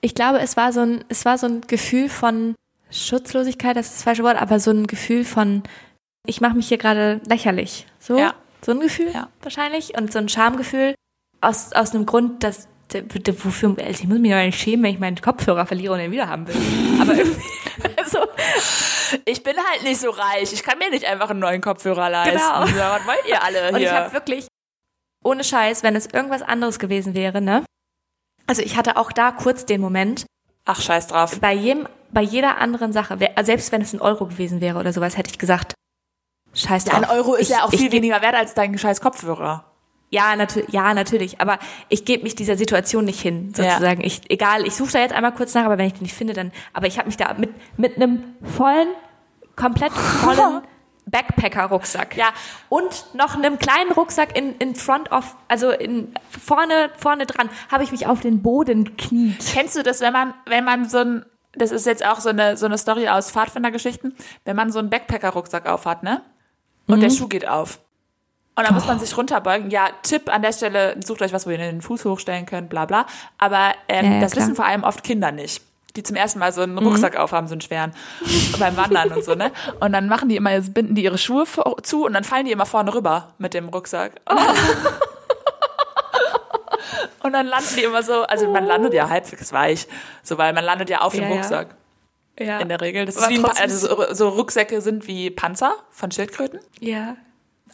ich 0.00 0.14
glaube, 0.14 0.38
es 0.38 0.56
war 0.56 0.72
so 0.72 0.80
ein, 0.80 1.04
es 1.10 1.26
war 1.26 1.36
so 1.36 1.46
ein 1.46 1.60
Gefühl 1.62 2.08
von 2.08 2.54
Schutzlosigkeit, 2.90 3.76
das 3.76 3.88
ist 3.88 3.96
das 3.96 4.02
falsche 4.04 4.22
Wort, 4.22 4.40
aber 4.40 4.60
so 4.60 4.70
ein 4.70 4.86
Gefühl 4.86 5.26
von, 5.26 5.62
ich 6.28 6.40
mache 6.40 6.54
mich 6.54 6.68
hier 6.68 6.78
gerade 6.78 7.20
lächerlich. 7.26 7.86
So, 7.98 8.18
Ja. 8.18 8.34
so 8.64 8.72
ein 8.72 8.80
Gefühl 8.80 9.10
Ja. 9.12 9.28
wahrscheinlich 9.42 9.96
und 9.96 10.12
so 10.12 10.18
ein 10.18 10.28
Schamgefühl 10.28 10.94
aus, 11.40 11.72
aus 11.72 11.94
einem 11.94 12.06
Grund, 12.06 12.42
dass, 12.44 12.68
wofür, 13.42 13.70
also 13.78 14.02
ich 14.02 14.08
muss 14.08 14.18
mich 14.18 14.30
doch 14.30 14.38
nicht 14.38 14.60
schämen, 14.60 14.82
wenn 14.84 14.94
ich 14.94 14.98
meinen 15.00 15.20
Kopfhörer 15.20 15.66
verliere 15.66 15.92
und 15.94 15.98
den 16.00 16.10
wieder 16.12 16.28
haben 16.28 16.46
will. 16.46 16.56
Aber 17.00 17.14
irgendwie, 17.14 17.40
also, 17.96 18.18
ich 19.24 19.42
bin 19.42 19.56
halt 19.56 19.82
nicht 19.84 20.00
so 20.00 20.10
reich. 20.10 20.52
Ich 20.52 20.62
kann 20.62 20.78
mir 20.78 20.90
nicht 20.90 21.04
einfach 21.06 21.30
einen 21.30 21.40
neuen 21.40 21.60
Kopfhörer 21.60 22.10
leisten. 22.10 22.38
Genau. 22.38 22.78
Ja, 22.78 22.98
was 22.98 23.06
wollt 23.06 23.26
ihr 23.28 23.42
alle 23.42 23.68
Und 23.70 23.76
ich 23.76 23.82
hier? 23.88 23.92
habe 23.92 24.12
wirklich, 24.12 24.46
ohne 25.24 25.44
Scheiß, 25.44 25.82
wenn 25.82 25.96
es 25.96 26.06
irgendwas 26.06 26.42
anderes 26.42 26.78
gewesen 26.78 27.14
wäre, 27.14 27.40
ne? 27.40 27.64
Also 28.46 28.62
ich 28.62 28.76
hatte 28.76 28.96
auch 28.96 29.12
da 29.12 29.30
kurz 29.32 29.66
den 29.66 29.80
Moment, 29.80 30.24
Ach, 30.64 30.80
scheiß 30.80 31.06
drauf. 31.08 31.38
bei 31.40 31.52
jedem, 31.54 31.86
bei 32.10 32.22
jeder 32.22 32.58
anderen 32.58 32.92
Sache, 32.92 33.18
selbst 33.42 33.70
wenn 33.72 33.82
es 33.82 33.92
ein 33.92 34.00
Euro 34.00 34.26
gewesen 34.26 34.60
wäre 34.60 34.78
oder 34.78 34.92
sowas, 34.92 35.16
hätte 35.18 35.30
ich 35.30 35.38
gesagt, 35.38 35.74
scheiß 36.54 36.84
drauf. 36.86 36.94
Ein 37.02 37.04
Euro 37.04 37.34
ist 37.34 37.50
ich, 37.50 37.56
ja 37.56 37.64
auch 37.64 37.70
viel 37.70 37.92
weniger 37.92 38.20
wert 38.22 38.34
als 38.34 38.54
dein 38.54 38.76
scheiß 38.76 39.00
Kopfhörer. 39.00 39.64
Ja, 40.10 40.34
natürlich, 40.36 40.70
ja, 40.72 40.94
natürlich. 40.94 41.40
Aber 41.40 41.58
ich 41.90 42.04
gebe 42.06 42.22
mich 42.22 42.34
dieser 42.34 42.56
Situation 42.56 43.04
nicht 43.04 43.20
hin, 43.20 43.52
Ja. 43.56 43.72
sozusagen. 43.72 44.02
Ich, 44.02 44.22
egal, 44.30 44.66
ich 44.66 44.74
suche 44.74 44.92
da 44.92 44.98
jetzt 45.00 45.12
einmal 45.12 45.32
kurz 45.34 45.52
nach, 45.54 45.64
aber 45.64 45.76
wenn 45.76 45.86
ich 45.86 45.92
den 45.94 46.02
nicht 46.04 46.14
finde, 46.14 46.32
dann. 46.32 46.50
Aber 46.72 46.86
ich 46.86 46.98
habe 46.98 47.06
mich 47.08 47.18
da 47.18 47.34
mit 47.34 47.50
mit 47.76 47.96
einem 47.96 48.22
vollen, 48.56 48.88
komplett 49.54 49.92
vollen 49.92 50.62
Backpacker-Rucksack. 51.10 52.16
Ja. 52.16 52.28
Und 52.68 53.06
noch 53.14 53.34
einem 53.34 53.58
kleinen 53.58 53.92
Rucksack 53.92 54.36
in, 54.36 54.56
in 54.56 54.74
front 54.74 55.10
of, 55.12 55.36
also 55.48 55.70
in 55.70 56.12
vorne, 56.28 56.90
vorne 56.96 57.26
dran, 57.26 57.48
habe 57.70 57.84
ich 57.84 57.92
mich 57.92 58.06
auf 58.06 58.20
den 58.20 58.42
Boden 58.42 58.84
gekniet. 58.84 59.38
Kennst 59.52 59.76
du 59.76 59.82
das, 59.82 60.00
wenn 60.00 60.12
man, 60.12 60.34
wenn 60.46 60.64
man 60.64 60.88
so 60.88 60.98
ein, 60.98 61.24
das 61.54 61.70
ist 61.70 61.86
jetzt 61.86 62.04
auch 62.04 62.20
so 62.20 62.28
eine, 62.28 62.56
so 62.56 62.66
eine 62.66 62.78
Story 62.78 63.08
aus 63.08 63.30
Pfadfindergeschichten, 63.30 64.14
wenn 64.44 64.56
man 64.56 64.70
so 64.72 64.78
einen 64.78 64.90
Backpacker-Rucksack 64.90 65.66
aufhat, 65.66 66.02
ne? 66.02 66.22
Und 66.88 67.00
der 67.00 67.10
Schuh 67.10 67.28
geht 67.28 67.46
auf. 67.46 67.78
Und 68.56 68.66
dann 68.66 68.74
muss 68.74 68.86
man 68.88 68.98
sich 68.98 69.16
runterbeugen. 69.16 69.70
Ja, 69.70 69.90
Tipp 70.02 70.28
an 70.34 70.42
der 70.42 70.52
Stelle, 70.52 70.96
sucht 71.04 71.22
euch 71.22 71.32
was, 71.32 71.46
wo 71.46 71.50
ihr 71.50 71.58
den 71.58 71.80
Fuß 71.80 72.04
hochstellen 72.04 72.44
könnt, 72.44 72.68
bla 72.70 72.86
bla. 72.86 73.06
Aber 73.38 73.72
ähm, 73.88 74.14
Ja, 74.14 74.20
das 74.20 74.32
klar. 74.32 74.44
wissen 74.44 74.56
vor 74.56 74.64
allem 74.64 74.82
oft 74.82 75.04
Kinder 75.04 75.30
nicht. 75.30 75.62
Die 75.94 76.02
zum 76.02 76.16
ersten 76.16 76.38
Mal 76.40 76.52
so 76.52 76.62
einen 76.62 76.76
Rucksack 76.78 77.16
aufhaben, 77.16 77.46
so 77.46 77.52
einen 77.54 77.60
schweren, 77.60 77.92
beim 78.58 78.76
Wandern 78.76 79.12
und 79.12 79.24
so, 79.24 79.34
ne? 79.34 79.52
Und 79.80 79.92
dann 79.92 80.08
machen 80.08 80.28
die 80.28 80.36
immer, 80.36 80.60
binden 80.60 80.94
die 80.94 81.04
ihre 81.04 81.18
Schuhe 81.18 81.46
vor, 81.46 81.82
zu 81.82 82.04
und 82.04 82.12
dann 82.14 82.24
fallen 82.24 82.46
die 82.46 82.52
immer 82.52 82.66
vorne 82.66 82.92
rüber 82.94 83.32
mit 83.38 83.54
dem 83.54 83.68
Rucksack. 83.68 84.12
Und 87.22 87.32
dann 87.32 87.46
landen 87.46 87.68
die 87.76 87.84
immer 87.84 88.02
so, 88.02 88.22
also 88.22 88.50
man 88.50 88.66
landet 88.66 88.92
ja 88.94 89.08
halbwegs 89.08 89.52
weich, 89.52 89.86
so 90.22 90.36
weil 90.38 90.52
man 90.52 90.64
landet 90.64 90.90
ja 90.90 91.00
auf 91.00 91.12
dem 91.12 91.22
Ja, 91.22 91.28
ja. 91.28 91.34
Rucksack 91.36 91.68
Ja. 91.70 91.74
In 92.38 92.68
der 92.68 92.80
Regel. 92.80 93.04
Das 93.06 93.16
ist 93.16 93.28
wie 93.28 93.38
ein, 93.38 93.44
also 93.44 93.88
so, 93.88 94.14
so 94.14 94.28
Rucksäcke 94.30 94.80
sind 94.80 95.06
wie 95.06 95.30
Panzer 95.30 95.74
von 95.90 96.10
Schildkröten, 96.10 96.60
Ja. 96.80 97.16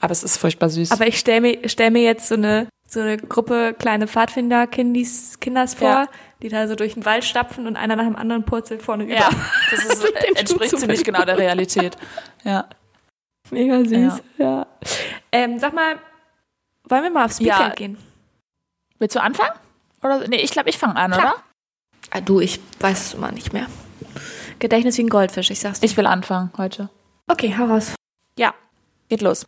aber 0.00 0.12
es 0.12 0.22
ist 0.22 0.36
furchtbar 0.38 0.70
süß. 0.70 0.90
Aber 0.90 1.06
ich 1.06 1.18
stelle 1.18 1.40
mir, 1.40 1.68
stell 1.68 1.90
mir 1.90 2.02
jetzt 2.02 2.28
so 2.28 2.34
eine, 2.34 2.68
so 2.88 3.00
eine 3.00 3.16
Gruppe 3.18 3.74
kleine 3.78 4.06
Pfadfinder-Kindis 4.06 5.40
Kinders 5.40 5.74
vor, 5.74 5.88
Ja. 5.88 6.08
die 6.42 6.48
da 6.48 6.66
so 6.68 6.74
durch 6.74 6.94
den 6.94 7.04
Wald 7.04 7.24
stapfen 7.24 7.66
und 7.66 7.76
einer 7.76 7.96
nach 7.96 8.04
dem 8.04 8.16
anderen 8.16 8.44
purzelt 8.44 8.82
vorne 8.82 9.04
ja, 9.04 9.28
über. 9.28 9.36
das 9.70 9.84
ist, 9.84 10.02
Mit 10.14 10.22
den 10.22 10.36
entspricht 10.36 10.78
ziemlich 10.78 11.04
genau 11.04 11.24
der 11.24 11.38
Realität. 11.38 11.96
Ja. 12.44 12.68
Mega 13.50 13.84
süß, 13.84 14.22
ja. 14.38 14.66
Ähm, 15.32 15.58
sag 15.58 15.74
mal, 15.74 15.96
wollen 16.88 17.02
wir 17.02 17.10
mal 17.10 17.24
aufs 17.26 17.36
Speedlight 17.36 17.60
Ja. 17.60 17.74
gehen? 17.74 17.98
Willst 18.98 19.14
du 19.16 19.20
anfangen? 19.22 19.52
Oder 20.02 20.26
nee, 20.28 20.36
ich 20.36 20.50
glaube, 20.50 20.70
ich 20.70 20.78
fange 20.78 20.96
an, 20.96 21.10
Klar. 21.10 21.34
oder? 21.34 21.42
Ah, 22.10 22.20
du, 22.20 22.40
ich 22.40 22.60
weiß 22.80 23.06
es 23.06 23.14
immer 23.14 23.32
nicht 23.32 23.52
mehr. 23.52 23.66
Gedächtnis 24.59 24.98
wie 24.98 25.02
ein 25.05 25.09
Goldfisch, 25.09 25.50
ich 25.50 25.61
sag's 25.61 25.80
dir. 25.80 25.86
Ich 25.86 25.96
will 25.96 26.07
anfangen 26.07 26.50
heute. 26.57 26.88
Okay, 27.28 27.55
hau 27.59 27.64
raus. 27.66 27.94
Ja, 28.38 28.55
geht 29.09 29.22
los. 29.22 29.46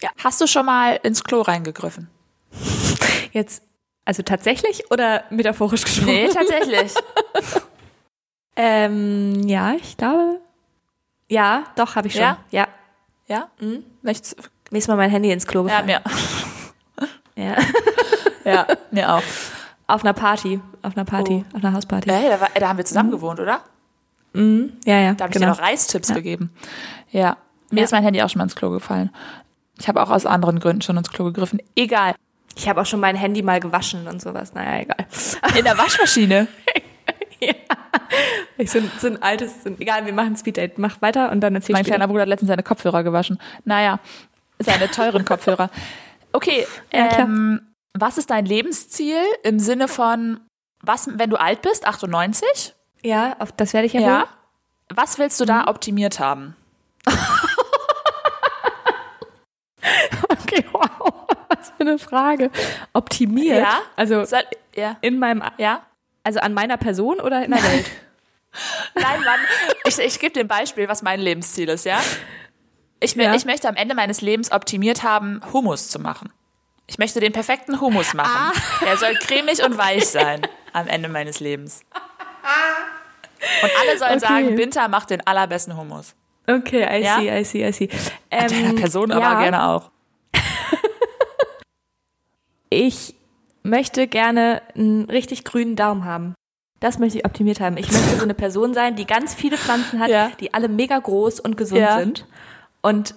Ja. 0.00 0.10
Hast 0.22 0.40
du 0.40 0.46
schon 0.46 0.66
mal 0.66 0.98
ins 1.02 1.22
Klo 1.24 1.42
reingegriffen? 1.42 2.08
Jetzt, 3.32 3.62
also 4.04 4.22
tatsächlich 4.22 4.90
oder 4.90 5.24
metaphorisch 5.30 5.84
gesprochen? 5.84 6.12
Nee, 6.12 6.28
tatsächlich. 6.28 6.94
Ähm, 8.56 9.48
ja, 9.48 9.72
ich 9.72 9.96
glaube. 9.96 10.40
Ja, 11.28 11.64
doch, 11.76 11.94
habe 11.96 12.08
ich 12.08 12.14
schon. 12.14 12.22
Ja? 12.22 12.38
Ja. 12.50 12.68
ja? 13.26 13.48
Mhm. 13.60 13.84
Nichts. 14.02 14.36
Mir 14.70 14.78
ist 14.78 14.88
mal 14.88 14.96
mein 14.96 15.08
Handy 15.08 15.30
ins 15.30 15.46
Klo 15.46 15.66
Ja, 15.66 15.80
gefallen. 15.80 15.86
mir. 15.86 17.06
Ja. 17.42 17.56
Ja, 18.44 18.66
mir 18.90 19.14
auch. 19.14 19.22
Auf 19.86 20.04
einer 20.04 20.12
Party. 20.12 20.60
Auf 20.82 20.94
einer 20.94 21.06
Party. 21.06 21.44
Auf 21.54 21.64
einer 21.64 21.72
Hausparty. 21.72 22.10
Ey, 22.10 22.28
da, 22.28 22.38
war, 22.40 22.48
da 22.54 22.68
haben 22.68 22.76
wir 22.76 22.84
zusammen 22.84 23.10
gewohnt, 23.10 23.40
oder? 23.40 23.62
Mhm. 24.32 24.72
Ja, 24.84 24.98
ja. 25.00 25.14
Da 25.14 25.24
habe 25.24 25.32
ich 25.32 25.38
genau. 25.40 25.52
dir 25.54 25.60
noch 25.60 25.66
Reistipps 25.66 26.12
gegeben. 26.14 26.50
Ja. 27.10 27.36
Mir 27.70 27.84
ist 27.84 27.92
mein 27.92 28.02
Handy 28.02 28.22
auch 28.22 28.28
schon 28.30 28.38
mal 28.38 28.44
ins 28.44 28.56
Klo 28.56 28.70
gefallen. 28.70 29.10
Ich 29.78 29.88
habe 29.88 30.02
auch 30.02 30.10
aus 30.10 30.26
anderen 30.26 30.60
Gründen 30.60 30.82
schon 30.82 30.96
ins 30.96 31.10
Klo 31.10 31.24
gegriffen. 31.26 31.60
Egal. 31.76 32.14
Ich 32.56 32.68
habe 32.68 32.80
auch 32.80 32.86
schon 32.86 33.00
mein 33.00 33.16
Handy 33.16 33.42
mal 33.42 33.60
gewaschen 33.60 34.06
und 34.08 34.20
sowas. 34.20 34.52
Naja, 34.54 34.82
egal. 34.82 35.06
In 35.58 35.64
der 35.64 35.78
Waschmaschine. 35.78 36.46
Ich 38.58 38.70
so, 38.70 38.78
ein- 38.78 38.90
so 38.98 39.06
ein 39.06 39.22
altes, 39.22 39.62
so 39.62 39.70
ein, 39.70 39.80
egal, 39.80 40.04
wir 40.04 40.12
machen 40.12 40.36
Speeddate. 40.36 40.74
Mach 40.76 41.00
weiter 41.00 41.30
und 41.32 41.40
dann 41.40 41.54
erzähl 41.54 41.72
mein 41.72 41.82
ich 41.82 41.88
kleiner 41.88 42.06
Bruder 42.06 42.22
hat 42.22 42.28
letztens 42.28 42.48
seine 42.48 42.62
Kopfhörer 42.62 43.02
gewaschen. 43.02 43.38
Naja, 43.64 44.00
seine 44.58 44.90
teuren 44.90 45.24
Kopfhörer. 45.24 45.70
Okay, 46.32 46.66
Ja, 46.92 47.20
ähm, 47.20 47.62
was 47.94 48.18
ist 48.18 48.28
dein 48.30 48.44
Lebensziel 48.44 49.22
im 49.42 49.58
Sinne 49.58 49.88
von, 49.88 50.40
was, 50.82 51.08
wenn 51.18 51.30
du 51.30 51.36
alt 51.40 51.62
bist, 51.62 51.86
98? 51.86 52.74
Ja, 53.02 53.36
auf, 53.38 53.52
das 53.52 53.72
werde 53.72 53.86
ich 53.86 53.92
ja, 53.94 54.00
Ja. 54.00 54.28
Was 54.92 55.18
willst 55.18 55.38
du 55.40 55.44
da 55.44 55.66
optimiert 55.68 56.18
haben? 56.20 56.56
Okay, 60.28 60.64
wow. 60.72 61.26
Was 61.48 61.70
für 61.70 61.80
eine 61.80 61.98
Frage. 61.98 62.50
Optimiert? 62.92 63.58
Ja? 63.58 63.80
Also 63.96 64.24
Soll, 64.24 64.42
ja. 64.74 64.96
in 65.00 65.18
meinem, 65.18 65.42
Ja? 65.58 65.82
also 66.22 66.40
an 66.40 66.54
meiner 66.54 66.76
Person 66.76 67.20
oder 67.20 67.44
in 67.44 67.50
der 67.50 67.62
Welt? 67.62 67.86
Nein, 68.94 69.20
Mann, 69.24 69.40
ich, 69.84 69.98
ich 69.98 70.18
gebe 70.18 70.32
dir 70.32 70.40
ein 70.40 70.48
Beispiel, 70.48 70.88
was 70.88 71.02
mein 71.02 71.20
Lebensziel 71.20 71.68
ist, 71.68 71.84
ja? 71.84 72.00
Ich, 73.00 73.14
Ja. 73.14 73.34
ich 73.34 73.44
möchte 73.44 73.68
am 73.68 73.76
Ende 73.76 73.94
meines 73.94 74.20
Lebens 74.20 74.52
optimiert 74.52 75.02
haben, 75.02 75.40
Hummus 75.52 75.88
zu 75.88 75.98
machen. 75.98 76.30
Ich 76.86 76.98
möchte 76.98 77.20
den 77.20 77.32
perfekten 77.32 77.80
Hummus 77.80 78.14
machen. 78.14 78.52
Der 78.82 78.96
soll 78.96 79.14
cremig 79.14 79.62
und 79.64 79.78
weich 79.78 80.06
sein 80.10 80.42
am 80.72 80.88
Ende 80.88 81.08
meines 81.08 81.40
Lebens. 81.40 81.82
Und 83.62 83.70
alle 83.80 83.98
sollen 83.98 84.10
Okay. 84.12 84.20
sagen, 84.20 84.56
Winter 84.58 84.88
macht 84.88 85.10
den 85.10 85.26
allerbesten 85.26 85.76
Hummus. 85.76 86.14
Okay, 86.46 86.86
I 86.98 87.02
Ja? 87.04 87.16
see, 87.16 87.40
I 87.40 87.44
see, 87.44 87.68
I 87.68 87.72
see. 87.72 87.88
Ähm, 88.30 88.74
Person 88.76 89.12
aber 89.12 89.20
ja, 89.24 89.40
gerne 89.40 89.66
auch. 89.68 89.90
Ich 92.70 93.14
möchte 93.62 94.06
gerne 94.06 94.62
einen 94.74 95.04
richtig 95.10 95.44
grünen 95.44 95.76
Daumen 95.76 96.04
haben. 96.04 96.34
Das 96.78 96.98
möchte 96.98 97.18
ich 97.18 97.24
optimiert 97.26 97.60
haben. 97.60 97.76
Ich 97.76 97.90
möchte 97.92 98.16
so 98.16 98.22
eine 98.22 98.32
Person 98.34 98.72
sein, 98.72 98.96
die 98.96 99.04
ganz 99.06 99.34
viele 99.34 99.58
Pflanzen 99.58 100.00
hat, 100.00 100.08
Ja. 100.08 100.30
die 100.40 100.54
alle 100.54 100.68
mega 100.68 100.98
groß 100.98 101.40
und 101.40 101.56
gesund 101.56 101.80
Ja. 101.80 101.98
sind. 101.98 102.26
Und 102.80 103.14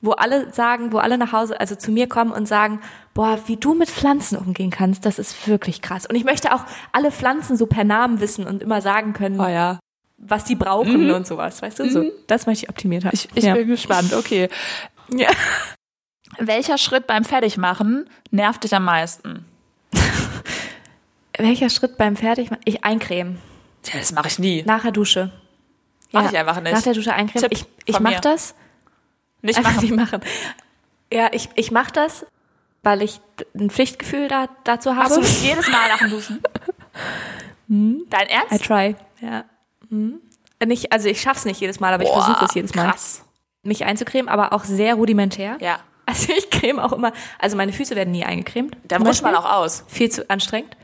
wo 0.00 0.12
alle 0.12 0.52
sagen, 0.52 0.92
wo 0.92 0.98
alle 0.98 1.18
nach 1.18 1.32
Hause, 1.32 1.58
also 1.60 1.74
zu 1.74 1.90
mir 1.90 2.08
kommen 2.08 2.30
und 2.30 2.46
sagen, 2.46 2.80
boah, 3.14 3.38
wie 3.46 3.56
du 3.56 3.74
mit 3.74 3.90
Pflanzen 3.90 4.38
umgehen 4.38 4.70
kannst, 4.70 5.04
das 5.04 5.18
ist 5.18 5.48
wirklich 5.48 5.82
krass. 5.82 6.06
Und 6.06 6.14
ich 6.14 6.24
möchte 6.24 6.54
auch 6.54 6.64
alle 6.92 7.10
Pflanzen 7.10 7.56
so 7.56 7.66
per 7.66 7.84
Namen 7.84 8.20
wissen 8.20 8.46
und 8.46 8.62
immer 8.62 8.80
sagen 8.80 9.12
können, 9.12 9.40
Oh 9.40 9.48
ja. 9.48 9.80
was 10.16 10.44
die 10.44 10.54
brauchen 10.54 11.10
und 11.10 11.26
sowas, 11.26 11.62
weißt 11.62 11.80
du? 11.80 11.90
So, 11.90 12.04
das 12.28 12.46
möchte 12.46 12.64
ich 12.66 12.70
optimiert 12.70 13.04
haben. 13.04 13.14
Ich, 13.14 13.28
ich 13.34 13.44
ja. 13.44 13.54
bin 13.54 13.66
gespannt, 13.66 14.12
okay. 14.14 14.48
Ja. 15.12 15.28
Welcher 16.38 16.78
Schritt 16.78 17.06
beim 17.06 17.24
Fertigmachen 17.24 18.08
nervt 18.30 18.62
dich 18.62 18.74
am 18.74 18.84
meisten? 18.84 19.46
Welcher 21.38 21.70
Schritt 21.70 21.96
beim 21.96 22.16
Fertigmachen? 22.16 22.62
Ich 22.64 22.84
eincremen. 22.84 23.38
Tja, 23.82 23.98
das 23.98 24.12
mache 24.12 24.28
ich 24.28 24.38
nie. 24.38 24.62
Nachher 24.64 24.92
Dusche. 24.92 25.32
Mach 26.12 26.30
ich 26.30 26.36
einfach 26.38 26.60
nicht. 26.60 26.72
Nach 26.72 26.82
der 26.82 26.94
Dusche 26.94 27.12
eincremen. 27.12 27.48
Tipp 27.48 27.52
Ich, 27.52 27.64
ich 27.86 27.94
von 27.96 28.02
mach 28.02 28.10
mir. 28.12 28.20
das. 28.20 28.54
Nicht 29.42 29.58
Einfach 29.58 29.74
machen. 29.74 29.82
nicht 29.82 29.96
machen. 29.96 30.20
Ja, 31.12 31.28
ich, 31.32 31.48
ich 31.54 31.70
mach 31.70 31.90
das, 31.90 32.26
weil 32.82 33.02
ich 33.02 33.20
ein 33.54 33.70
Pflichtgefühl 33.70 34.28
da, 34.28 34.48
dazu 34.64 34.96
habe. 34.96 35.14
Machst 35.16 35.42
du 35.42 35.46
jedes 35.46 35.68
Mal 35.68 35.88
nach 35.88 35.98
dem 35.98 36.10
Duschen? 36.10 36.42
Dein 37.68 38.26
I 38.28 38.30
Ernst? 38.30 38.64
try. 38.64 38.96
Ja. 39.20 39.44
Mhm. 39.90 40.20
Nicht, 40.66 40.92
also 40.92 41.08
ich 41.08 41.20
schaff's 41.20 41.44
nicht 41.44 41.60
jedes 41.60 41.80
Mal, 41.80 41.92
aber 41.94 42.02
ich 42.02 42.08
Boah, 42.08 42.24
versuche 42.24 42.44
es 42.46 42.54
jedes 42.54 42.74
Mal. 42.74 42.90
Krass. 42.90 43.24
Mich 43.62 43.84
einzucremen, 43.84 44.28
aber 44.28 44.52
auch 44.52 44.64
sehr 44.64 44.94
rudimentär. 44.94 45.56
Ja. 45.60 45.78
Also 46.08 46.32
ich 46.32 46.48
creme 46.48 46.78
auch 46.78 46.92
immer, 46.92 47.12
also 47.38 47.58
meine 47.58 47.70
Füße 47.70 47.94
werden 47.94 48.12
nie 48.12 48.24
eingecremt. 48.24 48.78
Dann 48.84 49.00
zum 49.00 49.08
rutscht 49.08 49.22
man 49.22 49.34
auch 49.34 49.44
aus. 49.44 49.84
Viel 49.88 50.10
zu 50.10 50.30
anstrengend. 50.30 50.74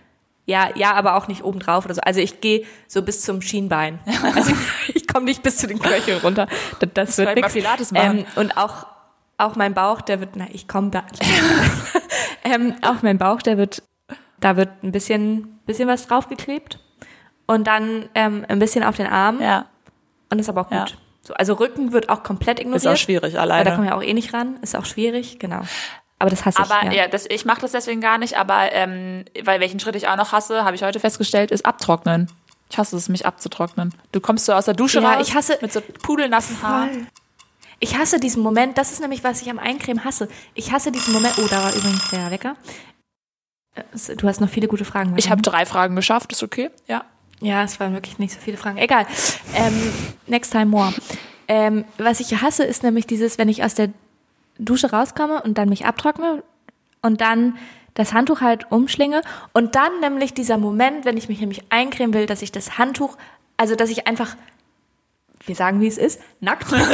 Ja, 0.46 0.68
ja, 0.74 0.92
aber 0.92 1.16
auch 1.16 1.26
nicht 1.26 1.42
obendrauf 1.42 1.86
oder 1.86 1.94
so. 1.94 2.00
Also 2.02 2.20
ich 2.20 2.40
gehe 2.40 2.64
so 2.86 3.02
bis 3.02 3.22
zum 3.22 3.40
Schienbein. 3.40 3.98
Also 4.34 4.52
ich 4.94 5.06
komme 5.06 5.26
nicht 5.26 5.42
bis 5.42 5.56
zu 5.56 5.66
den 5.66 5.78
Knöcheln 5.78 6.18
runter. 6.20 6.48
Das, 6.80 6.90
das 6.92 7.18
wird 7.18 7.36
nix. 7.36 7.52
Pilates 7.52 7.92
machen. 7.92 8.18
Ähm, 8.18 8.26
und 8.36 8.56
auch, 8.56 8.86
auch 9.38 9.56
mein 9.56 9.74
Bauch, 9.74 10.00
der 10.00 10.20
wird, 10.20 10.30
na, 10.34 10.46
ich 10.52 10.66
komme 10.66 10.90
da. 10.90 11.04
ähm, 12.44 12.74
auch 12.82 13.02
mein 13.02 13.18
Bauch, 13.18 13.40
der 13.42 13.56
wird, 13.58 13.82
da 14.40 14.56
wird 14.56 14.82
ein 14.82 14.92
bisschen, 14.92 15.60
bisschen 15.66 15.88
was 15.88 16.06
draufgeklebt. 16.06 16.80
Und 17.46 17.66
dann 17.66 18.08
ähm, 18.14 18.44
ein 18.48 18.58
bisschen 18.58 18.82
auf 18.82 18.96
den 18.96 19.06
Arm. 19.06 19.40
Ja. 19.40 19.66
Und 20.30 20.38
ist 20.38 20.48
aber 20.48 20.62
auch 20.62 20.70
gut. 20.70 20.90
Ja. 20.90 20.96
So, 21.22 21.32
also 21.34 21.54
Rücken 21.54 21.92
wird 21.92 22.10
auch 22.10 22.22
komplett 22.22 22.60
ignoriert. 22.60 22.82
Ist 22.82 22.86
auch 22.86 22.96
schwierig 22.96 23.34
Weil 23.34 23.48
da 23.48 23.54
alleine. 23.54 23.74
kommen 23.74 23.86
wir 23.86 23.96
auch 23.96 24.02
eh 24.02 24.12
nicht 24.12 24.34
ran. 24.34 24.58
Ist 24.62 24.76
auch 24.76 24.84
schwierig, 24.84 25.38
genau. 25.38 25.62
Aber 26.18 26.30
das 26.30 26.44
hasse 26.44 26.58
Aber 26.60 26.90
ich. 26.90 26.96
ja, 26.96 27.08
das, 27.08 27.26
ich 27.28 27.44
mache 27.44 27.60
das 27.62 27.72
deswegen 27.72 28.00
gar 28.00 28.18
nicht, 28.18 28.36
aber 28.38 28.72
ähm, 28.72 29.24
weil 29.42 29.60
welchen 29.60 29.80
Schritt 29.80 29.96
ich 29.96 30.08
auch 30.08 30.16
noch 30.16 30.32
hasse, 30.32 30.64
habe 30.64 30.76
ich 30.76 30.82
heute 30.82 31.00
festgestellt, 31.00 31.50
ist 31.50 31.66
abtrocknen. 31.66 32.30
Ich 32.70 32.78
hasse 32.78 32.96
es, 32.96 33.08
mich 33.08 33.26
abzutrocknen. 33.26 33.94
Du 34.12 34.20
kommst 34.20 34.46
so 34.46 34.52
aus 34.52 34.64
der 34.64 34.74
Dusche 34.74 35.00
Ja, 35.00 35.14
raus 35.14 35.28
ich 35.28 35.34
hasse- 35.34 35.58
mit 35.60 35.72
so 35.72 35.80
pudelnassen 35.80 36.62
Haaren. 36.62 37.08
Ich 37.80 37.98
hasse 37.98 38.18
diesen 38.18 38.42
Moment, 38.42 38.78
das 38.78 38.92
ist 38.92 39.00
nämlich, 39.00 39.22
was 39.24 39.42
ich 39.42 39.50
am 39.50 39.58
Eincremen 39.58 40.04
hasse. 40.04 40.28
Ich 40.54 40.72
hasse 40.72 40.90
diesen 40.92 41.12
Moment, 41.12 41.34
oh, 41.38 41.46
da 41.50 41.62
war 41.62 41.74
übrigens 41.74 42.08
der 42.10 42.30
Wecker. 42.30 42.56
Äh, 43.74 43.82
Du 44.16 44.26
hast 44.28 44.40
noch 44.40 44.48
viele 44.48 44.68
gute 44.68 44.84
Fragen. 44.84 45.12
Ich 45.16 45.30
habe 45.30 45.42
drei 45.42 45.66
Fragen 45.66 45.96
geschafft, 45.96 46.32
ist 46.32 46.42
okay? 46.42 46.70
Ja. 46.86 47.04
Ja, 47.40 47.62
es 47.64 47.78
waren 47.80 47.92
wirklich 47.92 48.18
nicht 48.18 48.32
so 48.32 48.40
viele 48.40 48.56
Fragen. 48.56 48.78
Egal. 48.78 49.06
Ähm, 49.54 49.92
next 50.26 50.52
time 50.52 50.66
more. 50.66 50.94
Ähm, 51.48 51.84
was 51.98 52.20
ich 52.20 52.40
hasse, 52.40 52.64
ist 52.64 52.82
nämlich 52.82 53.06
dieses, 53.06 53.36
wenn 53.36 53.48
ich 53.48 53.62
aus 53.64 53.74
der 53.74 53.88
Dusche 54.58 54.90
rauskomme 54.92 55.42
und 55.42 55.58
dann 55.58 55.68
mich 55.68 55.86
abtrockne 55.86 56.42
und 57.02 57.20
dann 57.20 57.56
das 57.94 58.12
Handtuch 58.12 58.40
halt 58.40 58.70
umschlinge 58.72 59.22
und 59.52 59.74
dann 59.76 60.00
nämlich 60.00 60.34
dieser 60.34 60.58
Moment, 60.58 61.04
wenn 61.04 61.16
ich 61.16 61.28
mich 61.28 61.38
nämlich 61.40 61.62
eincremen 61.70 62.12
will, 62.14 62.26
dass 62.26 62.42
ich 62.42 62.50
das 62.52 62.76
Handtuch, 62.78 63.16
also 63.56 63.76
dass 63.76 63.90
ich 63.90 64.06
einfach, 64.08 64.34
wir 65.46 65.54
sagen 65.54 65.80
wie 65.80 65.86
es 65.86 65.98
ist, 65.98 66.20
nackt 66.40 66.72
und, 66.72 66.80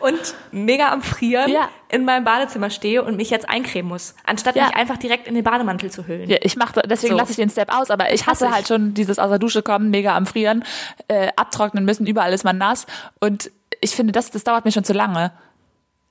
und 0.00 0.34
mega 0.52 0.92
am 0.92 1.02
Frieren 1.02 1.50
Ja. 1.50 1.68
in 1.88 2.04
meinem 2.04 2.24
Badezimmer 2.24 2.70
stehe 2.70 3.02
und 3.04 3.16
mich 3.16 3.30
jetzt 3.30 3.48
eincremen 3.48 3.88
muss, 3.88 4.14
anstatt 4.24 4.56
Ja. 4.56 4.66
mich 4.66 4.76
einfach 4.76 4.96
direkt 4.96 5.26
in 5.28 5.34
den 5.34 5.44
Bademantel 5.44 5.90
zu 5.90 6.06
hüllen. 6.06 6.28
Ja, 6.28 6.38
ich 6.42 6.56
mache 6.56 6.82
deswegen 6.84 7.12
So. 7.14 7.18
lasse 7.18 7.30
ich 7.30 7.36
den 7.36 7.50
Step 7.50 7.72
aus, 7.74 7.90
aber 7.90 8.12
ich 8.12 8.22
hasse 8.26 8.30
hasse 8.30 8.46
ich. 8.46 8.52
halt 8.52 8.68
schon 8.68 8.94
dieses 8.94 9.18
aus 9.18 9.30
der 9.30 9.38
Dusche 9.38 9.62
kommen, 9.62 9.90
mega 9.90 10.16
am 10.16 10.26
Frieren, 10.26 10.64
äh, 11.08 11.28
abtrocknen 11.36 11.84
müssen, 11.84 12.06
überall 12.06 12.32
ist 12.32 12.44
man 12.44 12.58
nass 12.58 12.86
und 13.20 13.50
ich 13.84 13.94
finde, 13.94 14.12
das, 14.12 14.30
das 14.30 14.44
dauert 14.44 14.64
mir 14.64 14.72
schon 14.72 14.84
zu 14.84 14.92
lange. 14.92 15.32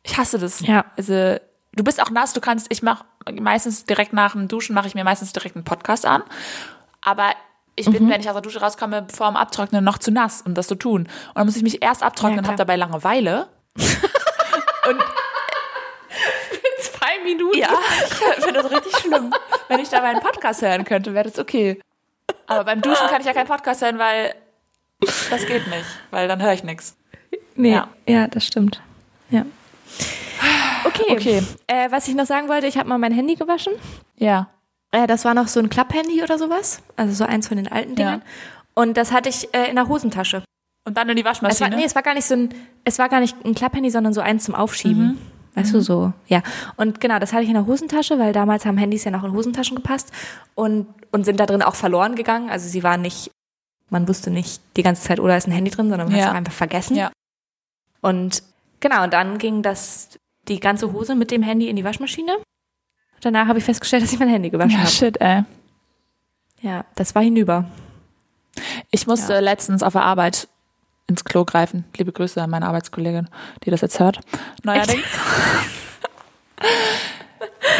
Ich 0.03 0.17
hasse 0.17 0.37
das. 0.39 0.59
Ja. 0.61 0.85
Also 0.97 1.37
du 1.75 1.83
bist 1.83 2.01
auch 2.01 2.09
nass, 2.09 2.33
du 2.33 2.41
kannst, 2.41 2.67
ich 2.69 2.83
mache 2.83 3.03
meistens 3.39 3.85
direkt 3.85 4.13
nach 4.13 4.33
dem 4.33 4.47
Duschen 4.47 4.75
mache 4.75 4.87
ich 4.87 4.95
mir 4.95 5.03
meistens 5.03 5.33
direkt 5.33 5.55
einen 5.55 5.65
Podcast 5.65 6.05
an, 6.05 6.23
aber 7.01 7.31
ich 7.75 7.87
Mhm. 7.87 7.93
bin, 7.93 8.09
wenn 8.09 8.21
ich 8.21 8.27
aus 8.27 8.33
der 8.33 8.41
Dusche 8.41 8.61
rauskomme, 8.61 9.07
vor 9.11 9.27
dem 9.27 9.35
Abtrocknen 9.35 9.83
noch 9.83 9.97
zu 9.97 10.11
nass, 10.11 10.43
um 10.43 10.53
das 10.53 10.67
zu 10.67 10.75
tun. 10.75 11.03
Und 11.03 11.09
dann 11.35 11.45
muss 11.47 11.55
ich 11.55 11.63
mich 11.63 11.81
erst 11.81 12.03
abtrocknen 12.03 12.39
und 12.39 12.45
habe 12.47 12.57
dabei 12.57 12.75
Langeweile. 12.75 13.47
Zwei 16.79 17.23
Minuten. 17.23 17.57
Ja, 17.57 17.69
ich 18.07 18.43
finde 18.43 18.61
das 18.61 18.71
richtig 18.71 18.95
schlimm. 18.97 19.33
Wenn 19.67 19.79
ich 19.79 19.89
dabei 19.89 20.09
einen 20.09 20.19
Podcast 20.19 20.61
hören 20.61 20.83
könnte, 20.85 21.13
wäre 21.13 21.29
das 21.29 21.39
okay. 21.39 21.81
Aber 22.47 22.63
beim 22.65 22.81
Duschen 22.81 23.07
kann 23.07 23.21
ich 23.21 23.27
ja 23.27 23.33
keinen 23.33 23.47
Podcast 23.47 23.81
hören, 23.81 23.97
weil 23.99 24.35
das 24.99 25.45
geht 25.45 25.67
nicht, 25.67 25.85
weil 26.11 26.27
dann 26.27 26.41
höre 26.41 26.53
ich 26.53 26.63
nichts. 26.63 26.95
Nee, 27.55 27.71
Ja. 27.73 27.87
ja. 28.07 28.27
das 28.27 28.45
stimmt. 28.45 28.81
Ja. 29.29 29.45
Okay. 30.85 31.03
Okay. 31.09 31.43
Äh, 31.67 31.91
was 31.91 32.07
ich 32.07 32.15
noch 32.15 32.25
sagen 32.25 32.49
wollte, 32.49 32.67
ich 32.67 32.77
habe 32.77 32.89
mal 32.89 32.97
mein 32.97 33.13
Handy 33.13 33.35
gewaschen. 33.35 33.73
Ja. 34.17 34.49
Äh, 34.91 35.07
das 35.07 35.25
war 35.25 35.33
noch 35.33 35.47
so 35.47 35.59
ein 35.59 35.69
Klapphandy 35.69 36.21
oder 36.23 36.37
sowas. 36.37 36.81
Also 36.95 37.13
so 37.13 37.23
eins 37.25 37.47
von 37.47 37.57
den 37.57 37.71
alten 37.71 37.95
Dingern. 37.95 38.21
Und 38.73 38.97
das 38.97 39.11
hatte 39.11 39.29
ich 39.29 39.53
äh, 39.53 39.69
in 39.69 39.75
der 39.75 39.87
Hosentasche. 39.87 40.43
Und 40.85 40.97
dann 40.97 41.07
in 41.09 41.15
die 41.15 41.21
Es 41.21 41.25
war, 41.41 41.49
Waschmaschine. 41.49 41.77
nee, 41.77 41.85
es 41.85 41.95
war 41.95 42.01
gar 42.03 42.13
nicht 42.13 42.25
so 42.25 42.35
ein, 42.35 42.49
es 42.83 42.99
war 42.99 43.07
gar 43.09 43.19
nicht 43.21 43.35
ein 43.45 43.55
Klapphandy, 43.55 43.89
sondern 43.89 44.13
so 44.13 44.21
eins 44.21 44.43
zum 44.43 44.55
Aufschieben. 44.55 45.17
Weißt 45.55 45.73
du, 45.73 45.81
so, 45.81 46.11
ja. 46.27 46.41
Und 46.77 46.99
genau, 46.99 47.19
das 47.19 47.31
hatte 47.31 47.43
ich 47.43 47.47
in 47.49 47.53
der 47.53 47.67
Hosentasche, 47.67 48.17
weil 48.19 48.33
damals 48.33 48.65
haben 48.65 48.77
Handys 48.77 49.03
ja 49.03 49.11
noch 49.11 49.23
in 49.23 49.31
Hosentaschen 49.33 49.75
gepasst 49.75 50.11
und, 50.55 50.87
und 51.11 51.25
sind 51.25 51.39
da 51.39 51.45
drin 51.45 51.61
auch 51.61 51.75
verloren 51.75 52.15
gegangen. 52.15 52.49
Also 52.49 52.67
sie 52.67 52.81
waren 52.83 53.01
nicht, 53.03 53.29
man 53.91 54.07
wusste 54.07 54.31
nicht 54.31 54.61
die 54.75 54.81
ganze 54.83 55.03
Zeit, 55.03 55.19
oder 55.19 55.37
ist 55.37 55.47
ein 55.47 55.51
Handy 55.51 55.69
drin, 55.69 55.89
sondern 55.89 56.07
man 56.07 56.13
hat 56.15 56.19
Ja. 56.19 56.25
es 56.25 56.31
auch 56.31 56.35
einfach 56.37 56.53
vergessen. 56.53 56.95
Ja. 56.97 57.11
Und 58.03 58.43
genau, 58.81 59.05
und 59.05 59.13
dann 59.13 59.37
ging 59.37 59.61
das, 59.63 60.19
die 60.49 60.59
ganze 60.59 60.91
Hose 60.91 61.15
mit 61.15 61.31
dem 61.31 61.41
Handy 61.41 61.69
in 61.69 61.77
die 61.77 61.85
Waschmaschine. 61.85 62.33
Danach 63.21 63.47
habe 63.47 63.59
ich 63.59 63.65
festgestellt, 63.65 64.03
dass 64.03 64.11
ich 64.11 64.19
mein 64.19 64.27
Handy 64.27 64.49
gewaschen 64.49 64.71
ja, 64.71 64.79
habe. 64.79 64.89
shit, 64.89 65.19
ey. 65.21 65.43
Ja, 66.61 66.83
das 66.95 67.15
war 67.15 67.23
hinüber. 67.23 67.65
Ich 68.91 69.07
musste 69.07 69.33
Ja. 69.33 69.39
letztens 69.39 69.83
auf 69.83 69.93
der 69.93 70.03
Arbeit 70.03 70.49
ins 71.07 71.23
Klo 71.23 71.45
greifen. 71.45 71.85
Liebe 71.97 72.11
Grüße 72.11 72.41
an 72.41 72.49
meine 72.49 72.67
Arbeitskollegin, 72.67 73.29
die 73.63 73.71
das 73.71 73.79
jetzt 73.81 73.99
hört. 74.01 74.19
Neuerdings. 74.63 75.05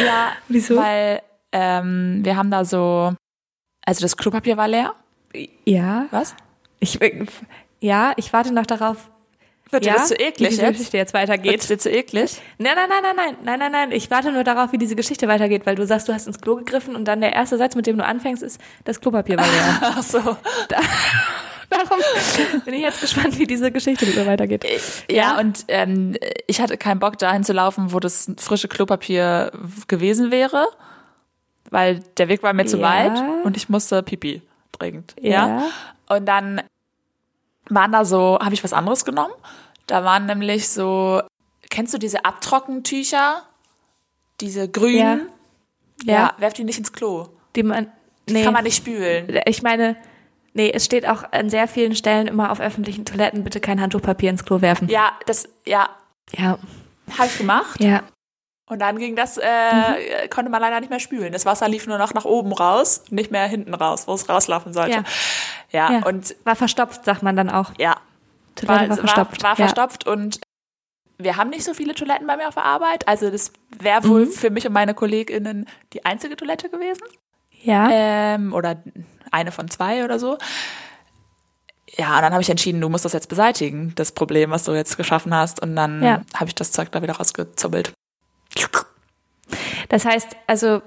ja, 0.04 0.32
Wieso? 0.48 0.76
weil 0.76 1.20
ähm, 1.52 2.20
wir 2.22 2.36
haben 2.36 2.50
da 2.50 2.64
so, 2.64 3.12
also 3.84 4.00
das 4.00 4.16
Klopapier 4.16 4.56
war 4.56 4.68
leer. 4.68 4.94
Ja. 5.66 6.06
Was? 6.10 6.34
Ich, 6.80 6.98
ja, 7.80 8.12
ich 8.16 8.32
warte 8.32 8.52
noch 8.52 8.66
darauf, 8.66 9.10
Wird 9.74 9.84
ja, 9.86 9.92
dir 9.92 9.98
das 9.98 10.08
zu 10.08 10.14
wie 10.14 10.22
eklig 10.22 10.48
diese 10.50 10.62
jetzt? 10.62 10.72
Geschichte 10.78 10.96
jetzt 10.96 11.12
Geht 11.12 11.20
weitergeht. 11.20 11.68
dir 11.68 11.78
zu 11.78 11.90
eklig? 11.90 12.40
Nein, 12.58 12.72
nein, 12.76 12.88
nein, 12.88 13.02
nein, 13.02 13.14
nein, 13.16 13.36
nein, 13.44 13.58
nein, 13.58 13.72
nein. 13.72 13.92
Ich 13.92 14.10
warte 14.10 14.32
nur 14.32 14.44
darauf, 14.44 14.72
wie 14.72 14.78
diese 14.78 14.96
Geschichte 14.96 15.28
weitergeht, 15.28 15.66
weil 15.66 15.74
du 15.74 15.86
sagst, 15.86 16.08
du 16.08 16.12
hast 16.14 16.26
ins 16.26 16.40
Klo 16.40 16.56
gegriffen 16.56 16.96
und 16.96 17.04
dann 17.04 17.20
der 17.20 17.32
erste 17.34 17.58
Satz, 17.58 17.74
mit 17.74 17.86
dem 17.86 17.98
du 17.98 18.04
anfängst, 18.04 18.42
ist, 18.42 18.60
das 18.84 19.00
Klopapier 19.00 19.36
war 19.36 19.46
leer. 19.46 19.78
Ach 19.82 20.02
so. 20.02 20.18
Darum 21.70 21.98
bin 22.64 22.74
ich 22.74 22.82
jetzt 22.82 23.00
gespannt, 23.00 23.38
wie 23.38 23.46
diese 23.46 23.72
Geschichte 23.72 24.06
wieder 24.06 24.26
weitergeht. 24.26 24.64
Ja, 25.10 25.38
und 25.40 25.64
ähm, 25.68 26.14
ich 26.46 26.60
hatte 26.60 26.76
keinen 26.76 27.00
Bock, 27.00 27.18
dahin 27.18 27.42
zu 27.42 27.52
laufen, 27.52 27.92
wo 27.92 27.98
das 28.00 28.30
frische 28.38 28.68
Klopapier 28.68 29.50
gewesen 29.88 30.30
wäre, 30.30 30.68
weil 31.70 32.00
der 32.18 32.28
Weg 32.28 32.42
war 32.44 32.52
mir 32.52 32.66
zu 32.66 32.78
Ja. 32.78 32.82
weit 32.82 33.44
und 33.44 33.56
ich 33.56 33.68
musste 33.68 34.02
Pipi 34.04 34.42
dringend. 34.72 35.16
Ja. 35.20 35.48
Ja. 35.48 35.62
Und 36.16 36.26
dann 36.26 36.62
waren 37.70 37.90
da 37.92 38.04
so, 38.04 38.38
habe 38.40 38.54
ich 38.54 38.62
was 38.62 38.72
anderes 38.72 39.04
genommen? 39.04 39.32
Da 39.86 40.04
waren 40.04 40.26
nämlich 40.26 40.68
so, 40.68 41.22
kennst 41.70 41.92
du 41.94 41.98
diese 41.98 42.24
Abtrockentücher? 42.24 43.42
Diese 44.40 44.68
grünen? 44.68 45.28
Ja. 46.04 46.12
Ja, 46.12 46.20
Ja. 46.20 46.34
werf 46.38 46.52
die 46.54 46.64
nicht 46.64 46.78
ins 46.78 46.92
Klo. 46.92 47.28
Die 47.56 47.62
man, 47.62 47.90
Die 48.28 48.34
nee, 48.34 48.44
kann 48.44 48.52
man 48.52 48.64
nicht 48.64 48.76
spülen. 48.76 49.40
ich 49.46 49.62
meine, 49.62 49.96
Nee, 50.56 50.70
es 50.72 50.84
steht 50.84 51.04
auch 51.08 51.24
an 51.32 51.50
sehr 51.50 51.66
vielen 51.66 51.96
Stellen 51.96 52.28
immer 52.28 52.52
auf 52.52 52.60
öffentlichen 52.60 53.04
Toiletten, 53.04 53.42
bitte 53.42 53.58
kein 53.58 53.80
Handtuchpapier 53.80 54.30
ins 54.30 54.44
Klo 54.44 54.60
werfen. 54.60 54.88
Ja, 54.88 55.10
das, 55.26 55.48
ja, 55.66 55.88
Ja. 56.36 56.58
habe 57.18 57.26
ich 57.26 57.38
gemacht. 57.38 57.80
Ja. 57.82 58.04
Und 58.70 58.78
dann 58.78 58.98
ging 59.00 59.16
das, 59.16 59.36
äh, 59.36 60.28
konnte 60.30 60.52
man 60.52 60.60
leider 60.60 60.78
nicht 60.78 60.90
mehr 60.90 61.00
spülen. 61.00 61.32
Das 61.32 61.44
Wasser 61.44 61.68
lief 61.68 61.88
nur 61.88 61.98
noch 61.98 62.14
nach 62.14 62.24
oben 62.24 62.52
raus, 62.52 63.02
nicht 63.10 63.32
mehr 63.32 63.46
hinten 63.48 63.74
raus, 63.74 64.06
wo 64.06 64.14
es 64.14 64.28
rauslaufen 64.28 64.72
sollte. 64.72 64.92
Ja. 65.72 65.88
Ja, 65.88 65.92
ja. 65.98 66.06
und 66.06 66.36
war 66.44 66.54
verstopft, 66.54 67.04
sagt 67.04 67.24
man 67.24 67.34
dann 67.34 67.50
auch. 67.50 67.72
ja, 67.80 67.96
Toilette 68.54 68.88
war, 68.90 68.96
verstopft. 68.96 69.42
War, 69.42 69.50
war 69.50 69.58
ja. 69.58 69.64
verstopft 69.66 70.06
und 70.06 70.40
wir 71.18 71.36
haben 71.36 71.50
nicht 71.50 71.64
so 71.64 71.74
viele 71.74 71.94
Toiletten 71.94 72.26
bei 72.26 72.36
mir 72.36 72.48
auf 72.48 72.54
der 72.54 72.64
Arbeit. 72.64 73.06
Also 73.06 73.30
das 73.30 73.52
wäre 73.78 74.06
wohl 74.08 74.26
Mhm. 74.26 74.32
für 74.32 74.50
mich 74.50 74.66
und 74.66 74.72
meine 74.72 74.94
KollegInnen 74.94 75.66
die 75.92 76.04
einzige 76.04 76.36
Toilette 76.36 76.68
gewesen. 76.68 77.02
Ja. 77.62 77.88
Ähm, 77.90 78.52
oder 78.52 78.82
eine 79.30 79.52
von 79.52 79.68
zwei 79.70 80.04
oder 80.04 80.18
so. 80.18 80.38
Ja, 81.96 82.16
und 82.16 82.22
dann 82.22 82.32
habe 82.32 82.42
ich 82.42 82.50
entschieden, 82.50 82.80
du 82.80 82.88
musst 82.88 83.04
das 83.04 83.12
jetzt 83.12 83.28
beseitigen, 83.28 83.92
das 83.94 84.10
Problem, 84.12 84.50
was 84.50 84.64
du 84.64 84.72
jetzt 84.72 84.96
geschaffen 84.96 85.32
hast. 85.34 85.60
Und 85.62 85.76
dann 85.76 86.02
Ja. 86.02 86.22
habe 86.34 86.46
ich 86.48 86.54
das 86.56 86.72
Zeug 86.72 86.90
da 86.90 87.00
wieder 87.02 87.14
rausgezubbelt. 87.14 87.92
Das 89.88 90.04
heißt, 90.04 90.36
also, 90.46 90.82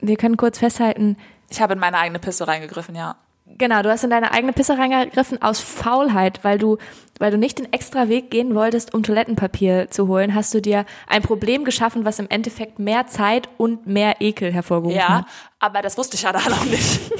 wir 0.00 0.16
können 0.16 0.36
kurz 0.36 0.58
festhalten, 0.58 1.16
Ich 1.50 1.60
habe 1.60 1.74
in 1.74 1.78
meine 1.78 1.98
eigene 1.98 2.18
Pisse 2.18 2.48
reingegriffen, 2.48 2.96
ja. 2.96 3.16
Genau, 3.46 3.82
du 3.82 3.90
hast 3.90 4.02
in 4.02 4.10
deine 4.10 4.32
eigene 4.32 4.52
Pisse 4.52 4.76
reingegriffen 4.78 5.40
aus 5.42 5.60
Faulheit, 5.60 6.40
weil 6.42 6.58
du, 6.58 6.78
weil 7.18 7.30
du 7.30 7.36
nicht 7.38 7.58
den 7.58 7.72
extra 7.72 8.08
Weg 8.08 8.30
gehen 8.30 8.54
wolltest, 8.54 8.94
um 8.94 9.02
Toilettenpapier 9.02 9.90
zu 9.90 10.08
holen, 10.08 10.34
hast 10.34 10.54
du 10.54 10.60
dir 10.62 10.86
ein 11.06 11.22
Problem 11.22 11.64
geschaffen, 11.64 12.04
was 12.04 12.18
im 12.18 12.26
Endeffekt 12.30 12.78
mehr 12.78 13.06
Zeit 13.06 13.48
und 13.58 13.86
mehr 13.86 14.16
Ekel 14.20 14.50
hervorgerufen 14.52 14.98
Ja, 14.98 15.08
hat. 15.18 15.26
aber 15.60 15.82
das 15.82 15.98
wusste 15.98 16.16
ich 16.16 16.22
ja 16.22 16.32
da 16.32 16.40
noch 16.48 16.64
nicht. 16.64 17.00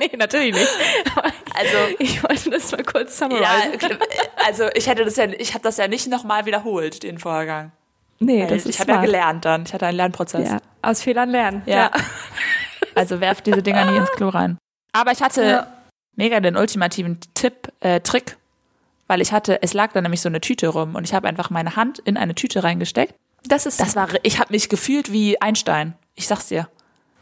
Nee, 0.00 0.10
natürlich 0.18 0.52
nicht. 0.52 0.68
Also, 1.54 1.76
ich 2.00 2.22
wollte 2.22 2.50
das 2.50 2.72
mal 2.72 2.82
kurz 2.82 3.18
ja, 3.20 3.28
summarisen. 3.28 3.98
also 4.44 4.64
ich 4.74 4.88
hätte 4.88 5.04
das 5.04 5.16
ja, 5.16 5.26
ich 5.26 5.54
habe 5.54 5.62
das 5.62 5.76
ja 5.76 5.86
nicht 5.86 6.08
nochmal 6.08 6.44
wiederholt, 6.44 7.02
den 7.04 7.18
Vorgang. 7.18 7.70
nee, 8.18 8.40
Weil 8.42 8.48
das 8.48 8.66
ist 8.66 8.74
ich 8.74 8.80
habe 8.80 8.92
ja 8.92 9.00
gelernt 9.00 9.44
dann. 9.44 9.62
Ich 9.64 9.72
hatte 9.72 9.86
einen 9.86 9.96
Lernprozess. 9.96 10.48
Ja, 10.50 10.58
aus 10.82 11.02
Fehlern 11.02 11.30
lernen. 11.30 11.62
Ja. 11.66 11.92
Also 12.96 13.20
werft 13.20 13.46
diese 13.46 13.62
Dinger 13.62 13.90
nie 13.90 13.96
ins 13.96 14.10
Klo 14.12 14.28
rein. 14.28 14.58
Aber 14.96 15.12
ich 15.12 15.22
hatte 15.22 15.42
Ja. 15.44 15.66
mega 16.16 16.40
den 16.40 16.56
ultimativen 16.56 17.18
Tipp, 17.34 17.72
äh, 17.80 18.00
Trick, 18.00 18.36
weil 19.06 19.20
ich 19.20 19.32
hatte, 19.32 19.62
es 19.62 19.74
lag 19.74 19.92
da 19.92 20.00
nämlich 20.00 20.20
so 20.20 20.28
eine 20.28 20.40
Tüte 20.40 20.68
rum 20.68 20.94
und 20.94 21.04
ich 21.04 21.14
habe 21.14 21.28
einfach 21.28 21.50
meine 21.50 21.76
Hand 21.76 21.98
in 22.00 22.16
eine 22.16 22.34
Tüte 22.34 22.64
reingesteckt. 22.64 23.14
Das 23.44 23.66
ist 23.66 23.80
Das 23.80 23.94
war, 23.94 24.08
ich 24.22 24.38
habe 24.40 24.52
mich 24.52 24.68
gefühlt 24.68 25.12
wie 25.12 25.40
Einstein. 25.40 25.94
Ich 26.14 26.26
sag's 26.26 26.48
dir. 26.48 26.68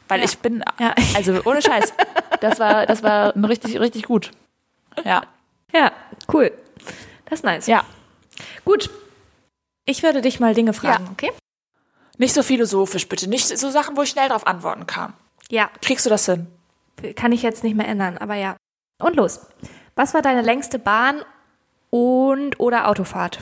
Weil 0.09 0.21
Ja. 0.21 0.25
ich 0.25 0.39
bin, 0.39 0.63
Ja. 0.79 0.95
also 1.17 1.41
ohne 1.45 1.61
Scheiß. 1.61 1.93
Das 2.41 2.59
war, 2.61 2.87
das 2.87 3.03
war 3.03 3.35
richtig, 3.37 3.79
richtig 3.81 4.05
gut. 4.05 4.31
Ja. 5.05 5.25
ja 5.73 5.93
cool. 6.33 6.53
Das 7.27 7.41
ist 7.41 7.45
nice. 7.45 7.67
Ja. 7.67 7.85
Gut. 8.65 8.91
Ich 9.87 10.03
würde 10.03 10.23
dich 10.23 10.41
mal 10.41 10.55
Dinge 10.55 10.73
fragen, 10.73 11.05
Ja. 11.07 11.11
okay? 11.13 11.33
Nicht 12.17 12.33
so 12.33 12.43
philosophisch, 12.43 13.09
bitte. 13.09 13.29
Nicht 13.29 13.47
so 13.59 13.71
Sachen, 13.71 13.97
wo 13.97 14.03
ich 14.03 14.11
schnell 14.11 14.29
drauf 14.29 14.47
antworten 14.47 14.87
kann. 14.87 15.13
Ja, 15.51 15.69
Kriegst 15.83 16.07
du 16.07 16.11
das 16.11 16.27
hin? 16.27 16.47
Kann 17.13 17.33
ich 17.33 17.43
jetzt 17.43 17.63
nicht 17.65 17.77
mehr 17.77 17.89
ändern, 17.89 18.19
aber 18.19 18.35
ja. 18.35 18.57
Und 19.03 19.17
los. 19.17 19.41
Was 19.97 20.15
war 20.15 20.23
deine 20.23 20.43
längste 20.43 20.79
Bahn 20.79 21.21
und 21.91 22.59
oder 22.59 22.89
Autofahrt? 22.89 23.39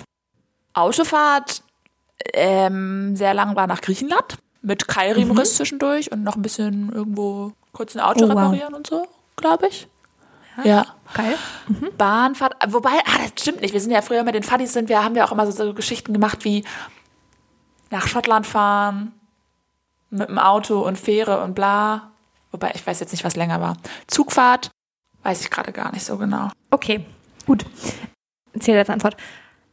Autofahrt 0.75 1.63
ähm, 2.35 3.17
sehr 3.17 3.35
lang 3.35 3.57
war 3.57 3.67
nach 3.67 3.81
Griechenland 3.81 4.39
mit 4.63 4.87
Keilriemenriss 4.89 5.57
zwischendurch 5.57 6.13
und 6.13 6.23
noch 6.23 6.37
ein 6.37 6.43
bisschen 6.43 6.93
irgendwo 6.93 7.53
kurz 7.73 7.95
ein 7.97 8.01
Auto 8.01 8.25
Oh, 8.25 8.29
wow. 8.29 8.37
reparieren 8.37 8.75
und 8.75 8.87
so, 8.87 9.07
glaube 9.37 9.69
ich. 9.69 9.89
Ja. 10.65 10.87
Geil. 11.15 11.37
Bahnfahrt, 11.99 12.55
wobei, 12.69 12.91
ah, 12.91 13.19
das 13.23 13.43
stimmt 13.43 13.63
nicht. 13.63 13.73
Wir 13.73 13.81
sind 13.81 13.91
ja 13.91 14.03
früher 14.03 14.23
mit 14.23 14.35
den 14.35 14.43
Fadis 14.43 14.73
sind 14.73 14.89
wir, 14.89 15.03
haben 15.03 15.15
wir 15.15 15.25
auch 15.25 15.33
immer 15.33 15.51
so, 15.51 15.53
so 15.53 15.75
Geschichten 15.75 16.13
gemacht 16.13 16.45
wie 16.45 16.65
nach 17.91 18.07
Schottland 18.07 18.47
fahren 18.47 19.13
mit 20.11 20.29
dem 20.29 20.39
Auto 20.39 20.81
und 20.81 20.99
Fähre 20.99 21.43
und 21.43 21.55
bla. 21.55 22.12
Wobei 22.53 22.73
ich 22.75 22.87
weiß 22.87 23.01
jetzt 23.01 23.13
nicht, 23.13 23.25
was 23.25 23.37
länger 23.37 23.61
war. 23.61 23.77
Zugfahrt 24.07 24.71
weiß 25.25 25.41
ich 25.41 25.51
gerade 25.51 25.73
gar 25.73 25.93
nicht 25.93 26.05
so 26.05 26.19
genau. 26.19 26.51
Okay, 26.71 27.05
gut. 27.47 27.65
Zähle 28.59 28.79
als 28.79 28.91
Antwort. 28.91 29.17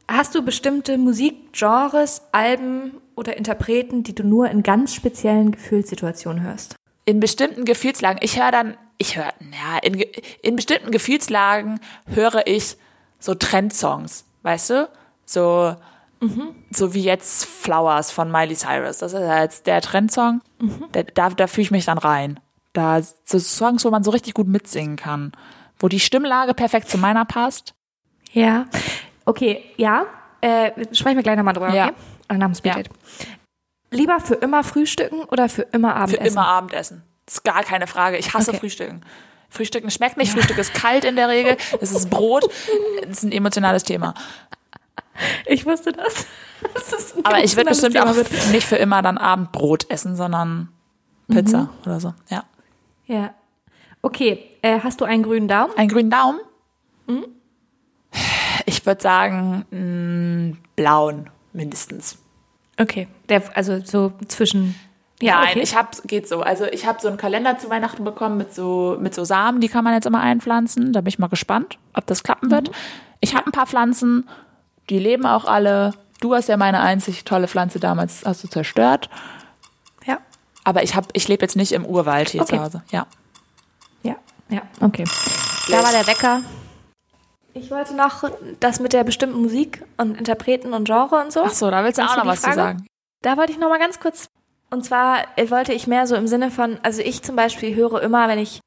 Hast 0.07 0.33
du 0.33 0.41
bestimmte 0.41 0.97
Musikgenres, 0.97 2.23
Alben 2.31 2.93
oder 3.15 3.37
Interpreten, 3.37 4.03
die 4.03 4.15
du 4.15 4.23
nur 4.23 4.49
in 4.49 4.63
ganz 4.63 4.93
speziellen 4.93 5.51
Gefühlssituationen 5.51 6.41
hörst? 6.43 6.75
in 7.09 7.19
bestimmten 7.19 7.65
Gefühlslagen, 7.65 8.19
ich 8.21 8.39
höre 8.39 8.51
dann, 8.51 8.77
ich 8.99 9.17
höre, 9.17 9.33
ja, 9.39 9.79
in, 9.81 9.99
in 10.43 10.55
bestimmten 10.55 10.91
Gefühlslagen 10.91 11.79
höre 12.05 12.45
ich 12.45 12.77
so 13.17 13.33
Trendsongs, 13.33 14.25
weißt 14.43 14.69
du? 14.69 14.89
So, 15.25 15.75
so 16.69 16.93
wie 16.93 17.01
jetzt 17.01 17.45
Flowers 17.45 18.11
von 18.11 18.31
Miley 18.31 18.55
Cyrus. 18.55 18.99
Das 18.99 19.13
ist 19.13 19.21
ja 19.21 19.41
jetzt 19.41 19.65
der 19.65 19.81
Trendsong. 19.81 20.41
Da, 20.91 21.01
da, 21.01 21.29
da 21.29 21.47
fühle 21.47 21.63
ich 21.63 21.71
mich 21.71 21.85
dann 21.85 21.97
rein. 21.97 22.39
Da 22.73 23.01
so 23.25 23.39
Songs, 23.39 23.83
wo 23.85 23.89
man 23.89 24.03
so 24.03 24.11
richtig 24.11 24.33
gut 24.33 24.47
mitsingen 24.47 24.95
kann. 24.95 25.31
Wo 25.79 25.87
die 25.87 25.99
Stimmlage 25.99 26.53
perfekt 26.53 26.89
zu 26.89 26.97
meiner 26.97 27.25
passt. 27.25 27.73
Ja. 28.31 28.65
Okay, 29.25 29.63
ja. 29.77 30.05
Äh, 30.41 30.71
sprechen 30.93 31.15
wir 31.17 31.23
gleich 31.23 31.37
nochmal 31.37 31.53
drüber, 31.53 31.73
Ja. 31.73 31.87
okay? 31.87 31.95
Nach 32.37 32.45
dem 32.47 32.53
Speeddate. 32.55 32.89
Lieber 33.91 34.19
für 34.19 34.35
immer 34.35 34.63
frühstücken 34.63 35.23
oder 35.23 35.49
für 35.49 35.63
immer 35.63 35.89
Für 35.89 35.95
Abendessen? 35.95 36.27
immer 36.27 36.47
Abendessen. 36.47 37.03
Das 37.25 37.35
ist 37.35 37.43
gar 37.43 37.63
keine 37.63 37.87
Frage. 37.87 38.17
Ich 38.17 38.33
hasse 38.33 38.51
Okay. 38.51 38.59
Frühstücken. 38.59 39.01
Frühstücken 39.49 39.89
schmeckt 39.89 40.17
nicht. 40.17 40.31
Frühstück 40.31 40.59
ist 40.59 40.73
kalt 40.75 41.03
in 41.05 41.15
der 41.15 41.27
Regel. 41.27 41.57
Es 41.81 41.91
ist 41.91 42.09
Brot. 42.11 42.49
Das 43.01 43.09
ist 43.17 43.23
ein 43.23 43.31
emotionales 43.31 43.83
Thema. 43.83 44.13
Ich 45.47 45.65
wusste 45.65 45.91
das. 45.91 46.27
das 46.91 47.15
Aber 47.23 47.43
ich 47.43 47.55
würde 47.55 47.69
bestimmt 47.71 47.93
Thema 47.93 48.11
auch 48.11 48.15
wird. 48.15 48.29
nicht 48.51 48.67
für 48.67 48.75
immer 48.75 49.01
dann 49.01 49.17
Abendbrot 49.17 49.89
essen, 49.89 50.15
sondern 50.15 50.69
Pizza 51.29 51.63
Mhm. 51.63 51.69
oder 51.85 51.99
so. 51.99 52.13
Ja. 52.29 52.43
Ja. 53.09 53.33
Okay, 54.01 54.39
äh, 54.61 54.79
hast 54.79 55.01
du 55.01 55.05
einen 55.05 55.23
grünen 55.23 55.47
Daumen? 55.47 55.73
Einen 55.75 55.89
grünen 55.89 56.09
Daumen? 56.09 56.39
Mhm. 57.07 57.25
Ich 58.65 58.85
würde 58.85 59.01
sagen, 59.01 59.65
mh, 59.71 60.57
blauen 60.75 61.29
mindestens. 61.53 62.17
Okay. 62.79 63.07
Der, 63.27 63.43
also 63.57 63.79
so 63.83 64.13
zwischen. 64.27 64.75
Ja, 65.21 65.41
Nein, 65.41 65.49
okay. 65.51 65.61
ich 65.61 65.75
habe 65.75 65.89
geht 66.05 66.29
so. 66.29 66.41
Also 66.41 66.65
ich 66.65 66.85
habe 66.85 67.01
so 67.01 67.09
einen 67.09 67.17
Kalender 67.17 67.57
zu 67.57 67.69
Weihnachten 67.69 68.05
bekommen 68.05 68.37
mit 68.37 68.53
so 68.53 68.95
mit 68.99 69.13
so 69.13 69.25
Samen, 69.25 69.59
die 69.59 69.67
kann 69.67 69.83
man 69.83 69.93
jetzt 69.93 70.05
immer 70.05 70.21
einpflanzen. 70.21 70.93
Da 70.93 71.01
bin 71.01 71.09
ich 71.09 71.19
mal 71.19 71.27
gespannt, 71.27 71.77
ob 71.93 72.05
das 72.05 72.23
klappen 72.23 72.51
wird. 72.51 72.71
Ich 73.19 73.35
habe 73.35 73.47
ein 73.47 73.51
paar 73.51 73.67
Pflanzen, 73.67 74.29
die 74.89 74.99
leben 74.99 75.25
auch 75.25 75.43
alle. 75.45 75.93
Du 76.21 76.35
hast 76.35 76.47
ja 76.47 76.55
meine 76.55 76.79
einzig 76.79 77.25
tolle 77.25 77.47
Pflanze 77.47 77.79
damals 77.79 78.23
hast 78.25 78.43
du 78.43 78.47
zerstört. 78.47 79.09
Aber 80.69 80.83
ich 80.83 80.95
habe 80.95 81.07
ich 81.13 81.27
lebe 81.27 81.41
jetzt 81.43 81.55
nicht 81.55 81.71
im 81.71 81.85
Urwald 81.85 82.29
hier 82.29 82.41
Okay. 82.41 82.55
zu 82.57 82.63
Hause. 82.63 82.83
Ja. 82.91 83.07
Ja, 84.03 84.15
ja, 84.49 84.61
okay. 84.81 85.03
Da 85.69 85.83
war 85.83 85.91
der 85.91 86.07
Wecker. 86.07 86.41
Ich 87.53 87.71
wollte 87.71 87.95
noch 87.95 88.23
das 88.59 88.79
mit 88.79 88.93
der 88.93 89.03
bestimmten 89.03 89.41
Musik 89.41 89.83
und 89.97 90.15
Interpreten 90.17 90.73
und 90.73 90.85
Genre 90.85 91.19
und 91.21 91.33
so. 91.33 91.41
Ach 91.43 91.53
so, 91.53 91.69
da 91.71 91.83
willst 91.83 91.97
du 91.97 92.03
auch 92.03 92.13
du 92.13 92.19
noch 92.19 92.27
was 92.27 92.39
Frage? 92.41 92.53
zu 92.55 92.59
sagen. 92.61 92.85
Da 93.21 93.35
wollte 93.37 93.51
ich 93.51 93.57
noch 93.59 93.69
mal 93.69 93.79
ganz 93.79 93.99
kurz. 93.99 94.27
Und 94.69 94.85
zwar 94.85 95.23
wollte 95.49 95.73
ich 95.73 95.87
mehr 95.87 96.05
so 96.05 96.15
im 96.15 96.27
Sinne 96.27 96.51
von, 96.51 96.77
also 96.83 97.01
ich 97.01 97.23
zum 97.23 97.35
Beispiel 97.35 97.75
höre 97.75 98.01
immer, 98.03 98.27
wenn 98.27 98.37
ich, 98.39 98.61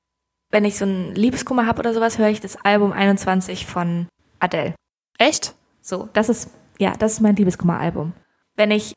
wenn 0.51 0.65
ich 0.65 0.77
so 0.77 0.85
einen 0.85 1.15
Liebeskummer 1.15 1.65
habe 1.67 1.79
oder 1.79 1.95
sowas, 1.95 2.19
höre 2.19 2.29
ich 2.29 2.41
das 2.41 2.57
Album 2.65 2.93
21 2.93 3.67
von 3.67 4.09
Adele. 4.41 4.75
Echt? 5.19 5.55
So, 5.81 6.09
das 6.13 6.29
ist, 6.29 6.51
ja, 6.79 6.93
das 6.99 7.13
ist 7.13 7.21
mein 7.21 7.37
Liebeskummer-Album. 7.37 8.13
Wenn 8.57 8.73
ich, 8.73 8.95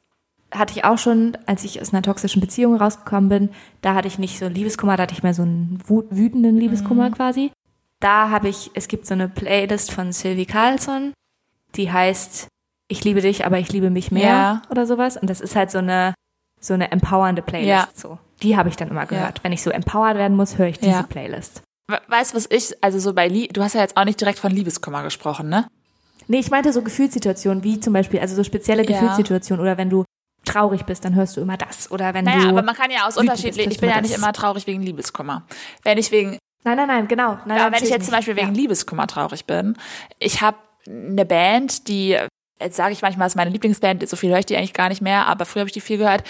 hatte 0.58 0.74
ich 0.76 0.84
auch 0.86 0.98
schon, 0.98 1.38
als 1.46 1.64
ich 1.64 1.82
aus 1.82 1.94
einer 1.94 2.02
toxischen 2.04 2.42
Beziehung 2.42 2.76
rausgekommen 2.76 3.30
bin, 3.30 3.50
da 3.82 3.94
hatte 3.96 4.08
ich 4.08 4.20
nicht 4.20 4.38
so 4.40 4.46
einen 4.46 4.56
Liebeskummer, 4.56 4.98
da 4.98 5.04
hatte 5.04 5.14
ich 5.14 5.24
mehr 5.24 5.34
so 5.34 5.44
einen 5.44 5.80
wütenden 5.88 6.58
Liebeskummer 6.58 7.12
quasi. 7.12 7.52
Da 8.00 8.30
habe 8.30 8.50
ich, 8.50 8.72
es 8.74 8.88
gibt 8.88 9.06
so 9.08 9.14
eine 9.14 9.28
Playlist 9.30 9.92
von 9.92 10.12
Sylvie 10.12 10.46
Carlson, 10.46 11.14
die 11.76 11.92
heißt 11.92 12.48
Ich 12.88 13.04
liebe 13.04 13.22
dich, 13.22 13.46
aber 13.46 13.58
ich 13.58 13.72
liebe 13.72 13.90
mich 13.90 14.12
mehr 14.12 14.28
Ja. 14.28 14.62
oder 14.70 14.86
sowas. 14.86 15.18
Und 15.18 15.30
das 15.30 15.42
ist 15.42 15.56
halt 15.56 15.72
so 15.72 15.80
eine, 15.80 16.14
so 16.62 16.74
eine 16.76 16.92
empowernde 16.92 17.42
Playlist. 17.42 17.68
Ja. 17.70 17.88
So. 17.96 18.20
Die 18.44 18.56
habe 18.58 18.70
ich 18.70 18.76
dann 18.76 18.90
immer 18.90 19.06
gehört. 19.08 19.44
Wenn 19.44 19.52
ich 19.54 19.64
so 19.64 19.72
empowered 19.72 20.18
werden 20.18 20.38
muss, 20.38 20.58
höre 20.60 20.68
ich 20.68 20.78
diese 20.80 20.92
Ja. 20.92 21.04
Playlist. 21.04 21.64
We- 21.88 22.00
Weißt 22.08 22.34
du, 22.34 22.38
was 22.38 22.48
ich, 22.52 22.76
also 22.84 23.00
so 23.00 23.14
bei, 23.14 23.28
Lie 23.28 23.48
du 23.48 23.64
hast 23.64 23.74
ja 23.74 23.82
jetzt 23.82 23.98
auch 23.98 24.06
nicht 24.06 24.20
direkt 24.22 24.38
von 24.40 24.52
Liebeskummer 24.52 25.02
gesprochen, 25.04 25.50
ne? 25.50 25.68
Nee, 26.28 26.40
ich 26.40 26.52
meinte 26.52 26.74
so 26.74 26.82
Gefühlssituationen, 26.84 27.64
wie 27.64 27.80
zum 27.80 27.94
Beispiel, 27.94 28.20
also 28.20 28.36
so 28.36 28.44
spezielle 28.44 28.84
Ja. 28.84 28.88
Gefühlssituationen 28.92 29.62
oder 29.62 29.78
wenn 29.78 29.90
du 29.90 30.04
traurig 30.46 30.86
bist, 30.86 31.04
dann 31.06 31.16
hörst 31.16 31.36
du 31.38 31.42
immer 31.42 31.58
das. 31.58 31.92
Oder 31.92 32.14
wenn 32.14 32.26
Naja, 32.26 32.44
du. 32.44 32.50
aber 32.50 32.62
man 32.64 32.76
kann 32.76 32.92
ja 32.92 33.08
aus 33.08 33.16
wütend 33.16 33.30
unterschiedlich, 33.32 33.66
bist, 33.66 33.76
ich 33.76 33.82
bin 33.82 33.90
ja 33.90 34.02
nicht 34.02 34.16
immer 34.16 34.32
traurig 34.34 34.68
wegen 34.68 34.82
Liebeskummer. 34.82 35.44
Wenn 35.84 35.98
ich 35.98 36.12
wegen, 36.12 36.38
nein, 36.64 36.78
nein, 36.78 36.88
nein, 36.88 37.08
genau. 37.08 37.40
Nein, 37.46 37.58
ja, 37.58 37.64
nein, 37.66 37.74
wenn 37.74 37.84
ich 37.84 37.90
jetzt 37.90 38.06
zum 38.06 38.14
Beispiel 38.14 38.36
wegen 38.36 38.50
nicht. 38.52 38.62
Liebeskummer 38.62 39.08
traurig 39.08 39.46
bin, 39.46 39.78
ich 40.20 40.42
habe 40.42 40.58
eine 40.88 41.26
Band, 41.26 41.88
die, 41.88 42.18
jetzt 42.60 42.76
sage 42.76 42.94
ich 42.94 43.02
manchmal, 43.02 43.28
ist 43.28 43.36
meine 43.36 43.50
Lieblingsband, 43.50 44.08
so 44.08 44.16
viel 44.16 44.30
höre 44.30 44.40
ich 44.40 44.46
die 44.46 44.56
eigentlich 44.56 44.74
gar 44.74 44.90
nicht 44.90 45.02
mehr, 45.02 45.26
aber 45.28 45.46
früher 45.46 45.62
habe 45.62 45.70
ich 45.70 45.74
die 45.74 45.82
viel 45.82 45.98
gehört. 45.98 46.24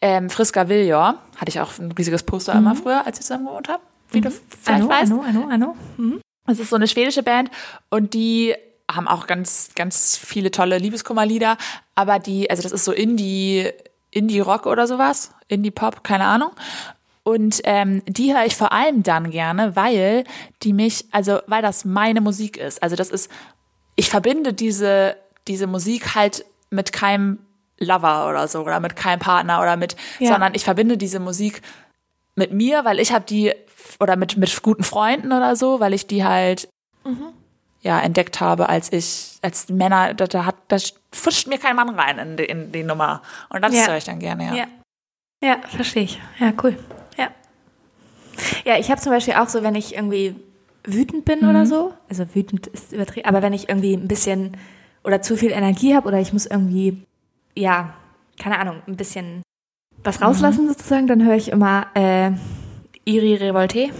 Ähm, 0.00 0.30
Friska 0.30 0.68
Villior, 0.68 1.16
hatte 1.36 1.48
ich 1.48 1.58
auch 1.60 1.78
ein 1.78 1.90
riesiges 1.92 2.22
Poster 2.22 2.52
immer 2.54 2.74
früher, 2.76 3.06
als 3.06 3.18
ich 3.18 3.24
zusammen 3.24 3.46
gewohnt 3.46 3.68
habe. 3.68 3.82
wie 4.12 4.20
du 4.20 4.30
vielleicht 4.30 4.82
Anno, 4.82 4.88
weißt. 4.88 5.10
Anno, 5.12 5.22
Anno, 5.22 5.48
Anno. 5.48 5.76
Mhm. 5.96 6.20
Das 6.46 6.60
ist 6.60 6.70
so 6.70 6.76
eine 6.76 6.86
schwedische 6.86 7.22
Band 7.24 7.50
und 7.90 8.14
die 8.14 8.54
haben 8.96 9.08
auch 9.08 9.26
ganz, 9.26 9.70
ganz 9.74 10.16
viele 10.16 10.50
tolle 10.50 10.78
Liebeskummerlieder, 10.78 11.56
aber 11.94 12.18
die, 12.18 12.50
also 12.50 12.62
das 12.62 12.72
ist 12.72 12.84
so 12.84 12.92
Indie, 12.92 13.70
Indie-Rock 14.10 14.66
oder 14.66 14.86
sowas, 14.86 15.32
Indie-Pop, 15.48 16.02
keine 16.02 16.24
Ahnung. 16.24 16.50
Und 17.22 17.60
ähm, 17.64 18.02
die 18.06 18.34
höre 18.34 18.44
ich 18.46 18.56
vor 18.56 18.72
allem 18.72 19.02
dann 19.02 19.30
gerne, 19.30 19.74
weil 19.76 20.24
die 20.62 20.72
mich, 20.72 21.06
also 21.10 21.40
weil 21.48 21.60
das 21.60 21.84
meine 21.84 22.20
Musik 22.20 22.56
ist. 22.56 22.82
Also 22.82 22.94
das 22.96 23.10
ist, 23.10 23.30
ich 23.96 24.08
verbinde 24.08 24.52
diese, 24.52 25.16
diese 25.48 25.66
Musik 25.66 26.14
halt 26.14 26.44
mit 26.70 26.92
keinem 26.92 27.38
Lover 27.78 28.28
oder 28.28 28.46
so 28.48 28.60
oder 28.62 28.80
mit 28.80 28.96
keinem 28.96 29.18
Partner 29.18 29.60
oder 29.60 29.76
mit, 29.76 29.96
Ja. 30.18 30.28
sondern 30.32 30.54
ich 30.54 30.64
verbinde 30.64 30.96
diese 30.96 31.18
Musik 31.20 31.62
mit 32.36 32.52
mir, 32.52 32.84
weil 32.84 33.00
ich 33.00 33.12
habe 33.12 33.24
die 33.24 33.52
oder 34.00 34.16
mit 34.16 34.36
mit 34.36 34.62
guten 34.62 34.82
Freunden 34.84 35.32
oder 35.32 35.56
so, 35.56 35.80
weil 35.80 35.94
ich 35.94 36.06
die 36.06 36.24
halt 36.24 36.68
ja 37.86 38.00
entdeckt 38.00 38.40
habe, 38.40 38.68
als 38.68 38.92
ich 38.92 39.38
als 39.42 39.68
Männer 39.68 40.12
da, 40.14 40.26
da 40.26 40.44
hat 40.44 40.56
da 40.68 40.76
fuscht 41.12 41.46
mir 41.46 41.58
kein 41.58 41.76
Mann 41.76 41.88
rein 41.90 42.18
in 42.18 42.36
die, 42.36 42.44
in 42.44 42.72
die 42.72 42.82
Nummer 42.82 43.22
und 43.48 43.62
das 43.62 43.72
Ja. 43.74 43.86
höre 43.86 43.96
ich 43.96 44.04
dann 44.04 44.18
gerne 44.18 44.44
ja. 44.46 44.54
Ja. 44.54 44.66
Ja, 45.42 45.56
verstehe 45.68 46.02
ich. 46.04 46.20
Ja, 46.38 46.52
cool. 46.62 46.76
Ja. 47.18 47.28
Ja, 48.64 48.78
ich 48.78 48.90
habe 48.90 49.00
zum 49.00 49.12
Beispiel 49.12 49.34
auch 49.34 49.48
so, 49.48 49.62
wenn 49.62 49.74
ich 49.74 49.94
irgendwie 49.94 50.34
wütend 50.84 51.24
bin 51.24 51.48
oder 51.48 51.66
so, 51.66 51.92
also 52.08 52.24
wütend 52.34 52.66
ist 52.68 52.92
übertrieben, 52.92 53.28
aber 53.28 53.42
wenn 53.42 53.52
ich 53.52 53.68
irgendwie 53.68 53.94
ein 53.94 54.08
bisschen 54.08 54.56
oder 55.04 55.22
zu 55.22 55.36
viel 55.36 55.50
Energie 55.52 55.94
habe 55.94 56.08
oder 56.08 56.18
ich 56.20 56.32
muss 56.32 56.46
irgendwie, 56.46 57.02
ja, 57.54 57.94
keine 58.40 58.58
Ahnung, 58.58 58.82
ein 58.86 58.96
bisschen 58.96 59.42
was 60.04 60.20
rauslassen 60.22 60.68
sozusagen, 60.68 61.06
dann 61.06 61.24
höre 61.24 61.34
ich 61.36 61.48
immer 61.48 61.86
äh, 61.94 62.30
Iri 63.04 63.34
Revolte. 63.36 63.90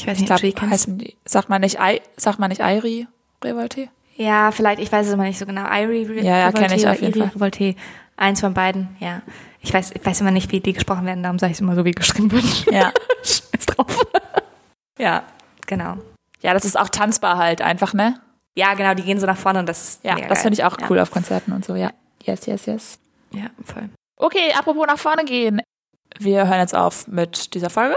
Ich 0.00 0.06
weiß 0.06 0.16
Ich 0.16 0.22
nicht, 0.22 0.30
ob 0.30 0.38
die 0.38 0.52
glaube, 0.52 0.60
kennst. 0.60 0.72
heißen 0.86 0.98
die 0.98 1.14
sagt 1.26 1.50
man 1.50 1.60
nicht 1.60 1.78
Ei, 1.78 2.00
sagt 2.16 2.38
man 2.38 2.48
nicht 2.48 2.62
Airi 2.62 3.06
Revolte? 3.44 3.88
Ja, 4.16 4.50
vielleicht, 4.50 4.80
ich 4.80 4.90
weiß 4.90 5.06
es 5.06 5.12
immer 5.12 5.24
nicht 5.24 5.38
so 5.38 5.44
genau. 5.44 5.62
Iri 5.70 6.04
Re 6.04 6.14
Ja, 6.22 6.38
ja, 6.38 6.46
Revolte 6.48 6.68
kenn 6.68 6.78
ich 6.78 6.88
auf 6.88 7.00
jeden 7.02 7.18
Iri 7.18 7.20
Fall. 7.20 7.34
Revolte. 7.34 7.74
Eins 8.16 8.40
von 8.40 8.54
beiden, 8.54 8.96
ja. 8.98 9.20
Ich 9.60 9.74
weiß, 9.74 9.92
ich 9.92 10.04
weiß 10.04 10.22
immer 10.22 10.30
nicht, 10.30 10.50
wie 10.52 10.60
die 10.60 10.72
gesprochen 10.72 11.04
werden, 11.04 11.22
darum 11.22 11.38
sage 11.38 11.50
ich 11.52 11.56
es 11.58 11.60
immer 11.60 11.74
so, 11.74 11.84
wie 11.84 11.90
geschrieben 11.92 12.32
wird. 12.32 12.44
Ja. 12.70 12.92
Scheiß 13.22 13.66
drauf. 13.66 14.06
ja, 14.98 15.22
genau. 15.66 15.96
Ja, 16.40 16.54
das 16.54 16.64
ist 16.64 16.78
auch 16.78 16.88
tanzbar 16.88 17.36
halt 17.36 17.60
einfach, 17.60 17.92
ne? 17.92 18.18
Ja, 18.56 18.72
genau, 18.72 18.94
die 18.94 19.02
gehen 19.02 19.20
so 19.20 19.26
nach 19.26 19.36
vorne 19.36 19.58
und 19.58 19.68
das 19.68 20.00
Ja, 20.02 20.16
das 20.16 20.40
finde 20.42 20.54
ich 20.54 20.64
auch 20.64 20.78
ja. 20.80 20.86
cool 20.88 20.98
auf 20.98 21.10
Konzerten 21.10 21.52
und 21.52 21.64
so, 21.64 21.74
ja. 21.74 21.90
Yes, 22.24 22.46
yes, 22.46 22.64
yes. 22.66 22.98
Ja, 23.32 23.50
voll. 23.64 23.90
Okay, 24.16 24.52
apropos 24.58 24.86
nach 24.86 24.98
vorne 24.98 25.24
gehen. 25.26 25.60
Wir 26.18 26.46
hören 26.48 26.60
jetzt 26.60 26.74
auf 26.74 27.06
mit 27.06 27.54
dieser 27.54 27.68
Folge. 27.70 27.96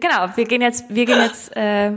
Genau, 0.00 0.28
wir 0.34 0.44
gehen 0.44 0.62
jetzt, 0.62 0.84
wir 0.88 1.04
gehen 1.04 1.20
jetzt 1.20 1.54
äh, 1.56 1.92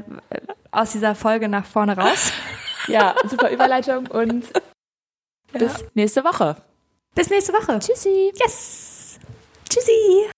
aus 0.72 0.92
dieser 0.92 1.16
Folge 1.16 1.48
nach 1.50 1.66
vorne 1.66 1.98
raus. 1.98 2.32
Ja, 2.90 3.16
super 3.30 3.50
Überleitung 3.50 4.08
und 4.08 4.46
bis 5.52 5.84
nächste 5.94 6.24
Woche. 6.24 6.56
Bis 7.16 7.30
nächste 7.30 7.52
Woche. 7.52 7.80
Tschüssi. 7.80 8.32
Yes. 8.40 9.20
Tschüssi. 9.70 10.30